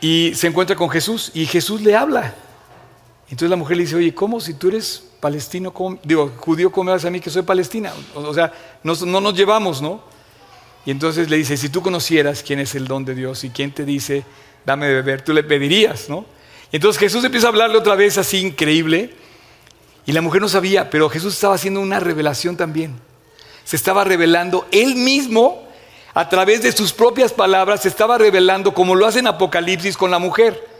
y 0.00 0.32
se 0.34 0.46
encuentra 0.46 0.76
con 0.76 0.88
Jesús 0.88 1.32
y 1.34 1.46
Jesús 1.46 1.80
le 1.80 1.96
habla. 1.96 2.34
Entonces 3.24 3.50
la 3.50 3.56
mujer 3.56 3.76
le 3.76 3.82
dice, 3.84 3.96
oye, 3.96 4.14
¿cómo 4.14 4.40
si 4.40 4.54
tú 4.54 4.68
eres 4.68 5.05
palestino, 5.20 5.72
digo, 6.02 6.32
judío, 6.38 6.70
cómo 6.70 6.84
me 6.84 6.92
vas 6.92 7.04
a 7.04 7.10
mí 7.10 7.20
que 7.20 7.30
soy 7.30 7.42
palestina? 7.42 7.92
O, 8.14 8.34
sea, 8.34 8.52
no, 8.82 8.94
no 8.94 9.20
nos 9.20 9.34
llevamos, 9.34 9.82
¿no? 9.82 10.02
Y 10.84 10.90
entonces 10.90 11.28
le 11.28 11.36
dice, 11.36 11.56
si 11.56 11.68
tú 11.68 11.82
conocieras 11.82 12.42
quién 12.42 12.60
es 12.60 12.74
el 12.74 12.86
don 12.86 13.04
de 13.04 13.14
Dios 13.14 13.42
y 13.44 13.50
quién 13.50 13.72
te 13.72 13.84
dice, 13.84 14.24
dame 14.64 14.86
de 14.86 14.94
beber, 14.94 15.22
tú 15.22 15.32
le 15.32 15.42
pedirías, 15.42 16.08
¿no? 16.08 16.24
Entonces 16.72 17.00
Jesús 17.00 17.24
empieza 17.24 17.46
a 17.46 17.50
hablarle 17.50 17.78
otra 17.78 17.94
vez 17.94 18.18
así 18.18 18.38
increíble. 18.38 19.14
Y 20.04 20.12
la 20.12 20.20
mujer 20.20 20.40
no 20.40 20.48
sabía, 20.48 20.88
pero 20.90 21.08
Jesús 21.08 21.34
estaba 21.34 21.54
haciendo 21.54 21.80
una 21.80 21.98
revelación 21.98 22.56
también. 22.56 22.94
Se 23.64 23.74
estaba 23.74 24.04
revelando 24.04 24.68
él 24.70 24.94
mismo 24.94 25.66
a 26.14 26.28
través 26.28 26.62
de 26.62 26.72
sus 26.72 26.92
propias 26.92 27.32
palabras, 27.32 27.82
se 27.82 27.88
estaba 27.88 28.16
revelando 28.16 28.72
como 28.72 28.94
lo 28.94 29.06
hace 29.06 29.18
en 29.18 29.26
Apocalipsis 29.26 29.96
con 29.96 30.10
la 30.10 30.18
mujer. 30.18 30.75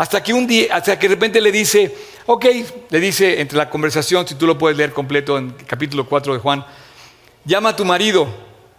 Hasta 0.00 0.22
que 0.22 0.32
un 0.32 0.46
día, 0.46 0.74
hasta 0.74 0.98
que 0.98 1.10
de 1.10 1.14
repente 1.14 1.42
le 1.42 1.52
dice, 1.52 1.94
ok, 2.24 2.46
le 2.88 3.00
dice 3.00 3.38
entre 3.38 3.58
la 3.58 3.68
conversación, 3.68 4.26
si 4.26 4.34
tú 4.34 4.46
lo 4.46 4.56
puedes 4.56 4.78
leer 4.78 4.94
completo 4.94 5.36
en 5.36 5.50
capítulo 5.50 6.08
4 6.08 6.32
de 6.32 6.38
Juan, 6.38 6.64
llama 7.44 7.68
a 7.68 7.76
tu 7.76 7.84
marido. 7.84 8.26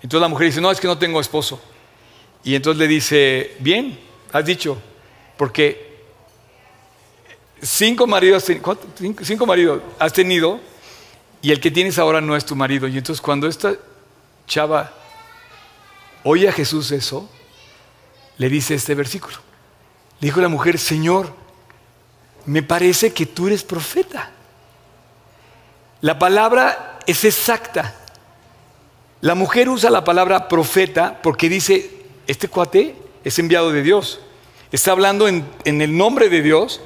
Entonces 0.01 0.19
la 0.19 0.27
mujer 0.27 0.47
dice, 0.47 0.61
no, 0.61 0.71
es 0.71 0.79
que 0.79 0.87
no 0.87 0.97
tengo 0.97 1.21
esposo. 1.21 1.61
Y 2.43 2.55
entonces 2.55 2.79
le 2.79 2.87
dice, 2.87 3.55
bien, 3.59 3.99
has 4.33 4.43
dicho, 4.45 4.81
porque 5.37 5.91
Cinco 7.61 8.07
maridos, 8.07 8.43
cinco, 9.21 9.45
maridos 9.45 9.83
has 9.99 10.13
tenido 10.13 10.59
y 11.43 11.51
el 11.51 11.59
que 11.59 11.69
tienes 11.69 11.99
ahora 11.99 12.19
no 12.19 12.35
es 12.35 12.43
tu 12.43 12.55
marido. 12.55 12.87
Y 12.87 12.97
entonces 12.97 13.21
cuando 13.21 13.45
esta 13.47 13.75
chava 14.47 14.91
oye 16.23 16.49
a 16.49 16.51
Jesús 16.51 16.89
eso, 16.91 17.29
le 18.39 18.49
dice 18.49 18.73
este 18.73 18.95
versículo. 18.95 19.50
Le 20.21 20.27
dijo 20.27 20.39
la 20.39 20.47
mujer, 20.49 20.77
Señor, 20.77 21.33
me 22.45 22.61
parece 22.61 23.11
que 23.11 23.25
tú 23.25 23.47
eres 23.47 23.63
profeta. 23.63 24.29
La 26.01 26.19
palabra 26.19 26.99
es 27.07 27.25
exacta. 27.25 27.95
La 29.21 29.33
mujer 29.33 29.67
usa 29.67 29.89
la 29.89 30.03
palabra 30.03 30.47
profeta 30.47 31.19
porque 31.21 31.49
dice, 31.49 31.89
este 32.27 32.47
cuate 32.47 32.95
es 33.23 33.37
enviado 33.39 33.71
de 33.71 33.81
Dios. 33.81 34.19
Está 34.71 34.91
hablando 34.91 35.27
en, 35.27 35.43
en 35.65 35.81
el 35.81 35.97
nombre 35.97 36.29
de 36.29 36.41
Dios 36.43 36.81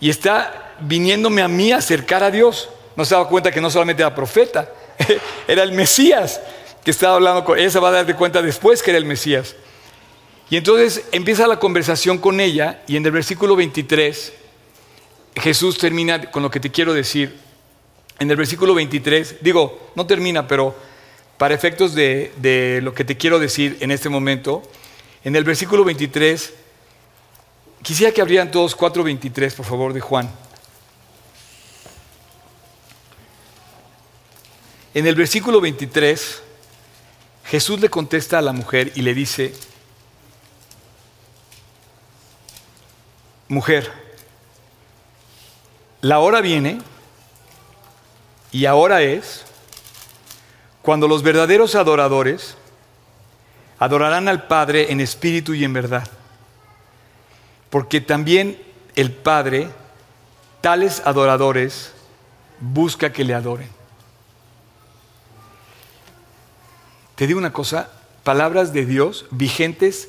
y 0.00 0.08
está 0.08 0.74
viniéndome 0.80 1.42
a 1.42 1.48
mí 1.48 1.72
a 1.72 1.78
acercar 1.78 2.22
a 2.22 2.30
Dios. 2.30 2.68
No 2.94 3.04
se 3.04 3.14
daba 3.14 3.28
cuenta 3.28 3.50
que 3.50 3.60
no 3.60 3.68
solamente 3.68 4.02
era 4.02 4.14
profeta, 4.14 4.70
era 5.48 5.64
el 5.64 5.72
Mesías 5.72 6.40
que 6.84 6.92
estaba 6.92 7.14
hablando 7.16 7.44
con 7.44 7.58
ella. 7.58 7.70
Se 7.70 7.80
va 7.80 7.88
a 7.88 7.92
dar 7.92 8.06
de 8.06 8.14
cuenta 8.14 8.40
después 8.42 8.80
que 8.80 8.92
era 8.92 8.98
el 8.98 9.04
Mesías. 9.04 9.56
Y 10.48 10.56
entonces 10.56 11.04
empieza 11.12 11.46
la 11.46 11.58
conversación 11.58 12.18
con 12.18 12.40
ella 12.40 12.82
y 12.86 12.96
en 12.96 13.04
el 13.04 13.12
versículo 13.12 13.56
23 13.56 14.32
Jesús 15.36 15.78
termina 15.78 16.30
con 16.30 16.42
lo 16.42 16.50
que 16.50 16.60
te 16.60 16.70
quiero 16.70 16.94
decir. 16.94 17.36
En 18.18 18.30
el 18.30 18.36
versículo 18.36 18.74
23, 18.74 19.36
digo, 19.42 19.90
no 19.94 20.06
termina, 20.06 20.48
pero 20.48 20.74
para 21.36 21.54
efectos 21.54 21.94
de, 21.94 22.32
de 22.36 22.80
lo 22.82 22.94
que 22.94 23.04
te 23.04 23.16
quiero 23.16 23.38
decir 23.38 23.76
en 23.80 23.90
este 23.90 24.08
momento, 24.08 24.62
en 25.24 25.36
el 25.36 25.44
versículo 25.44 25.84
23 25.84 26.52
Quisiera 27.86 28.12
que 28.12 28.20
abrieran 28.20 28.50
todos 28.50 28.76
4.23, 28.76 29.54
por 29.54 29.64
favor, 29.64 29.92
de 29.92 30.00
Juan. 30.00 30.28
En 34.92 35.06
el 35.06 35.14
versículo 35.14 35.60
23, 35.60 36.42
Jesús 37.44 37.78
le 37.80 37.88
contesta 37.88 38.40
a 38.40 38.42
la 38.42 38.52
mujer 38.52 38.90
y 38.96 39.02
le 39.02 39.14
dice, 39.14 39.54
mujer, 43.48 43.90
la 46.00 46.18
hora 46.18 46.40
viene 46.40 46.78
y 48.52 48.66
ahora 48.66 49.02
es 49.02 49.44
cuando 50.82 51.08
los 51.08 51.22
verdaderos 51.22 51.74
adoradores 51.74 52.56
adorarán 53.78 54.28
al 54.28 54.46
Padre 54.46 54.92
en 54.92 55.00
espíritu 55.00 55.54
y 55.54 55.64
en 55.64 55.72
verdad 55.72 56.08
porque 57.76 58.00
también 58.00 58.58
el 58.94 59.12
Padre, 59.12 59.68
tales 60.60 61.02
adoradores, 61.04 61.92
busca 62.60 63.12
que 63.12 63.24
le 63.24 63.34
adoren. 63.34 63.68
Te 67.16 67.26
digo 67.26 67.38
una 67.38 67.52
cosa, 67.52 67.90
palabras 68.24 68.72
de 68.72 68.86
Dios 68.86 69.26
vigentes 69.30 70.08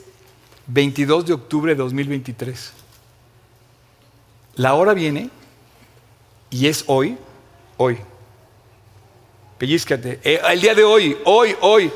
22 0.68 1.26
de 1.26 1.34
octubre 1.34 1.74
de 1.74 1.78
2023. 1.78 2.74
La 4.58 4.74
hora 4.74 4.94
viene 4.94 5.30
y 6.50 6.68
es 6.68 6.84
hoy, 6.88 7.18
hoy. 7.78 8.00
Pellizcate. 9.58 10.20
Eh, 10.24 10.42
el 10.50 10.62
día 10.62 10.76
de 10.76 10.84
hoy, 10.84 11.18
hoy, 11.26 11.56
hoy 11.62 11.92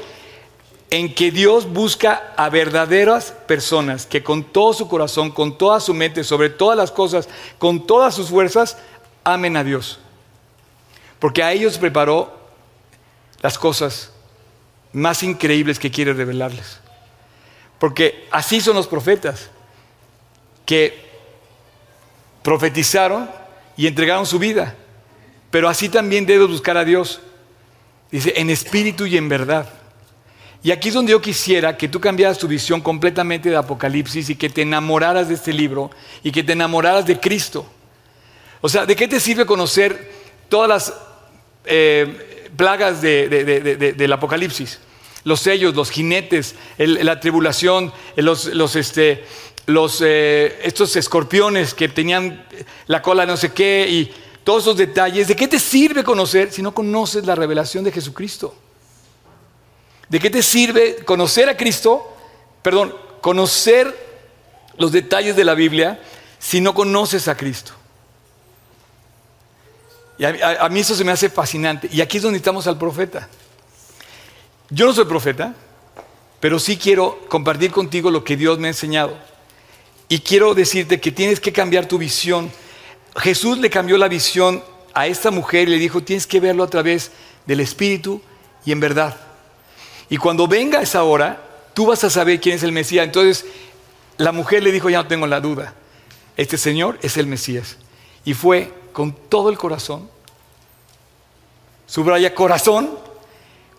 en 0.92 1.14
que 1.14 1.32
Dios 1.32 1.72
busca 1.72 2.34
a 2.36 2.50
verdaderas 2.50 3.34
personas 3.48 4.06
que 4.06 4.24
con 4.24 4.44
todo 4.44 4.74
su 4.74 4.88
corazón, 4.88 5.32
con 5.32 5.58
toda 5.58 5.80
su 5.80 5.94
mente, 5.94 6.24
sobre 6.24 6.50
todas 6.50 6.78
las 6.78 6.92
cosas, 6.92 7.30
con 7.58 7.88
todas 7.88 8.14
sus 8.14 8.30
fuerzas, 8.30 8.78
amen 9.24 9.58
a 9.58 9.64
Dios. 9.64 10.00
Porque 11.20 11.44
a 11.44 11.54
ellos 11.54 11.78
preparó 11.78 12.36
las 13.42 13.58
cosas 13.58 14.12
más 14.92 15.24
increíbles 15.24 15.80
que 15.80 15.92
quiere 15.92 16.14
revelarles. 16.14 16.80
Porque 17.80 18.28
así 18.32 18.62
son 18.62 18.76
los 18.76 18.88
profetas, 18.88 19.50
que 20.66 21.11
profetizaron 22.44 23.30
y 23.78 23.88
entregaron 23.88 24.26
su 24.26 24.40
vida. 24.40 24.76
Pero 25.50 25.70
así 25.70 25.90
también 25.90 26.26
debes 26.26 26.48
buscar 26.48 26.78
a 26.78 26.86
Dios. 26.86 27.22
Dice, 28.12 28.34
en 28.36 28.50
espíritu 28.50 29.06
y 29.06 29.18
en 29.18 29.30
verdad. 29.30 29.70
Y 30.64 30.72
aquí 30.72 30.90
es 30.90 30.94
donde 30.94 31.12
yo 31.12 31.22
quisiera 31.22 31.76
que 31.76 31.88
tú 31.88 32.00
cambiaras 32.00 32.38
tu 32.38 32.48
visión 32.48 32.82
completamente 32.82 33.50
de 33.50 33.56
Apocalipsis 33.56 34.30
y 34.30 34.36
que 34.36 34.50
te 34.50 34.62
enamoraras 34.62 35.28
de 35.28 35.34
este 35.36 35.54
libro 35.54 35.90
y 36.24 36.32
que 36.32 36.44
te 36.44 36.54
enamoraras 36.54 37.06
de 37.06 37.20
Cristo. 37.20 37.66
O 38.62 38.70
sea, 38.70 38.86
¿de 38.86 38.96
qué 38.96 39.08
te 39.08 39.20
sirve 39.20 39.46
conocer 39.46 40.12
todas 40.50 40.70
las 40.70 40.94
eh, 41.66 42.50
plagas 42.56 43.02
del 43.02 44.14
Apocalipsis? 44.14 44.80
los 45.24 45.40
sellos, 45.40 45.76
los 45.76 45.92
jinetes, 45.92 46.56
la 46.78 47.20
tribulación, 47.20 47.94
los, 48.16 48.46
los, 48.46 48.76
este, 48.76 49.24
los, 49.66 50.02
eh, 50.04 50.60
estos 50.64 50.96
escorpiones 50.96 51.74
que 51.74 51.88
tenían 51.88 52.46
la 52.88 53.02
cola 53.02 53.26
no 53.26 53.38
sé 53.38 53.52
qué 53.52 53.88
y 53.90 54.14
todos 54.44 54.64
esos 54.64 54.78
detalles. 54.78 55.28
¿De 55.28 55.36
qué 55.36 55.48
te 55.48 55.60
sirve 55.60 56.04
conocer 56.04 56.52
si 56.52 56.62
no 56.62 56.74
conoces 56.74 57.26
la 57.26 57.36
revelación 57.36 57.84
de 57.84 57.92
Jesucristo? 57.92 58.56
¿De 60.10 60.20
qué 60.20 60.30
te 60.30 60.44
sirve 60.44 60.98
conocer 61.06 61.48
a 61.48 61.56
Cristo? 61.56 62.16
Perdón, 62.62 62.94
conocer 63.22 63.96
los 64.78 64.92
detalles 64.92 65.36
de 65.36 65.46
la 65.46 65.54
Biblia 65.54 66.02
si 66.40 66.60
no 66.60 66.74
conoces 66.74 67.28
a 67.28 67.38
Cristo. 67.38 67.74
Y 70.18 70.26
a, 70.26 70.68
mí 70.70 70.82
eso 70.82 70.96
se 70.96 71.04
me 71.04 71.12
hace 71.12 71.30
fascinante. 71.30 71.90
Y 71.92 72.02
aquí 72.02 72.18
es 72.18 72.24
donde 72.24 72.38
estamos 72.38 72.68
al 72.68 72.78
profeta. 72.78 73.28
Yo 74.70 74.86
no 74.86 74.94
soy 74.94 75.06
profeta, 75.06 75.56
pero 76.40 76.60
sí 76.60 76.78
quiero 76.78 77.20
compartir 77.28 77.72
contigo 77.72 78.12
lo 78.12 78.24
que 78.24 78.38
Dios 78.38 78.60
me 78.60 78.68
ha 78.68 78.72
enseñado. 78.72 79.18
Y 80.12 80.20
quiero 80.20 80.54
decirte 80.54 81.00
que 81.00 81.10
tienes 81.10 81.40
que 81.40 81.54
cambiar 81.54 81.86
tu 81.86 81.98
visión. 81.98 82.52
Jesús 83.16 83.58
le 83.60 83.70
cambió 83.70 83.98
la 83.98 84.10
visión 84.10 84.62
a 84.94 85.08
esta 85.08 85.32
mujer 85.32 85.70
y 85.70 85.72
le 85.72 85.78
dijo, 85.78 86.04
tienes 86.04 86.28
que 86.28 86.42
verlo 86.42 86.66
a 86.66 86.70
través 86.70 87.12
del 87.46 87.62
Espíritu 87.62 88.22
y 88.66 88.74
en 88.74 88.82
verdad. 88.82 89.16
Y 90.10 90.18
cuando 90.18 90.50
venga 90.50 90.82
esa 90.82 91.06
hora, 91.06 91.42
tú 91.74 91.86
vas 91.86 92.04
a 92.04 92.10
saber 92.10 92.42
quién 92.42 92.58
es 92.58 92.64
el 92.64 92.74
Mesías. 92.74 93.06
Entonces 93.06 93.46
la 94.18 94.34
mujer 94.34 94.64
le 94.64 94.74
dijo, 94.74 94.90
ya 94.90 95.02
no 95.02 95.08
tengo 95.08 95.28
la 95.28 95.40
duda, 95.40 95.76
este 96.36 96.58
Señor 96.58 97.00
es 97.02 97.16
el 97.16 97.28
Mesías. 97.28 97.78
Y 98.26 98.34
fue 98.34 98.70
con 98.92 99.14
todo 99.14 99.50
el 99.50 99.58
corazón, 99.58 100.10
subraya 101.86 102.36
corazón, 102.36 103.00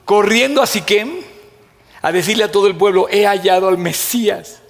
corriendo 0.07 0.63
a 0.63 0.67
Siquem 0.67 1.11
a 2.01 2.11
decirle 2.11 2.45
a 2.45 2.51
todo 2.51 2.69
el 2.69 2.75
pueblo, 2.75 3.07
he 3.11 3.27
hallado 3.27 3.69
al 3.69 3.77
Mesías. 3.77 4.62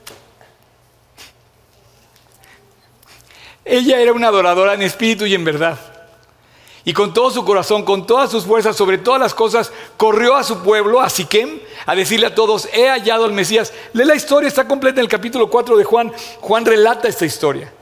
Ella 3.64 4.00
era 4.00 4.12
una 4.12 4.28
adoradora 4.28 4.74
en 4.74 4.82
espíritu 4.82 5.26
y 5.26 5.34
en 5.34 5.44
verdad. 5.44 5.78
Y 6.84 6.92
con 6.92 7.14
todo 7.14 7.30
su 7.30 7.44
corazón, 7.44 7.84
con 7.84 8.06
todas 8.06 8.30
sus 8.30 8.44
fuerzas, 8.44 8.76
sobre 8.76 8.98
todas 8.98 9.20
las 9.20 9.34
cosas, 9.34 9.72
corrió 9.96 10.34
a 10.34 10.42
su 10.42 10.62
pueblo, 10.62 11.00
a 11.00 11.08
Siquem, 11.08 11.60
a 11.86 11.94
decirle 11.94 12.26
a 12.26 12.34
todos, 12.34 12.68
he 12.72 12.88
hallado 12.88 13.24
al 13.24 13.32
Mesías. 13.32 13.72
Lee 13.92 14.04
la 14.04 14.16
historia, 14.16 14.48
está 14.48 14.66
completa 14.66 14.98
en 14.98 15.04
el 15.04 15.08
capítulo 15.08 15.48
4 15.48 15.76
de 15.76 15.84
Juan. 15.84 16.12
Juan 16.40 16.66
relata 16.66 17.06
esta 17.06 17.24
historia. 17.24 17.72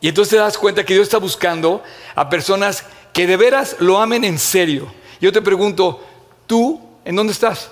Y 0.00 0.08
entonces 0.08 0.30
te 0.30 0.36
das 0.36 0.58
cuenta 0.58 0.84
que 0.84 0.94
Dios 0.94 1.04
está 1.04 1.18
buscando 1.18 1.82
a 2.16 2.28
personas 2.28 2.84
que 3.12 3.26
de 3.26 3.36
veras 3.36 3.76
lo 3.78 3.98
amen 3.98 4.24
en 4.24 4.38
serio. 4.38 4.92
Yo 5.20 5.30
te 5.30 5.42
pregunto, 5.42 6.00
¿tú 6.46 6.80
en 7.04 7.14
dónde 7.14 7.32
estás? 7.32 7.70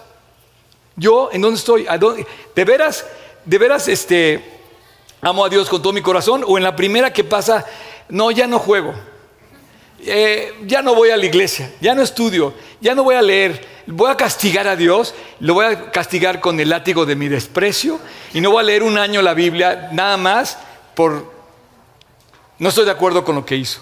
¿Yo 0.94 1.30
en 1.32 1.40
dónde 1.40 1.58
estoy? 1.58 1.86
¿De 2.54 2.64
veras, 2.64 3.04
de 3.44 3.58
veras 3.58 3.88
este, 3.88 4.57
amo 5.20 5.44
a 5.44 5.48
Dios 5.48 5.68
con 5.68 5.82
todo 5.82 5.92
mi 5.92 6.02
corazón? 6.02 6.44
¿O 6.46 6.56
en 6.56 6.64
la 6.64 6.76
primera 6.76 7.12
que 7.12 7.24
pasa, 7.24 7.66
no, 8.08 8.30
ya 8.30 8.46
no 8.46 8.58
juego? 8.58 8.94
Eh, 10.00 10.54
ya 10.66 10.80
no 10.80 10.94
voy 10.94 11.10
a 11.10 11.16
la 11.16 11.26
iglesia, 11.26 11.72
ya 11.80 11.94
no 11.94 12.02
estudio, 12.02 12.54
ya 12.80 12.94
no 12.94 13.02
voy 13.02 13.16
a 13.16 13.22
leer, 13.22 13.66
voy 13.86 14.10
a 14.10 14.16
castigar 14.16 14.68
a 14.68 14.76
Dios, 14.76 15.14
lo 15.40 15.54
voy 15.54 15.66
a 15.66 15.90
castigar 15.90 16.40
con 16.40 16.60
el 16.60 16.68
látigo 16.68 17.04
de 17.04 17.16
mi 17.16 17.28
desprecio 17.28 17.98
y 18.32 18.40
no 18.40 18.52
voy 18.52 18.60
a 18.60 18.64
leer 18.64 18.84
un 18.84 18.96
año 18.96 19.22
la 19.22 19.34
Biblia 19.34 19.88
nada 19.92 20.16
más 20.16 20.58
por... 20.94 21.36
No 22.58 22.68
estoy 22.68 22.84
de 22.84 22.90
acuerdo 22.90 23.24
con 23.24 23.34
lo 23.34 23.44
que 23.44 23.56
hizo. 23.56 23.80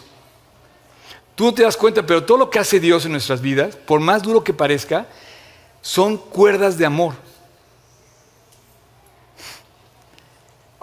Tú 1.34 1.44
no 1.44 1.54
te 1.54 1.62
das 1.62 1.76
cuenta, 1.76 2.04
pero 2.04 2.24
todo 2.24 2.38
lo 2.38 2.50
que 2.50 2.58
hace 2.58 2.80
Dios 2.80 3.04
en 3.04 3.12
nuestras 3.12 3.42
vidas, 3.42 3.76
por 3.76 4.00
más 4.00 4.22
duro 4.22 4.42
que 4.42 4.54
parezca, 4.54 5.06
son 5.82 6.16
cuerdas 6.16 6.78
de 6.78 6.86
amor. 6.86 7.14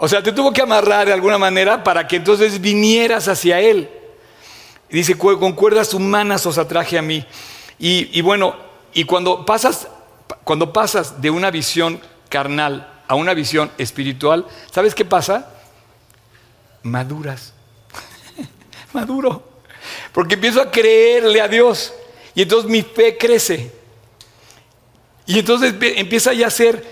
O 0.04 0.08
sea, 0.08 0.22
te 0.22 0.32
tuvo 0.32 0.52
que 0.52 0.60
amarrar 0.60 1.06
de 1.06 1.14
alguna 1.14 1.38
manera 1.38 1.82
para 1.82 2.06
que 2.06 2.16
entonces 2.16 2.60
vinieras 2.60 3.26
hacia 3.26 3.58
Él. 3.58 3.88
Dice, 4.90 5.16
con 5.16 5.54
cuerdas 5.54 5.94
humanas 5.94 6.44
os 6.44 6.58
atraje 6.58 6.98
a 6.98 7.00
mí. 7.00 7.24
Y, 7.78 8.20
bueno, 8.20 8.54
y 8.92 9.04
cuando 9.04 9.46
pasas, 9.46 9.88
cuando 10.44 10.74
pasas 10.74 11.22
de 11.22 11.30
una 11.30 11.50
visión 11.50 12.02
carnal 12.28 13.00
a 13.08 13.14
una 13.14 13.32
visión 13.32 13.70
espiritual, 13.78 14.46
¿sabes 14.70 14.94
qué 14.94 15.06
pasa? 15.06 15.48
Maduras. 16.82 17.54
Maduro. 18.92 19.42
Porque 20.12 20.34
empiezo 20.34 20.60
a 20.60 20.70
creerle 20.70 21.40
a 21.40 21.48
Dios. 21.48 21.94
Y 22.34 22.42
entonces 22.42 22.70
mi 22.70 22.82
fe 22.82 23.16
crece. 23.16 23.72
Y 25.24 25.38
entonces 25.38 25.74
empieza 25.80 26.34
ya 26.34 26.48
a 26.48 26.50
ser 26.50 26.84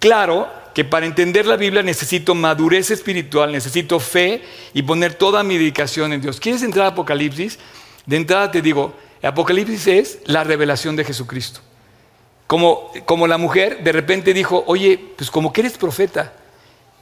claro 0.00 0.58
que 0.78 0.84
para 0.84 1.06
entender 1.06 1.44
la 1.44 1.56
Biblia 1.56 1.82
necesito 1.82 2.36
madurez 2.36 2.92
espiritual, 2.92 3.50
necesito 3.50 3.98
fe 3.98 4.44
y 4.72 4.82
poner 4.82 5.14
toda 5.14 5.42
mi 5.42 5.58
dedicación 5.58 6.12
en 6.12 6.20
Dios. 6.20 6.38
¿Quieres 6.38 6.62
entrar 6.62 6.86
a 6.86 6.88
Apocalipsis? 6.90 7.58
De 8.06 8.16
entrada 8.16 8.52
te 8.52 8.62
digo, 8.62 8.94
Apocalipsis 9.20 9.88
es 9.88 10.18
la 10.26 10.44
revelación 10.44 10.94
de 10.94 11.02
Jesucristo. 11.02 11.62
Como, 12.46 12.92
como 13.06 13.26
la 13.26 13.38
mujer 13.38 13.82
de 13.82 13.90
repente 13.90 14.32
dijo, 14.32 14.62
oye, 14.68 15.00
pues 15.16 15.32
como 15.32 15.52
que 15.52 15.62
eres 15.62 15.76
profeta. 15.76 16.34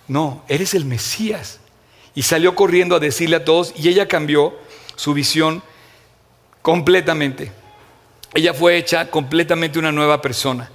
No, 0.09 0.43
eres 0.49 0.73
el 0.73 0.87
Mesías. 0.87 1.61
Y 2.15 2.23
salió 2.23 2.55
corriendo 2.55 2.97
a 2.97 2.99
decirle 2.99 3.37
a 3.37 3.45
todos 3.45 3.75
y 3.77 3.91
ella 3.91 4.09
cambió 4.09 4.59
su 4.95 5.13
visión 5.13 5.63
completamente. 6.63 7.53
Ella 8.33 8.55
fue 8.55 8.79
hecha 8.79 9.11
completamente 9.11 9.79
una 9.79 9.93
nueva 9.93 10.23
persona. 10.23 10.71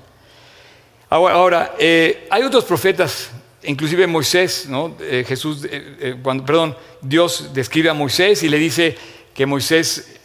Ahora, 1.11 1.75
eh, 1.77 2.25
hay 2.29 2.43
otros 2.43 2.63
profetas, 2.63 3.31
inclusive 3.63 4.07
Moisés, 4.07 4.67
¿no? 4.69 4.95
Eh, 5.01 5.25
Jesús, 5.27 5.67
eh, 5.69 6.15
perdón, 6.23 6.77
Dios 7.01 7.49
describe 7.53 7.89
a 7.89 7.93
Moisés 7.93 8.43
y 8.43 8.47
le 8.47 8.57
dice 8.57 8.97
que 9.33 9.45
Moisés 9.45 10.19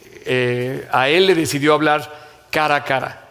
a 0.91 1.09
él 1.09 1.27
le 1.27 1.35
decidió 1.35 1.73
hablar 1.73 2.47
cara 2.51 2.75
a 2.75 2.83
cara. 2.85 3.27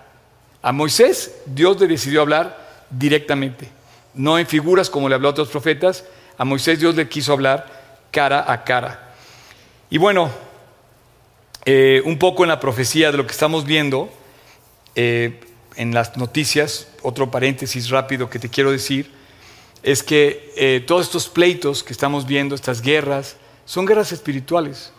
A 0.60 0.72
Moisés 0.72 1.34
Dios 1.46 1.80
le 1.80 1.86
decidió 1.86 2.20
hablar 2.20 2.58
directamente, 2.90 3.70
no 4.12 4.38
en 4.38 4.46
figuras 4.46 4.90
como 4.90 5.08
le 5.08 5.14
habló 5.14 5.28
a 5.28 5.30
otros 5.30 5.48
profetas. 5.48 6.04
A 6.36 6.44
Moisés 6.44 6.78
Dios 6.78 6.94
le 6.94 7.08
quiso 7.08 7.32
hablar 7.32 7.66
cara 8.10 8.52
a 8.52 8.64
cara. 8.64 9.14
Y 9.88 9.96
bueno, 9.96 10.30
un 12.04 12.18
poco 12.18 12.44
en 12.44 12.50
la 12.50 12.60
profecía 12.60 13.10
de 13.10 13.16
lo 13.16 13.26
que 13.26 13.32
estamos 13.32 13.64
viendo, 13.64 14.10
en 15.76 15.94
las 15.94 16.16
noticias, 16.16 16.88
otro 17.02 17.30
paréntesis 17.30 17.90
rápido 17.90 18.28
que 18.30 18.38
te 18.38 18.48
quiero 18.48 18.72
decir, 18.72 19.10
es 19.82 20.02
que 20.02 20.52
eh, 20.56 20.82
todos 20.86 21.06
estos 21.06 21.28
pleitos 21.28 21.84
que 21.84 21.92
estamos 21.92 22.26
viendo, 22.26 22.54
estas 22.54 22.82
guerras, 22.82 23.36
son 23.64 23.86
guerras 23.86 24.12
espirituales. 24.12 24.92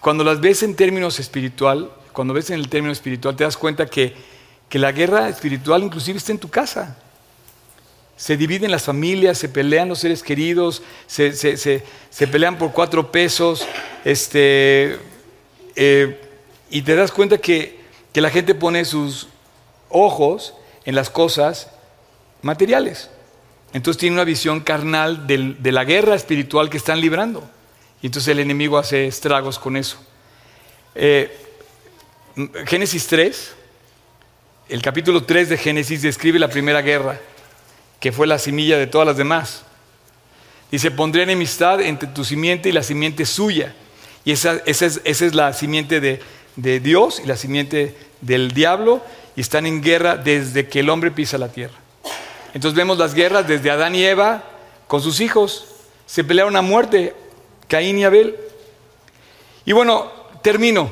Cuando 0.00 0.24
las 0.24 0.40
ves 0.40 0.62
en 0.62 0.74
términos 0.74 1.20
espiritual, 1.20 1.90
cuando 2.12 2.34
ves 2.34 2.50
en 2.50 2.58
el 2.58 2.68
término 2.68 2.92
espiritual, 2.92 3.36
te 3.36 3.44
das 3.44 3.56
cuenta 3.56 3.86
que, 3.86 4.14
que 4.68 4.78
la 4.78 4.92
guerra 4.92 5.28
espiritual 5.28 5.82
inclusive 5.82 6.18
está 6.18 6.32
en 6.32 6.38
tu 6.38 6.48
casa. 6.48 6.98
Se 8.16 8.36
dividen 8.36 8.70
las 8.70 8.84
familias, 8.84 9.36
se 9.36 9.48
pelean 9.48 9.88
los 9.88 9.98
seres 9.98 10.22
queridos, 10.22 10.82
se, 11.06 11.34
se, 11.34 11.56
se, 11.58 12.26
pelean 12.26 12.56
por 12.56 12.72
cuatro 12.72 13.12
pesos, 13.12 13.66
este, 14.04 14.98
eh, 15.74 16.20
y 16.70 16.80
te 16.82 16.96
das 16.96 17.12
cuenta 17.12 17.36
que, 17.36 17.78
que 18.12 18.22
la 18.22 18.30
gente 18.30 18.54
pone 18.54 18.84
sus, 18.86 19.28
ojos 19.88 20.54
en 20.84 20.94
las 20.94 21.10
cosas 21.10 21.70
materiales. 22.42 23.10
Entonces 23.72 24.00
tiene 24.00 24.14
una 24.14 24.24
visión 24.24 24.60
carnal 24.60 25.26
de 25.26 25.72
la 25.72 25.84
guerra 25.84 26.14
espiritual 26.14 26.70
que 26.70 26.76
están 26.76 27.00
librando. 27.00 27.48
Y 28.02 28.06
entonces 28.06 28.28
el 28.28 28.38
enemigo 28.38 28.78
hace 28.78 29.06
estragos 29.06 29.58
con 29.58 29.76
eso. 29.76 29.98
Eh, 30.94 31.36
Génesis 32.66 33.06
3, 33.06 33.54
el 34.68 34.82
capítulo 34.82 35.24
3 35.24 35.48
de 35.48 35.58
Génesis 35.58 36.02
describe 36.02 36.38
la 36.38 36.48
primera 36.48 36.82
guerra, 36.82 37.18
que 38.00 38.12
fue 38.12 38.26
la 38.26 38.38
semilla 38.38 38.78
de 38.78 38.86
todas 38.86 39.06
las 39.06 39.16
demás. 39.16 39.62
Dice, 40.70 40.90
pondré 40.90 41.22
enemistad 41.22 41.80
entre 41.80 42.08
tu 42.08 42.24
simiente 42.24 42.68
y 42.68 42.72
la 42.72 42.82
simiente 42.82 43.24
suya. 43.24 43.74
Y 44.24 44.32
esa, 44.32 44.60
es, 44.66 45.34
la 45.34 45.52
simiente 45.52 46.00
de, 46.00 46.20
de 46.56 46.80
Dios 46.80 47.20
y 47.22 47.26
la 47.26 47.36
simiente 47.36 47.96
del 48.20 48.52
diablo 48.52 49.02
y 49.36 49.42
están 49.42 49.66
en 49.66 49.82
guerra 49.82 50.16
desde 50.16 50.66
que 50.66 50.80
el 50.80 50.88
hombre 50.88 51.10
pisa 51.10 51.36
la 51.36 51.48
tierra. 51.48 51.74
Entonces 52.54 52.74
vemos 52.74 52.96
las 52.96 53.14
guerras 53.14 53.46
desde 53.46 53.70
Adán 53.70 53.94
y 53.94 54.02
Eva 54.02 54.42
con 54.86 55.02
sus 55.02 55.20
hijos. 55.20 55.66
Se 56.06 56.24
pelearon 56.24 56.56
a 56.56 56.62
muerte, 56.62 57.14
Caín 57.68 57.98
y 57.98 58.04
Abel. 58.04 58.34
Y 59.66 59.72
bueno, 59.72 60.10
termino. 60.42 60.88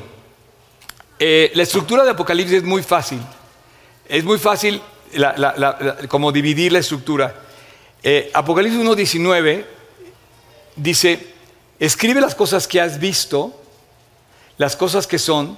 Eh, 1.17 1.51
la 1.55 1.63
estructura 1.63 2.03
de 2.03 2.11
Apocalipsis 2.11 2.57
es 2.57 2.63
muy 2.63 2.83
fácil. 2.83 3.19
Es 4.07 4.23
muy 4.23 4.37
fácil 4.37 4.79
como 6.07 6.31
dividir 6.31 6.71
la 6.71 6.79
estructura. 6.79 7.33
Eh, 8.03 8.29
Apocalipsis 8.31 8.79
1.19 8.79 9.65
dice, 10.75 11.33
escribe 11.79 12.21
las 12.21 12.35
cosas 12.35 12.67
que 12.67 12.79
has 12.79 12.99
visto, 12.99 13.59
las 14.57 14.75
cosas 14.75 15.07
que 15.07 15.17
son 15.17 15.57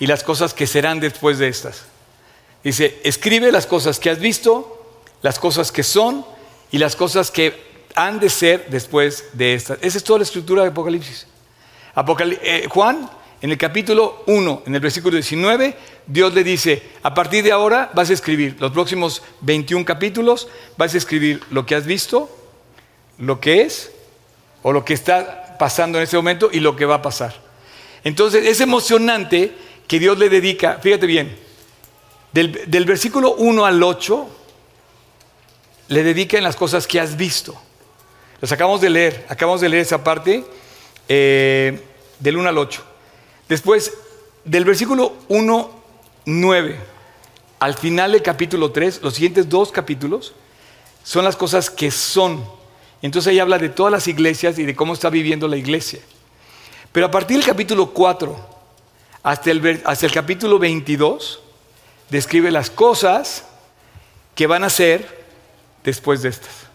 y 0.00 0.06
las 0.06 0.24
cosas 0.24 0.54
que 0.54 0.66
serán 0.66 0.98
después 0.98 1.38
de 1.38 1.46
estas. 1.46 1.84
Dice, 2.62 3.00
escribe 3.04 3.52
las 3.52 3.66
cosas 3.66 4.00
que 4.00 4.10
has 4.10 4.18
visto, 4.18 5.00
las 5.22 5.38
cosas 5.38 5.70
que 5.72 5.82
son 5.82 6.24
y 6.70 6.78
las 6.78 6.96
cosas 6.96 7.30
que 7.30 7.54
han 7.94 8.20
de 8.20 8.28
ser 8.28 8.66
después 8.68 9.24
de 9.32 9.54
estas. 9.54 9.78
Esa 9.82 9.98
es 9.98 10.04
toda 10.04 10.18
la 10.18 10.24
escritura 10.24 10.62
de 10.62 10.68
Apocalipsis. 10.68 11.26
Eh, 12.42 12.66
Juan, 12.68 13.08
en 13.40 13.50
el 13.50 13.58
capítulo 13.58 14.22
1, 14.26 14.64
en 14.66 14.74
el 14.74 14.80
versículo 14.80 15.14
19, 15.14 15.76
Dios 16.06 16.34
le 16.34 16.44
dice, 16.44 16.82
a 17.02 17.14
partir 17.14 17.42
de 17.42 17.52
ahora 17.52 17.90
vas 17.94 18.10
a 18.10 18.12
escribir 18.12 18.56
los 18.60 18.72
próximos 18.72 19.22
21 19.40 19.84
capítulos, 19.84 20.48
vas 20.76 20.94
a 20.94 20.98
escribir 20.98 21.42
lo 21.50 21.64
que 21.64 21.74
has 21.74 21.86
visto, 21.86 22.28
lo 23.18 23.40
que 23.40 23.62
es, 23.62 23.92
o 24.62 24.72
lo 24.72 24.84
que 24.84 24.94
está 24.94 25.56
pasando 25.58 25.98
en 25.98 26.04
este 26.04 26.16
momento 26.16 26.50
y 26.52 26.60
lo 26.60 26.76
que 26.76 26.84
va 26.84 26.96
a 26.96 27.02
pasar. 27.02 27.34
Entonces 28.04 28.44
es 28.46 28.60
emocionante 28.60 29.52
que 29.86 29.98
Dios 29.98 30.18
le 30.18 30.28
dedica, 30.28 30.78
fíjate 30.82 31.06
bien, 31.06 31.36
del, 32.36 32.70
del 32.70 32.84
versículo 32.84 33.34
1 33.36 33.64
al 33.64 33.82
8, 33.82 34.26
le 35.88 36.02
dedica 36.02 36.36
en 36.36 36.44
las 36.44 36.54
cosas 36.54 36.86
que 36.86 37.00
has 37.00 37.16
visto. 37.16 37.58
Los 38.42 38.52
acabamos 38.52 38.82
de 38.82 38.90
leer, 38.90 39.24
acabamos 39.30 39.62
de 39.62 39.70
leer 39.70 39.80
esa 39.80 40.04
parte 40.04 40.44
eh, 41.08 41.80
del 42.18 42.36
1 42.36 42.46
al 42.46 42.58
8. 42.58 42.84
Después, 43.48 43.90
del 44.44 44.66
versículo 44.66 45.14
1, 45.28 45.70
9 46.26 46.78
al 47.58 47.72
final 47.72 48.12
del 48.12 48.20
capítulo 48.20 48.70
3, 48.70 49.00
los 49.02 49.14
siguientes 49.14 49.48
dos 49.48 49.72
capítulos, 49.72 50.34
son 51.04 51.24
las 51.24 51.36
cosas 51.36 51.70
que 51.70 51.90
son. 51.90 52.44
Entonces 53.00 53.30
ahí 53.30 53.38
habla 53.38 53.56
de 53.56 53.70
todas 53.70 53.90
las 53.90 54.08
iglesias 54.08 54.58
y 54.58 54.64
de 54.64 54.76
cómo 54.76 54.92
está 54.92 55.08
viviendo 55.08 55.48
la 55.48 55.56
iglesia. 55.56 56.00
Pero 56.92 57.06
a 57.06 57.10
partir 57.10 57.38
del 57.38 57.46
capítulo 57.46 57.92
4 57.92 58.36
hasta 59.22 59.50
el, 59.50 59.82
hasta 59.86 60.04
el 60.04 60.12
capítulo 60.12 60.58
22, 60.58 61.40
describe 62.10 62.50
las 62.50 62.70
cosas 62.70 63.44
que 64.34 64.46
van 64.46 64.64
a 64.64 64.70
ser 64.70 65.24
después 65.82 66.22
de 66.22 66.28
estas. 66.30 66.66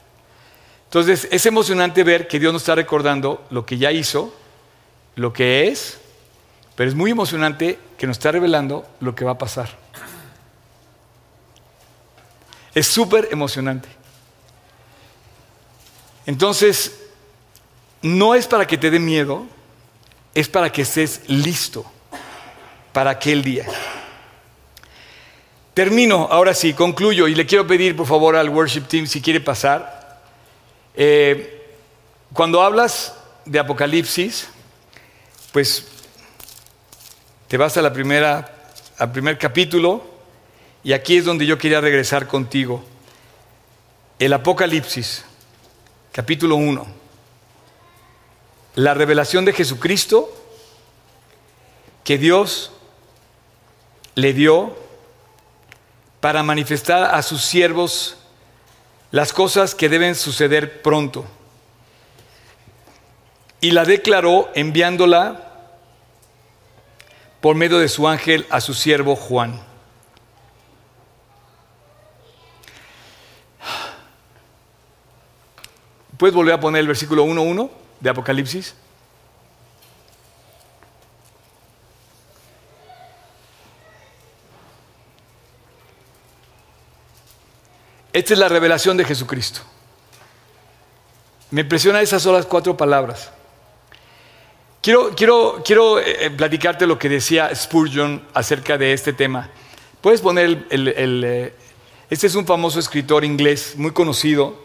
Entonces 0.85 1.27
es 1.31 1.45
emocionante 1.45 2.03
ver 2.03 2.27
que 2.27 2.39
Dios 2.39 2.51
nos 2.51 2.63
está 2.63 2.75
recordando 2.75 3.45
lo 3.49 3.65
que 3.65 3.77
ya 3.77 3.91
hizo, 3.91 4.35
lo 5.15 5.31
que 5.31 5.67
es, 5.67 5.99
pero 6.75 6.89
es 6.89 6.95
muy 6.95 7.11
emocionante 7.11 7.79
que 7.97 8.07
nos 8.07 8.17
está 8.17 8.31
revelando 8.31 8.85
lo 8.99 9.15
que 9.15 9.23
va 9.23 9.31
a 9.31 9.37
pasar. 9.37 9.69
Es 12.73 12.87
súper 12.87 13.29
emocionante. 13.31 13.89
Entonces, 16.25 16.99
no 18.01 18.35
es 18.35 18.47
para 18.47 18.65
que 18.65 18.77
te 18.77 18.89
dé 18.89 18.99
miedo, 18.99 19.45
es 20.33 20.47
para 20.47 20.71
que 20.71 20.81
estés 20.81 21.21
listo 21.27 21.85
para 22.93 23.11
aquel 23.11 23.43
día. 23.43 23.65
Termino, 25.73 26.27
ahora 26.29 26.53
sí, 26.53 26.73
concluyo 26.73 27.29
y 27.29 27.35
le 27.35 27.45
quiero 27.45 27.65
pedir 27.65 27.95
por 27.95 28.05
favor 28.05 28.35
al 28.35 28.49
worship 28.49 28.81
team 28.81 29.07
si 29.07 29.21
quiere 29.21 29.39
pasar. 29.39 30.19
Eh, 30.95 31.65
cuando 32.33 32.61
hablas 32.61 33.15
de 33.45 33.57
Apocalipsis, 33.57 34.49
pues 35.53 35.87
te 37.47 37.55
vas 37.55 37.77
a 37.77 37.81
la 37.81 37.93
primera, 37.93 38.53
al 38.97 39.11
primer 39.13 39.37
capítulo 39.37 40.03
y 40.83 40.91
aquí 40.91 41.17
es 41.17 41.25
donde 41.25 41.45
yo 41.45 41.57
quería 41.57 41.79
regresar 41.79 42.27
contigo. 42.27 42.83
El 44.19 44.33
Apocalipsis, 44.33 45.23
capítulo 46.11 46.57
1. 46.57 46.85
La 48.75 48.93
revelación 48.93 49.45
de 49.45 49.53
Jesucristo 49.53 50.29
que 52.03 52.17
Dios 52.17 52.73
le 54.15 54.33
dio 54.33 54.75
para 56.21 56.43
manifestar 56.43 57.13
a 57.15 57.21
sus 57.23 57.43
siervos 57.43 58.15
las 59.09 59.33
cosas 59.33 59.75
que 59.75 59.89
deben 59.89 60.15
suceder 60.15 60.81
pronto. 60.81 61.25
Y 63.59 63.71
la 63.71 63.83
declaró 63.83 64.49
enviándola 64.55 65.49
por 67.41 67.55
medio 67.55 67.79
de 67.79 67.89
su 67.89 68.07
ángel 68.07 68.45
a 68.49 68.61
su 68.61 68.73
siervo 68.73 69.15
Juan. 69.15 69.59
¿Puedes 76.17 76.35
volver 76.35 76.53
a 76.53 76.59
poner 76.59 76.81
el 76.81 76.87
versículo 76.87 77.25
1.1 77.25 77.69
de 77.99 78.09
Apocalipsis? 78.11 78.75
Esta 88.13 88.33
es 88.33 88.39
la 88.39 88.49
revelación 88.49 88.97
de 88.97 89.05
Jesucristo. 89.05 89.61
Me 91.49 91.61
impresiona 91.61 92.01
esas 92.01 92.21
solas 92.21 92.45
cuatro 92.45 92.75
palabras. 92.75 93.31
Quiero, 94.81 95.11
quiero, 95.15 95.61
quiero 95.63 95.99
eh, 95.99 96.31
platicarte 96.31 96.87
lo 96.87 96.97
que 96.97 97.07
decía 97.07 97.53
Spurgeon 97.53 98.25
acerca 98.33 98.77
de 98.77 98.93
este 98.93 99.13
tema. 99.13 99.49
Puedes 100.01 100.21
poner 100.21 100.65
el, 100.69 101.23
eh, 101.23 101.53
este 102.09 102.27
es 102.27 102.35
un 102.35 102.45
famoso 102.45 102.79
escritor 102.79 103.23
inglés 103.23 103.75
muy 103.77 103.91
conocido, 103.91 104.59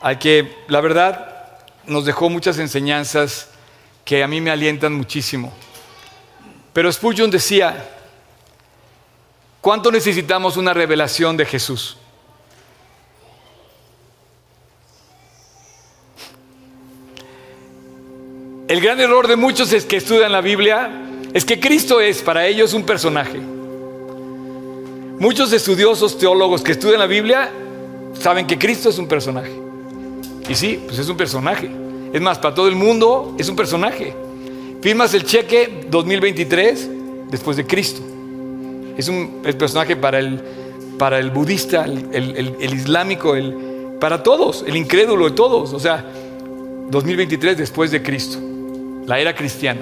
al 0.00 0.18
que 0.18 0.56
la 0.66 0.80
verdad 0.80 1.58
nos 1.84 2.06
dejó 2.06 2.30
muchas 2.30 2.58
enseñanzas 2.58 3.48
que 4.04 4.22
a 4.24 4.26
mí 4.26 4.40
me 4.40 4.50
alientan 4.50 4.94
muchísimo. 4.94 5.52
Pero 6.72 6.90
Spurgeon 6.90 7.30
decía, 7.30 7.88
¿cuánto 9.60 9.92
necesitamos 9.92 10.56
una 10.56 10.72
revelación 10.72 11.36
de 11.36 11.44
Jesús? 11.44 11.99
El 18.70 18.80
gran 18.80 19.00
error 19.00 19.26
de 19.26 19.34
muchos 19.34 19.72
es 19.72 19.84
que 19.84 19.96
estudian 19.96 20.30
la 20.30 20.40
Biblia 20.40 20.88
es 21.32 21.44
que 21.44 21.58
Cristo 21.58 22.00
es 22.00 22.22
para 22.22 22.46
ellos 22.46 22.72
un 22.72 22.84
personaje. 22.84 23.40
Muchos 25.18 25.52
estudiosos 25.52 26.16
teólogos 26.16 26.62
que 26.62 26.70
estudian 26.70 27.00
la 27.00 27.08
Biblia 27.08 27.50
saben 28.20 28.46
que 28.46 28.56
Cristo 28.56 28.88
es 28.88 28.98
un 28.98 29.08
personaje. 29.08 29.50
Y 30.48 30.54
sí, 30.54 30.80
pues 30.86 31.00
es 31.00 31.08
un 31.08 31.16
personaje. 31.16 31.68
Es 32.12 32.20
más, 32.20 32.38
para 32.38 32.54
todo 32.54 32.68
el 32.68 32.76
mundo 32.76 33.34
es 33.40 33.48
un 33.48 33.56
personaje. 33.56 34.14
Firmas 34.80 35.14
el 35.14 35.24
cheque 35.24 35.86
2023 35.90 36.90
después 37.28 37.56
de 37.56 37.66
Cristo. 37.66 38.02
Es 38.96 39.08
un 39.08 39.42
personaje 39.42 39.96
para 39.96 40.20
el, 40.20 40.40
para 40.96 41.18
el 41.18 41.32
budista, 41.32 41.86
el, 41.86 42.54
el 42.60 42.72
islámico, 42.72 43.34
para 43.98 44.22
todos, 44.22 44.64
el 44.64 44.76
incrédulo 44.76 45.28
de 45.28 45.34
todos. 45.34 45.72
O 45.72 45.80
sea, 45.80 46.04
2023 46.88 47.58
después 47.58 47.90
de 47.90 48.00
Cristo 48.00 48.38
la 49.06 49.18
era 49.18 49.34
cristiana. 49.34 49.80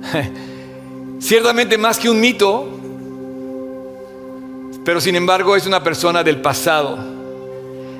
Ciertamente 1.20 1.76
más 1.76 1.98
que 1.98 2.08
un 2.08 2.20
mito, 2.20 2.68
pero 4.84 5.00
sin 5.00 5.16
embargo 5.16 5.54
es 5.56 5.66
una 5.66 5.82
persona 5.82 6.22
del 6.22 6.40
pasado. 6.40 6.96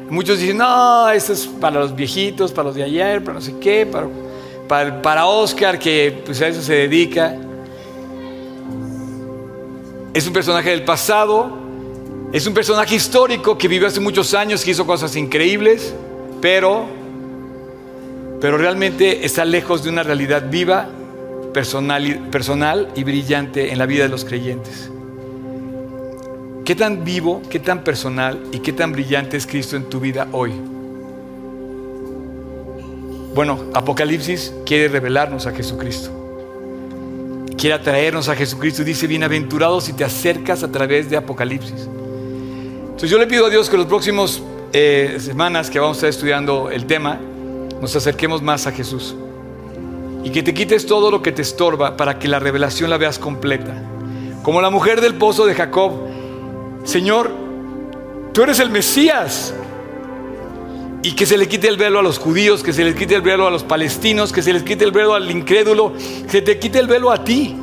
Muchos 0.08 0.40
dicen, 0.40 0.56
no, 0.56 1.08
eso 1.10 1.32
es 1.32 1.46
para 1.46 1.78
los 1.80 1.94
viejitos, 1.94 2.50
para 2.50 2.68
los 2.68 2.74
de 2.74 2.82
ayer, 2.82 3.22
para 3.22 3.34
no 3.34 3.40
sé 3.40 3.54
qué, 3.60 3.86
para, 3.86 5.02
para, 5.02 5.26
Oscar 5.26 5.78
que 5.78 6.22
pues, 6.24 6.40
a 6.42 6.48
eso 6.48 6.62
se 6.62 6.74
dedica. 6.74 7.36
Es 10.12 10.26
un 10.26 10.32
personaje 10.32 10.70
del 10.70 10.84
pasado, 10.84 11.58
es 12.32 12.44
un 12.46 12.54
personaje 12.54 12.96
histórico 12.96 13.56
que 13.56 13.68
vivió 13.68 13.86
hace 13.86 14.00
muchos 14.00 14.34
años, 14.34 14.64
que 14.64 14.72
hizo 14.72 14.84
cosas 14.84 15.14
increíbles, 15.14 15.94
pero 16.40 16.99
pero 18.40 18.56
realmente 18.56 19.24
está 19.26 19.44
lejos 19.44 19.84
de 19.84 19.90
una 19.90 20.02
realidad 20.02 20.50
viva, 20.50 20.88
personal 21.52 22.06
y, 22.06 22.14
personal 22.14 22.88
y 22.94 23.04
brillante 23.04 23.72
en 23.72 23.78
la 23.78 23.86
vida 23.86 24.04
de 24.04 24.08
los 24.08 24.24
creyentes. 24.24 24.90
¿Qué 26.64 26.74
tan 26.74 27.04
vivo, 27.04 27.42
qué 27.50 27.58
tan 27.58 27.82
personal 27.82 28.40
y 28.52 28.60
qué 28.60 28.72
tan 28.72 28.92
brillante 28.92 29.36
es 29.36 29.46
Cristo 29.46 29.76
en 29.76 29.84
tu 29.84 30.00
vida 30.00 30.28
hoy? 30.32 30.52
Bueno, 33.34 33.64
Apocalipsis 33.74 34.52
quiere 34.64 34.88
revelarnos 34.88 35.46
a 35.46 35.52
Jesucristo. 35.52 36.10
Quiere 37.56 37.74
atraernos 37.74 38.28
a 38.28 38.36
Jesucristo. 38.36 38.84
Dice, 38.84 39.06
bienaventurados 39.06 39.84
si 39.84 39.92
te 39.92 40.04
acercas 40.04 40.62
a 40.62 40.70
través 40.70 41.10
de 41.10 41.16
Apocalipsis. 41.16 41.88
Entonces 42.82 43.10
yo 43.10 43.18
le 43.18 43.26
pido 43.26 43.46
a 43.46 43.50
Dios 43.50 43.68
que 43.68 43.76
los 43.76 43.86
próximos 43.86 44.42
eh, 44.72 45.16
semanas 45.20 45.70
que 45.70 45.78
vamos 45.78 45.96
a 45.96 45.98
estar 45.98 46.10
estudiando 46.10 46.70
el 46.70 46.86
tema, 46.86 47.20
nos 47.80 47.96
acerquemos 47.96 48.42
más 48.42 48.66
a 48.66 48.72
Jesús. 48.72 49.14
Y 50.22 50.30
que 50.30 50.42
te 50.42 50.52
quites 50.52 50.86
todo 50.86 51.10
lo 51.10 51.22
que 51.22 51.32
te 51.32 51.42
estorba 51.42 51.96
para 51.96 52.18
que 52.18 52.28
la 52.28 52.38
revelación 52.38 52.90
la 52.90 52.98
veas 52.98 53.18
completa. 53.18 53.82
Como 54.42 54.60
la 54.60 54.70
mujer 54.70 55.00
del 55.00 55.14
pozo 55.14 55.46
de 55.46 55.54
Jacob, 55.54 55.92
Señor, 56.84 57.30
tú 58.32 58.42
eres 58.42 58.60
el 58.60 58.70
Mesías. 58.70 59.54
Y 61.02 61.12
que 61.12 61.24
se 61.24 61.38
le 61.38 61.48
quite 61.48 61.68
el 61.68 61.78
velo 61.78 61.98
a 61.98 62.02
los 62.02 62.18
judíos, 62.18 62.62
que 62.62 62.74
se 62.74 62.84
les 62.84 62.94
quite 62.94 63.14
el 63.14 63.22
velo 63.22 63.46
a 63.46 63.50
los 63.50 63.64
palestinos, 63.64 64.32
que 64.32 64.42
se 64.42 64.52
les 64.52 64.62
quite 64.62 64.84
el 64.84 64.92
velo 64.92 65.14
al 65.14 65.30
incrédulo, 65.30 65.94
que 66.30 66.42
te 66.42 66.58
quite 66.58 66.78
el 66.78 66.86
velo 66.86 67.10
a 67.10 67.24
ti. 67.24 67.56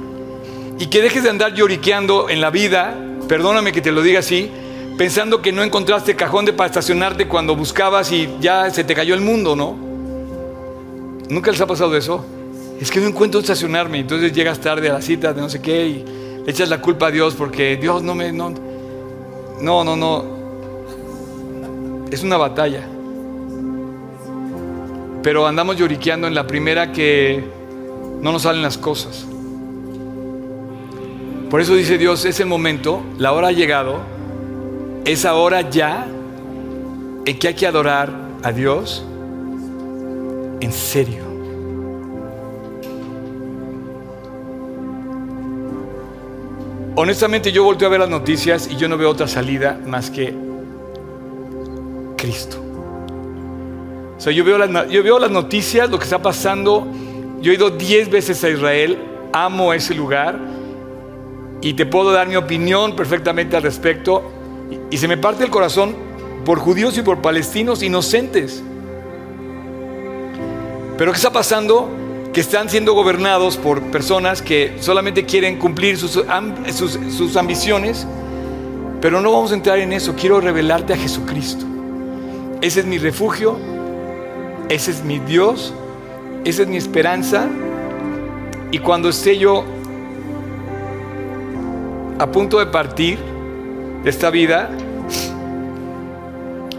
Y 0.79 0.87
que 0.87 1.01
dejes 1.01 1.23
de 1.23 1.29
andar 1.29 1.53
lloriqueando 1.53 2.29
en 2.29 2.41
la 2.41 2.49
vida, 2.49 2.95
perdóname 3.27 3.71
que 3.71 3.81
te 3.81 3.91
lo 3.91 4.01
diga 4.01 4.19
así, 4.19 4.49
pensando 4.97 5.43
que 5.43 5.51
no 5.51 5.61
encontraste 5.61 6.15
cajón 6.15 6.45
de 6.45 6.53
para 6.53 6.67
estacionarte 6.67 7.27
cuando 7.27 7.55
buscabas 7.55 8.11
y 8.11 8.27
ya 8.39 8.69
se 8.71 8.83
te 8.83 8.95
cayó 8.95 9.13
el 9.13 9.21
mundo, 9.21 9.55
¿no? 9.55 9.86
¿Nunca 11.29 11.51
les 11.51 11.59
ha 11.61 11.67
pasado 11.67 11.95
eso? 11.95 12.25
Es 12.79 12.91
que 12.91 12.99
no 12.99 13.07
encuentro 13.07 13.39
estacionarme, 13.39 13.99
entonces 13.99 14.31
llegas 14.31 14.59
tarde 14.59 14.89
a 14.89 14.93
la 14.93 15.01
cita 15.01 15.33
de 15.33 15.41
no 15.41 15.49
sé 15.49 15.61
qué 15.61 15.87
y 15.87 16.05
echas 16.47 16.69
la 16.69 16.79
culpa 16.79 17.07
a 17.07 17.11
Dios 17.11 17.33
porque 17.35 17.77
Dios 17.77 18.03
no 18.03 18.15
me... 18.15 18.31
No, 18.31 18.53
no, 19.61 19.83
no, 19.83 19.95
no. 19.95 20.37
Es 22.11 22.23
una 22.23 22.37
batalla. 22.37 22.87
Pero 25.23 25.47
andamos 25.47 25.75
lloriqueando 25.75 26.27
en 26.27 26.35
la 26.35 26.47
primera 26.47 26.91
que 26.91 27.43
no 28.21 28.31
nos 28.31 28.43
salen 28.43 28.61
las 28.61 28.77
cosas. 28.77 29.25
Por 31.49 31.59
eso 31.61 31.75
dice 31.75 31.97
Dios, 31.97 32.25
es 32.25 32.39
el 32.39 32.45
momento, 32.45 33.01
la 33.17 33.31
hora 33.33 33.49
ha 33.49 33.51
llegado, 33.51 33.99
es 35.05 35.25
ahora 35.25 35.69
ya 35.69 36.05
en 37.25 37.39
que 37.39 37.47
hay 37.47 37.53
que 37.55 37.67
adorar 37.67 38.11
a 38.43 38.51
Dios 38.51 39.03
en 40.59 40.71
serio. 40.71 41.23
Honestamente 46.95 47.51
yo 47.51 47.63
volteo 47.63 47.87
a 47.87 47.91
ver 47.91 47.99
las 47.99 48.09
noticias 48.09 48.67
y 48.71 48.75
yo 48.75 48.87
no 48.89 48.97
veo 48.97 49.09
otra 49.09 49.27
salida 49.27 49.79
más 49.85 50.09
que 50.09 50.33
Cristo. 52.17 52.57
O 54.17 54.19
sea, 54.19 54.33
yo 54.33 54.43
veo, 54.43 54.57
las, 54.57 54.89
yo 54.89 55.03
veo 55.03 55.19
las 55.19 55.29
noticias, 55.29 55.91
lo 55.91 55.99
que 55.99 56.05
está 56.05 56.21
pasando. 56.21 56.87
Yo 57.39 57.51
he 57.51 57.55
ido 57.55 57.69
diez 57.69 58.09
veces 58.09 58.43
a 58.43 58.49
Israel, 58.49 58.97
amo 59.31 59.73
ese 59.73 59.93
lugar 59.93 60.39
y 61.61 61.73
te 61.73 61.85
puedo 61.85 62.11
dar 62.11 62.27
mi 62.27 62.35
opinión 62.35 62.95
perfectamente 62.95 63.55
al 63.55 63.61
respecto. 63.61 64.31
Y 64.89 64.97
se 64.97 65.07
me 65.07 65.17
parte 65.17 65.43
el 65.43 65.51
corazón 65.51 65.95
por 66.45 66.57
judíos 66.59 66.97
y 66.97 67.03
por 67.03 67.21
palestinos 67.21 67.83
inocentes. 67.83 68.63
Pero 70.97 71.11
¿qué 71.11 71.17
está 71.17 71.31
pasando? 71.31 71.89
Que 72.33 72.41
están 72.41 72.69
siendo 72.69 72.93
gobernados 72.93 73.57
por 73.57 73.81
personas 73.91 74.41
que 74.41 74.77
solamente 74.79 75.25
quieren 75.25 75.57
cumplir 75.59 75.97
sus, 75.97 76.19
sus, 76.73 76.99
sus 77.15 77.35
ambiciones. 77.37 78.07
Pero 78.99 79.21
no 79.21 79.31
vamos 79.31 79.51
a 79.51 79.55
entrar 79.55 79.77
en 79.77 79.93
eso. 79.93 80.15
Quiero 80.15 80.41
revelarte 80.41 80.93
a 80.93 80.97
Jesucristo. 80.97 81.65
Ese 82.61 82.79
es 82.79 82.85
mi 82.85 82.97
refugio. 82.97 83.57
Ese 84.69 84.91
es 84.91 85.03
mi 85.03 85.19
Dios. 85.19 85.73
Esa 86.43 86.63
es 86.63 86.67
mi 86.67 86.77
esperanza. 86.77 87.47
Y 88.71 88.79
cuando 88.79 89.09
esté 89.09 89.37
yo 89.37 89.63
a 92.19 92.25
punto 92.31 92.57
de 92.57 92.65
partir 92.65 93.19
de 94.03 94.09
esta 94.09 94.31
vida, 94.31 94.71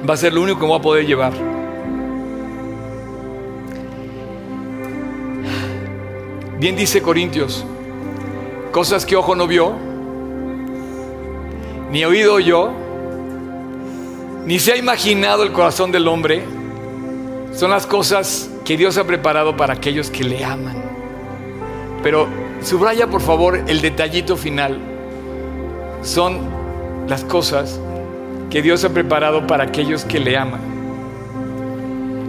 va 0.09 0.14
a 0.14 0.16
ser 0.16 0.33
lo 0.33 0.43
único 0.43 0.59
que 0.59 0.66
voy 0.66 0.79
a 0.79 0.83
poder 0.83 1.07
llevar. 1.07 1.58
Bien 6.59 6.75
dice 6.75 7.01
Corintios, 7.01 7.65
cosas 8.73 9.07
que 9.07 9.15
ojo 9.15 9.37
no 9.37 9.47
vio, 9.47 9.75
ni 11.93 12.05
oído 12.05 12.41
yo, 12.41 12.73
ni 14.45 14.59
se 14.59 14.73
ha 14.73 14.77
imaginado 14.77 15.45
el 15.45 15.53
corazón 15.53 15.93
del 15.93 16.09
hombre, 16.09 16.43
son 17.53 17.71
las 17.71 17.87
cosas 17.87 18.51
que 18.65 18.77
Dios 18.77 18.99
ha 18.99 19.05
preparado 19.05 19.57
para 19.57 19.75
aquellos 19.75 20.11
que 20.11 20.25
le 20.25 20.45
aman. 20.45 20.83
Pero 22.03 22.27
subraya 22.61 23.07
por 23.07 23.21
favor 23.21 23.63
el 23.69 23.81
detallito 23.81 24.37
final. 24.37 24.81
Son 26.03 26.41
las 27.07 27.23
cosas 27.23 27.79
que 28.51 28.63
Dios 28.63 28.85
ha 28.85 28.89
preparado 28.89 29.47
para 29.47 29.63
aquellos 29.63 30.05
que 30.05 30.19
le 30.19 30.37
aman. 30.37 30.61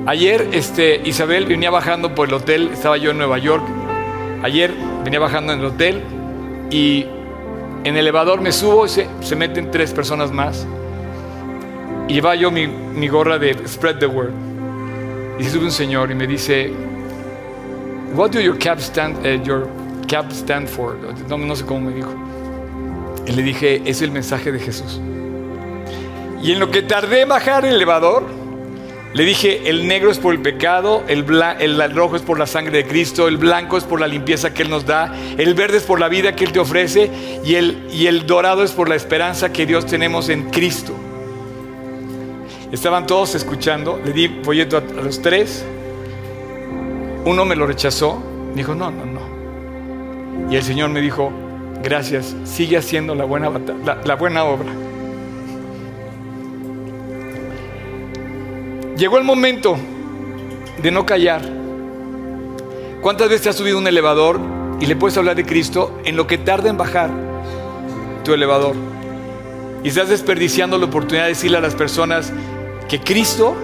Ayer 0.06 0.50
este, 0.52 1.02
Isabel 1.04 1.48
venía 1.48 1.72
bajando 1.72 2.14
por 2.14 2.28
el 2.28 2.36
hotel, 2.36 2.70
estaba 2.74 2.98
yo 2.98 3.10
en 3.10 3.18
Nueva 3.18 3.40
York, 3.40 3.64
Ayer 4.44 4.74
venía 5.04 5.20
bajando 5.20 5.54
en 5.54 5.60
el 5.60 5.66
hotel 5.66 6.02
y 6.70 7.06
en 7.84 7.96
el 7.96 7.98
elevador 7.98 8.42
me 8.42 8.52
subo 8.52 8.86
y 8.86 8.90
se, 8.90 9.08
se 9.22 9.36
meten 9.36 9.72
tres 9.72 9.92
personas 9.92 10.32
más. 10.32 10.66
Y 12.08 12.14
llevaba 12.14 12.36
yo 12.36 12.50
mi, 12.50 13.08
gorra 13.08 13.38
de 13.38 13.56
Spread 13.68 14.00
the 14.00 14.08
Word. 14.08 14.32
Y 15.40 15.44
se 15.44 15.52
sube 15.52 15.66
un 15.66 15.72
señor 15.72 16.10
y 16.12 16.16
me 16.16 16.26
dice, 16.26 16.74
What 18.16 18.32
do 18.32 18.40
your 18.40 18.58
cap 18.58 18.80
stand, 18.80 19.18
uh, 19.26 19.44
your 19.44 19.68
cap 20.08 20.32
stand 20.32 20.68
for? 20.68 20.98
No, 21.28 21.38
no 21.38 21.56
sé 21.56 21.66
cómo 21.66 21.82
me 21.90 21.96
dijo. 21.96 22.14
Y 23.28 23.32
le 23.34 23.44
dije, 23.44 23.82
es 23.86 24.02
el 24.02 24.12
mensaje 24.12 24.52
de 24.52 24.60
Jesús. 24.60 25.00
Y 26.42 26.54
en 26.54 26.60
lo 26.60 26.72
que 26.72 26.82
tardé 26.82 27.22
en 27.22 27.30
bajar 27.30 27.66
el 27.66 27.76
elevador, 27.76 28.24
le 29.14 29.26
dije, 29.26 29.70
el 29.70 29.88
negro 29.88 30.12
es 30.12 30.20
por 30.20 30.36
el 30.36 30.42
pecado, 30.42 31.04
el, 31.08 31.26
rojo 31.96 32.16
es 32.16 32.22
por 32.22 32.38
la 32.38 32.46
sangre 32.46 32.84
de 32.84 32.88
Cristo, 32.88 33.28
el 33.28 33.38
blanco 33.38 33.78
es 33.78 33.84
por 33.84 34.00
la 34.00 34.08
limpieza 34.08 34.54
que 34.54 34.62
Él 34.62 34.70
nos 34.70 34.86
da, 34.86 35.16
el 35.38 35.56
verde 35.56 35.78
es 35.78 35.84
por 35.84 36.00
la 36.00 36.10
vida 36.10 36.36
que 36.36 36.46
Él 36.46 36.52
te 36.52 36.60
ofrece 36.60 37.10
y 37.44 37.56
el, 37.56 38.28
dorado 38.28 38.64
es 38.64 38.72
por 38.72 38.88
la 38.88 38.96
esperanza 38.96 39.52
que 39.52 39.66
Dios 39.66 39.88
tenemos 39.88 40.30
en 40.30 40.52
Cristo. 40.52 40.94
Estaban 42.72 43.08
todos 43.08 43.34
escuchando, 43.34 44.00
le 44.06 44.14
di 44.14 44.28
folleto 44.44 44.78
a, 44.78 44.82
los 44.82 45.20
tres, 45.24 45.66
uno 47.26 47.46
me 47.46 47.56
lo 47.56 47.66
rechazó, 47.66 48.22
dijo, 48.54 48.76
no, 48.76 48.92
no, 48.92 49.06
no. 49.06 50.52
Y 50.52 50.56
el 50.56 50.64
Señor 50.64 50.92
me 50.92 51.02
dijo, 51.02 51.32
gracias, 51.82 52.36
sigue 52.44 52.78
haciendo 52.78 53.16
la 53.16 53.26
buena 53.26 53.50
obra. 54.44 54.89
Llegó 59.00 59.18
el 59.18 59.24
momento 59.24 59.78
de 60.84 60.92
no 60.92 61.06
callar. 61.06 61.42
¿Cuántas 63.02 63.30
veces 63.30 63.48
has 63.48 63.56
subido 63.56 63.78
un 63.78 63.88
elevador 63.88 64.42
y 64.82 64.88
le 64.88 64.98
puedes 64.98 65.18
hablar 65.18 65.38
de 65.38 65.46
Cristo 65.46 65.98
en 66.04 66.18
lo 66.18 66.28
que 66.28 66.38
tarda 66.38 66.70
en 66.70 66.76
bajar 66.76 67.10
tu 68.26 68.34
elevador? 68.34 68.76
Y 69.86 69.88
estás 69.88 70.10
desperdiciando 70.10 70.78
la 70.78 70.88
oportunidad 70.88 71.24
de 71.24 71.30
decirle 71.30 71.60
a 71.60 71.62
las 71.62 71.76
personas 71.76 72.34
que 72.90 73.00
Cristo 73.00 73.56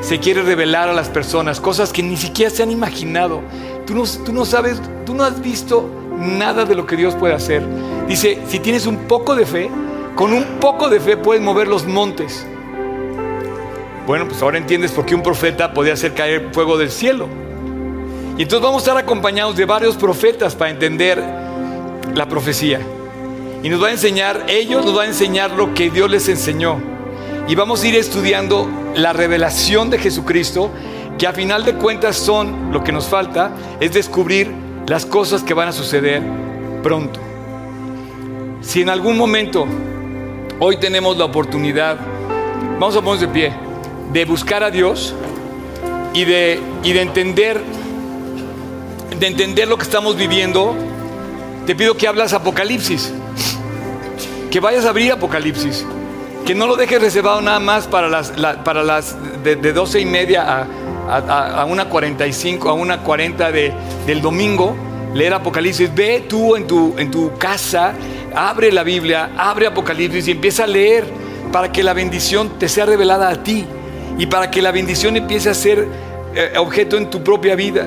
se 0.00 0.20
quiere 0.20 0.40
revelar 0.40 0.88
a 0.88 0.94
las 0.94 1.10
personas, 1.10 1.60
cosas 1.60 1.92
que 1.92 2.02
ni 2.02 2.16
siquiera 2.16 2.50
se 2.50 2.62
han 2.62 2.70
imaginado. 2.70 3.42
Tú 3.86 3.94
no, 3.94 4.04
tú 4.24 4.32
no 4.32 4.46
sabes, 4.46 4.80
tú 5.04 5.12
no 5.12 5.22
has 5.22 5.42
visto 5.42 5.86
nada 6.18 6.64
de 6.64 6.74
lo 6.74 6.86
que 6.86 6.96
Dios 6.96 7.14
puede 7.14 7.34
hacer. 7.34 7.62
Dice, 8.08 8.40
si 8.48 8.58
tienes 8.58 8.86
un 8.86 9.06
poco 9.06 9.34
de 9.34 9.44
fe, 9.44 9.70
con 10.14 10.32
un 10.32 10.44
poco 10.60 10.88
de 10.88 10.98
fe 10.98 11.18
puedes 11.18 11.42
mover 11.42 11.68
los 11.68 11.86
montes. 11.86 12.46
Bueno, 14.08 14.26
pues 14.26 14.40
ahora 14.40 14.56
entiendes 14.56 14.92
por 14.92 15.04
qué 15.04 15.14
un 15.14 15.22
profeta 15.22 15.74
podía 15.74 15.92
hacer 15.92 16.14
caer 16.14 16.48
fuego 16.52 16.78
del 16.78 16.90
cielo. 16.90 17.28
Y 18.38 18.42
entonces 18.42 18.62
vamos 18.62 18.76
a 18.76 18.84
estar 18.86 18.96
acompañados 18.96 19.54
de 19.54 19.66
varios 19.66 19.96
profetas 19.96 20.54
para 20.54 20.70
entender 20.70 21.22
la 22.14 22.26
profecía. 22.26 22.80
Y 23.62 23.68
nos 23.68 23.82
va 23.82 23.88
a 23.88 23.90
enseñar, 23.90 24.46
ellos 24.48 24.82
nos 24.82 24.96
va 24.96 25.02
a 25.02 25.06
enseñar 25.06 25.50
lo 25.50 25.74
que 25.74 25.90
Dios 25.90 26.10
les 26.10 26.26
enseñó. 26.30 26.80
Y 27.48 27.54
vamos 27.54 27.82
a 27.82 27.88
ir 27.88 27.96
estudiando 27.96 28.66
la 28.94 29.12
revelación 29.12 29.90
de 29.90 29.98
Jesucristo, 29.98 30.70
que 31.18 31.26
a 31.26 31.34
final 31.34 31.66
de 31.66 31.74
cuentas 31.74 32.16
son, 32.16 32.72
lo 32.72 32.82
que 32.82 32.92
nos 32.92 33.08
falta, 33.08 33.50
es 33.78 33.92
descubrir 33.92 34.50
las 34.86 35.04
cosas 35.04 35.42
que 35.42 35.52
van 35.52 35.68
a 35.68 35.72
suceder 35.72 36.22
pronto. 36.82 37.20
Si 38.62 38.80
en 38.80 38.88
algún 38.88 39.18
momento 39.18 39.66
hoy 40.60 40.78
tenemos 40.78 41.18
la 41.18 41.26
oportunidad, 41.26 41.98
vamos 42.80 42.96
a 42.96 43.02
ponernos 43.02 43.20
de 43.20 43.28
pie 43.28 43.67
de 44.12 44.24
buscar 44.24 44.62
a 44.62 44.70
Dios 44.70 45.14
y 46.14 46.24
de, 46.24 46.60
y 46.82 46.92
de 46.92 47.02
entender 47.02 47.62
de 49.18 49.26
entender 49.26 49.66
lo 49.66 49.76
que 49.76 49.82
estamos 49.82 50.16
viviendo, 50.16 50.76
te 51.66 51.74
pido 51.74 51.96
que 51.96 52.06
hablas 52.06 52.32
Apocalipsis, 52.32 53.12
que 54.50 54.60
vayas 54.60 54.84
a 54.84 54.90
abrir 54.90 55.12
Apocalipsis, 55.12 55.84
que 56.46 56.54
no 56.54 56.66
lo 56.66 56.76
dejes 56.76 57.00
reservado 57.00 57.40
nada 57.40 57.58
más 57.58 57.86
para 57.86 58.08
las, 58.08 58.30
para 58.64 58.82
las 58.82 59.16
de, 59.42 59.56
de, 59.56 59.72
12 59.72 60.00
y 60.00 60.06
media 60.06 60.42
a, 60.42 60.66
a, 61.10 61.62
a 61.62 61.64
una 61.64 61.86
45, 61.88 62.68
a 62.68 62.74
una 62.74 63.02
40 63.02 63.50
de, 63.50 63.72
del 64.06 64.22
domingo, 64.22 64.76
leer 65.14 65.34
Apocalipsis. 65.34 65.92
Ve 65.92 66.24
tú 66.28 66.54
en 66.54 66.66
tu, 66.66 66.94
en 66.96 67.10
tu 67.10 67.36
casa, 67.38 67.94
abre 68.34 68.70
la 68.70 68.84
Biblia, 68.84 69.30
abre 69.36 69.66
Apocalipsis 69.66 70.28
y 70.28 70.30
empieza 70.32 70.64
a 70.64 70.68
leer 70.68 71.04
para 71.50 71.72
que 71.72 71.82
la 71.82 71.92
bendición 71.92 72.58
te 72.58 72.68
sea 72.68 72.86
revelada 72.86 73.30
a 73.30 73.42
ti 73.42 73.66
y 74.18 74.26
para 74.26 74.50
que 74.50 74.60
la 74.60 74.72
bendición 74.72 75.16
empiece 75.16 75.48
a 75.48 75.54
ser 75.54 75.86
eh, 76.34 76.52
objeto 76.58 76.98
en 76.98 77.08
tu 77.08 77.22
propia 77.24 77.54
vida. 77.54 77.86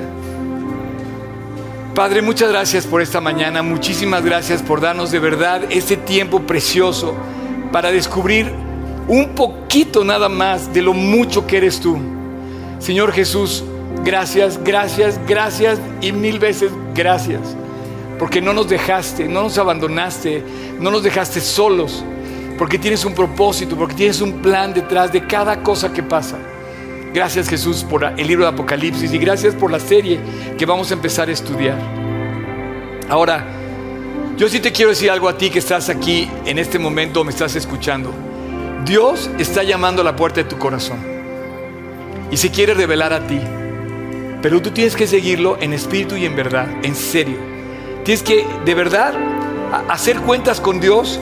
Padre, 1.94 2.22
muchas 2.22 2.50
gracias 2.50 2.86
por 2.86 3.02
esta 3.02 3.20
mañana, 3.20 3.62
muchísimas 3.62 4.24
gracias 4.24 4.62
por 4.62 4.80
darnos 4.80 5.10
de 5.10 5.18
verdad 5.18 5.62
este 5.70 5.96
tiempo 5.96 6.40
precioso 6.40 7.14
para 7.70 7.92
descubrir 7.92 8.50
un 9.08 9.34
poquito 9.34 10.02
nada 10.02 10.28
más 10.28 10.72
de 10.72 10.82
lo 10.82 10.94
mucho 10.94 11.46
que 11.46 11.58
eres 11.58 11.78
tú. 11.78 11.98
Señor 12.78 13.12
Jesús, 13.12 13.62
gracias, 14.04 14.58
gracias, 14.64 15.20
gracias 15.28 15.78
y 16.00 16.12
mil 16.12 16.38
veces 16.38 16.72
gracias 16.94 17.56
porque 18.22 18.40
no 18.40 18.52
nos 18.52 18.68
dejaste, 18.68 19.26
no 19.26 19.42
nos 19.42 19.58
abandonaste, 19.58 20.44
no 20.78 20.92
nos 20.92 21.02
dejaste 21.02 21.40
solos, 21.40 22.04
porque 22.62 22.78
tienes 22.78 23.04
un 23.04 23.12
propósito, 23.12 23.74
porque 23.76 23.96
tienes 23.96 24.20
un 24.20 24.34
plan 24.34 24.72
detrás 24.72 25.10
de 25.10 25.26
cada 25.26 25.64
cosa 25.64 25.92
que 25.92 26.00
pasa. 26.00 26.38
Gracias 27.12 27.48
Jesús 27.48 27.82
por 27.82 28.04
el 28.04 28.24
libro 28.24 28.44
de 28.44 28.52
Apocalipsis 28.52 29.12
y 29.12 29.18
gracias 29.18 29.56
por 29.56 29.68
la 29.72 29.80
serie 29.80 30.20
que 30.56 30.64
vamos 30.64 30.88
a 30.92 30.94
empezar 30.94 31.28
a 31.28 31.32
estudiar. 31.32 31.76
Ahora, 33.08 33.44
yo 34.36 34.48
sí 34.48 34.60
te 34.60 34.70
quiero 34.70 34.90
decir 34.90 35.10
algo 35.10 35.28
a 35.28 35.36
ti 35.36 35.50
que 35.50 35.58
estás 35.58 35.88
aquí 35.88 36.30
en 36.44 36.56
este 36.60 36.78
momento, 36.78 37.24
me 37.24 37.32
estás 37.32 37.56
escuchando. 37.56 38.14
Dios 38.84 39.28
está 39.40 39.64
llamando 39.64 40.02
a 40.02 40.04
la 40.04 40.14
puerta 40.14 40.44
de 40.44 40.48
tu 40.48 40.56
corazón 40.56 41.00
y 42.30 42.36
se 42.36 42.52
quiere 42.52 42.74
revelar 42.74 43.12
a 43.12 43.26
ti. 43.26 43.40
Pero 44.40 44.62
tú 44.62 44.70
tienes 44.70 44.94
que 44.94 45.08
seguirlo 45.08 45.58
en 45.60 45.72
espíritu 45.72 46.14
y 46.14 46.26
en 46.26 46.36
verdad, 46.36 46.68
en 46.84 46.94
serio. 46.94 47.38
Tienes 48.04 48.22
que 48.22 48.46
de 48.64 48.74
verdad 48.76 49.14
hacer 49.88 50.20
cuentas 50.20 50.60
con 50.60 50.78
Dios 50.78 51.18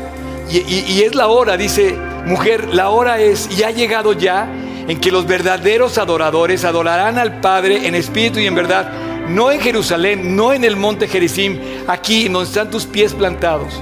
y, 0.51 1.03
es 1.03 1.15
la 1.15 1.29
hora, 1.29 1.57
dice 1.57 1.97
mujer, 2.27 2.69
la 2.75 2.91
hora 2.91 3.21
es 3.21 3.49
y 3.57 3.63
ha 3.63 3.71
llegado 3.71 4.13
ya 4.13 4.51
en 4.89 5.01
que 5.01 5.13
los 5.13 5.27
verdaderos 5.27 5.99
adoradores 5.99 6.65
adorarán 6.65 7.19
al 7.19 7.41
Padre 7.41 7.87
en 7.87 7.95
espíritu 7.95 8.41
y 8.41 8.47
en 8.47 8.55
verdad, 8.55 8.91
no 9.29 9.53
en 9.53 9.61
Jerusalén, 9.61 10.35
no 10.35 10.53
en 10.53 10.65
el 10.65 10.77
monte 10.77 11.07
Gerizim, 11.07 11.59
aquí 11.87 12.29
donde 12.29 12.49
están 12.49 12.71
tus 12.71 12.87
pies 12.87 13.15
plantados. 13.15 13.81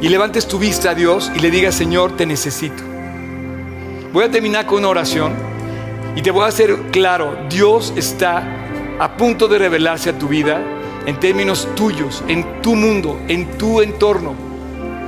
Y 0.00 0.08
levantes 0.08 0.48
tu 0.48 0.58
vista 0.58 0.90
a 0.90 0.94
Dios 0.94 1.30
y 1.36 1.38
le 1.38 1.52
digas, 1.52 1.76
Señor, 1.76 2.16
te 2.16 2.26
necesito. 2.26 2.82
Voy 4.12 4.24
a 4.24 4.30
terminar 4.30 4.66
con 4.66 4.78
una 4.78 4.88
oración 4.88 5.34
y 6.16 6.22
te 6.22 6.32
voy 6.32 6.42
a 6.42 6.48
hacer 6.48 6.76
claro, 6.90 7.36
Dios 7.48 7.92
está 7.96 8.42
a 8.98 9.16
punto 9.16 9.46
de 9.46 9.58
revelarse 9.58 10.10
a 10.10 10.18
tu 10.18 10.26
vida 10.26 10.60
en 11.06 11.18
términos 11.20 11.68
tuyos, 11.76 12.22
en 12.28 12.60
tu 12.60 12.74
mundo, 12.74 13.20
en 13.28 13.56
tu 13.56 13.80
entorno. 13.80 14.51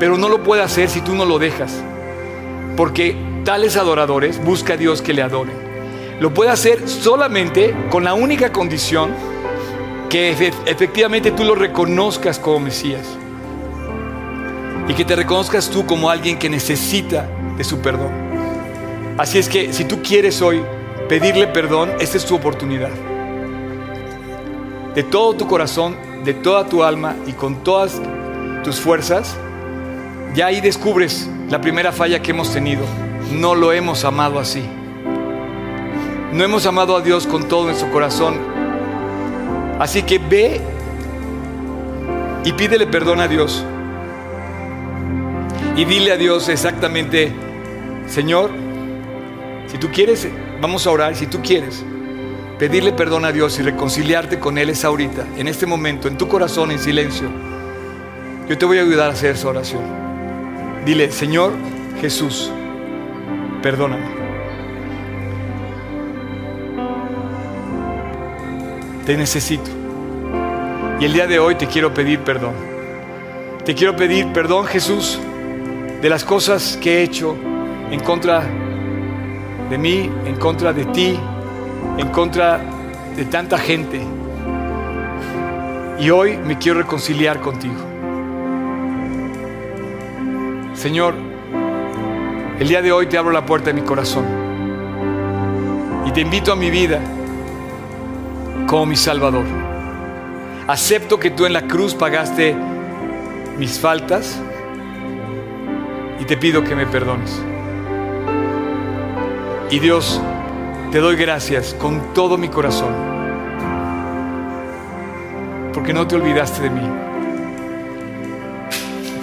Pero 0.05 0.18
no 0.18 0.28
lo 0.28 0.42
puede 0.42 0.61
hacer 0.61 0.90
si 0.90 1.00
tú 1.00 1.14
no 1.14 1.24
lo 1.24 1.38
dejas. 1.38 1.82
Porque 2.76 3.16
tales 3.42 3.78
adoradores 3.78 4.38
busca 4.44 4.74
a 4.74 4.76
Dios 4.76 5.00
que 5.00 5.14
le 5.14 5.22
adoren. 5.22 5.57
Lo 6.20 6.34
puede 6.34 6.50
hacer 6.50 6.86
solamente 6.86 7.74
con 7.88 8.05
la 8.05 8.12
única 8.12 8.52
condición 8.52 9.14
que 10.11 10.28
efectivamente 10.66 11.30
tú 11.30 11.42
lo 11.42 11.55
reconozcas 11.55 12.38
como 12.38 12.61
Mesías. 12.61 13.07
Y 14.88 14.92
que 14.92 15.07
te 15.07 15.16
reconozcas 15.16 15.70
tú 15.70 15.86
como 15.86 16.11
alguien 16.11 16.38
que 16.38 16.50
necesita 16.50 17.26
de 17.57 17.64
su 17.64 17.78
perdón. 17.78 18.12
Así 19.16 19.38
es 19.38 19.48
que 19.48 19.72
si 19.72 19.86
tú 19.86 20.02
quieres 20.02 20.42
hoy 20.42 20.62
pedirle 21.09 21.46
perdón, 21.46 21.92
esta 21.98 22.18
es 22.18 22.26
tu 22.26 22.34
oportunidad. 22.34 22.90
De 24.94 25.02
todo 25.02 25.32
tu 25.32 25.48
corazón, 25.48 25.96
de 26.24 26.34
toda 26.34 26.66
tu 26.66 26.84
alma 26.84 27.16
y 27.26 27.32
con 27.32 27.64
todas 27.64 28.02
tus 28.62 28.78
fuerzas, 28.78 29.38
ya 30.35 30.47
ahí 30.47 30.61
descubres 30.61 31.28
la 31.49 31.61
primera 31.61 31.93
falla 31.93 32.20
que 32.20 32.32
hemos 32.32 32.53
tenido. 32.53 32.85
No 33.32 33.55
lo 33.55 33.72
hemos 33.72 34.05
amado 34.05 34.39
así. 34.39 34.62
No 36.32 36.43
hemos 36.45 36.66
amado 36.66 36.97
a 36.97 37.01
Dios 37.01 37.26
con 37.26 37.49
todo 37.49 37.66
nuestro 37.66 37.91
corazón. 37.91 38.39
Así 39.78 40.03
que 40.03 40.18
ve 40.18 40.61
y 42.45 42.53
pídele 42.53 42.87
perdón 42.87 43.20
a 43.20 43.28
Dios. 43.28 43.64
Y 45.76 45.85
dile 45.85 46.12
a 46.12 46.16
Dios 46.16 46.49
exactamente, 46.49 47.32
Señor, 48.07 48.51
si 49.66 49.78
tú 49.78 49.91
quieres 49.91 50.28
Vamos 50.64 50.87
a 50.87 50.91
orar 50.91 51.14
si 51.14 51.26
tú 51.26 51.43
quieres 51.43 51.85
pedirle 52.59 52.93
perdón 52.93 53.26
a 53.26 53.32
Dios 53.32 53.59
y 53.59 53.62
reconciliarte 53.62 54.39
con 54.39 54.57
Él 54.57 54.70
es 54.70 54.85
ahorita, 54.85 55.26
en 55.37 55.49
este 55.49 55.66
momento, 55.66 56.09
en 56.09 56.16
tu 56.16 56.26
corazón, 56.28 56.70
en 56.70 56.78
silencio. 56.78 57.28
Yo 58.49 58.57
te 58.57 58.64
voy 58.64 58.78
a 58.78 58.82
ayudar 58.82 59.11
a 59.11 59.12
hacer 59.12 59.32
esa 59.32 59.49
oración. 59.49 60.03
Dile, 60.85 61.11
Señor 61.11 61.55
Jesús, 61.99 62.53
perdóname. 63.62 64.05
Te 69.07 69.16
necesito. 69.16 69.70
Y 71.01 71.07
el 71.07 71.14
día 71.14 71.26
de 71.26 71.39
hoy 71.39 71.55
te 71.55 71.66
quiero 71.66 71.95
pedir 71.95 72.20
perdón. 72.20 72.53
Te 73.64 73.74
quiero 73.74 73.97
pedir 73.97 74.30
perdón, 74.35 74.66
Jesús, 74.66 75.18
de 76.03 76.09
las 76.11 76.22
cosas 76.22 76.78
que 76.82 76.99
he 76.99 77.03
hecho 77.03 77.35
en 77.91 78.01
contra 78.01 78.43
de 79.70 79.78
mí, 79.78 80.11
en 80.26 80.37
contra 80.37 80.74
de 80.74 80.85
ti, 80.87 81.18
en 81.97 82.09
contra 82.09 82.61
de 83.16 83.24
tanta 83.24 83.57
gente. 83.57 84.03
Y 85.99 86.11
hoy 86.11 86.37
me 86.37 86.59
quiero 86.59 86.80
reconciliar 86.80 87.41
contigo. 87.41 87.93
Señor, 90.85 91.14
el 92.61 92.68
día 92.68 92.82
de 92.82 92.93
hoy 92.93 93.07
te 93.07 93.16
abro 93.16 93.32
la 93.32 93.47
puerta 93.47 93.72
de 93.72 93.72
mi 93.72 93.80
corazón 93.80 94.26
y 96.05 96.11
te 96.11 96.20
invito 96.20 96.53
a 96.53 96.57
mi 96.57 96.68
vida 96.68 97.01
como 98.66 98.85
mi 98.85 98.95
Salvador. 98.95 99.47
Acepto 100.68 101.18
que 101.18 101.30
tú 101.30 101.47
en 101.47 101.55
la 101.55 101.62
cruz 101.62 101.95
pagaste 101.95 102.55
mis 103.57 103.78
faltas 103.78 104.39
y 106.20 106.26
te 106.26 106.37
pido 106.37 106.62
que 106.62 106.74
me 106.76 106.85
perdones. 106.85 107.41
Y 109.70 109.78
Dios, 109.78 110.20
te 110.93 110.99
doy 110.99 111.16
gracias 111.16 111.72
con 111.80 112.12
todo 112.12 112.37
mi 112.37 112.51
corazón, 112.51 112.93
porque 115.72 115.95
no 115.95 116.07
te 116.07 116.16
olvidaste 116.16 116.61
de 116.64 116.68
mí, 116.68 116.87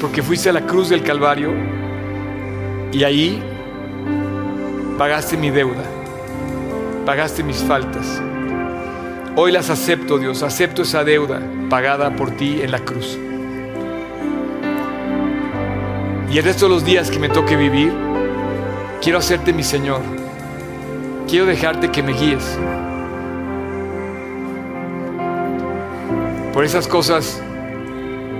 porque 0.02 0.24
fuiste 0.24 0.50
a 0.50 0.54
la 0.54 0.66
cruz 0.66 0.90
del 0.90 1.04
Calvario 1.04 1.54
y 2.92 3.04
ahí 3.04 3.42
pagaste 4.98 5.38
mi 5.38 5.52
deuda, 5.52 5.84
pagaste 7.06 7.44
mis 7.44 7.58
faltas. 7.58 8.22
Hoy 9.36 9.52
las 9.52 9.70
acepto, 9.70 10.18
Dios, 10.18 10.44
acepto 10.44 10.82
esa 10.82 11.06
deuda 11.06 11.40
pagada 11.70 12.16
por 12.16 12.32
ti 12.32 12.62
en 12.62 12.72
la 12.72 12.80
cruz. 12.80 13.18
Y 16.30 16.38
el 16.38 16.44
resto 16.44 16.66
de 16.66 16.74
los 16.74 16.84
días 16.84 17.10
que 17.10 17.20
me 17.20 17.30
toque 17.30 17.56
vivir, 17.56 17.94
quiero 19.02 19.20
hacerte 19.20 19.54
mi 19.54 19.64
Señor 19.64 20.02
quiero 21.32 21.46
dejarte 21.46 21.90
que 21.90 22.04
me 22.04 22.12
guíes. 22.12 22.44
Por 26.54 26.66
esas 26.66 26.90
cosas 26.90 27.42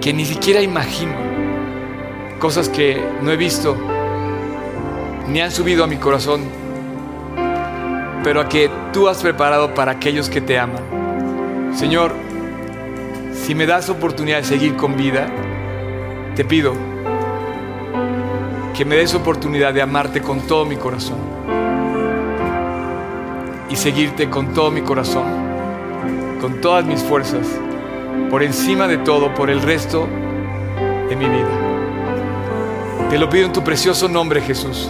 que 0.02 0.12
ni 0.12 0.26
siquiera 0.26 0.62
imagino, 0.62 1.31
cosas 2.42 2.70
que 2.70 3.00
no 3.22 3.32
he 3.32 3.38
visto, 3.38 3.78
ni 5.28 5.42
han 5.42 5.52
subido 5.52 5.84
a 5.84 5.88
mi 5.88 5.98
corazón, 5.98 6.42
pero 8.24 8.42
a 8.42 8.50
que 8.50 8.68
tú 8.92 9.08
has 9.08 9.22
preparado 9.22 9.76
para 9.76 9.92
aquellos 9.92 10.28
que 10.28 10.42
te 10.42 10.58
aman. 10.58 11.72
Señor, 11.76 12.14
si 13.32 13.54
me 13.54 13.68
das 13.68 13.90
oportunidad 13.90 14.38
de 14.38 14.44
seguir 14.44 14.76
con 14.76 14.98
vida, 14.98 15.28
te 16.36 16.44
pido 16.44 16.74
que 18.76 18.86
me 18.86 18.96
des 18.96 19.14
oportunidad 19.14 19.72
de 19.72 19.84
amarte 19.84 20.20
con 20.22 20.42
todo 20.48 20.66
mi 20.66 20.78
corazón 20.78 21.20
y 23.70 23.76
seguirte 23.76 24.32
con 24.32 24.52
todo 24.52 24.72
mi 24.72 24.82
corazón, 24.82 25.26
con 26.42 26.60
todas 26.60 26.86
mis 26.86 27.04
fuerzas, 27.04 27.48
por 28.32 28.42
encima 28.42 28.88
de 28.88 28.98
todo, 28.98 29.32
por 29.36 29.52
el 29.52 29.62
resto 29.62 30.08
de 31.08 31.16
mi 31.16 31.26
vida. 31.26 31.61
Te 33.12 33.20
lo 33.20 33.30
pido 33.30 33.48
en 33.48 33.52
tu 33.52 33.62
precioso 33.62 34.08
nombre, 34.08 34.40
Jesús. 34.40 34.90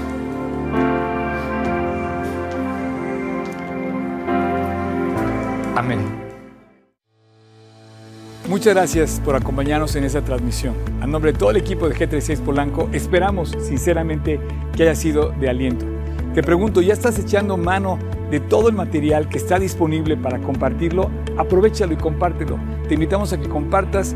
Amén. 5.75 5.97
Muchas 8.47 8.75
gracias 8.75 9.19
por 9.25 9.35
acompañarnos 9.35 9.95
en 9.95 10.03
esta 10.03 10.21
transmisión. 10.21 10.75
A 11.01 11.07
nombre 11.07 11.31
de 11.31 11.39
todo 11.39 11.49
el 11.49 11.57
equipo 11.57 11.89
de 11.89 11.95
G36 11.95 12.41
Polanco, 12.41 12.89
esperamos 12.93 13.57
sinceramente 13.67 14.39
que 14.75 14.83
haya 14.83 14.93
sido 14.93 15.31
de 15.31 15.49
aliento. 15.49 15.87
Te 16.35 16.43
pregunto, 16.43 16.83
¿ya 16.83 16.93
estás 16.93 17.17
echando 17.17 17.57
mano 17.57 17.97
de 18.29 18.39
todo 18.39 18.69
el 18.69 18.75
material 18.75 19.29
que 19.29 19.39
está 19.39 19.57
disponible 19.57 20.15
para 20.15 20.39
compartirlo, 20.39 21.11
aprovechalo 21.37 21.93
y 21.93 21.97
compártelo. 21.97 22.57
Te 22.87 22.93
invitamos 22.93 23.33
a 23.33 23.39
que 23.39 23.49
compartas 23.49 24.15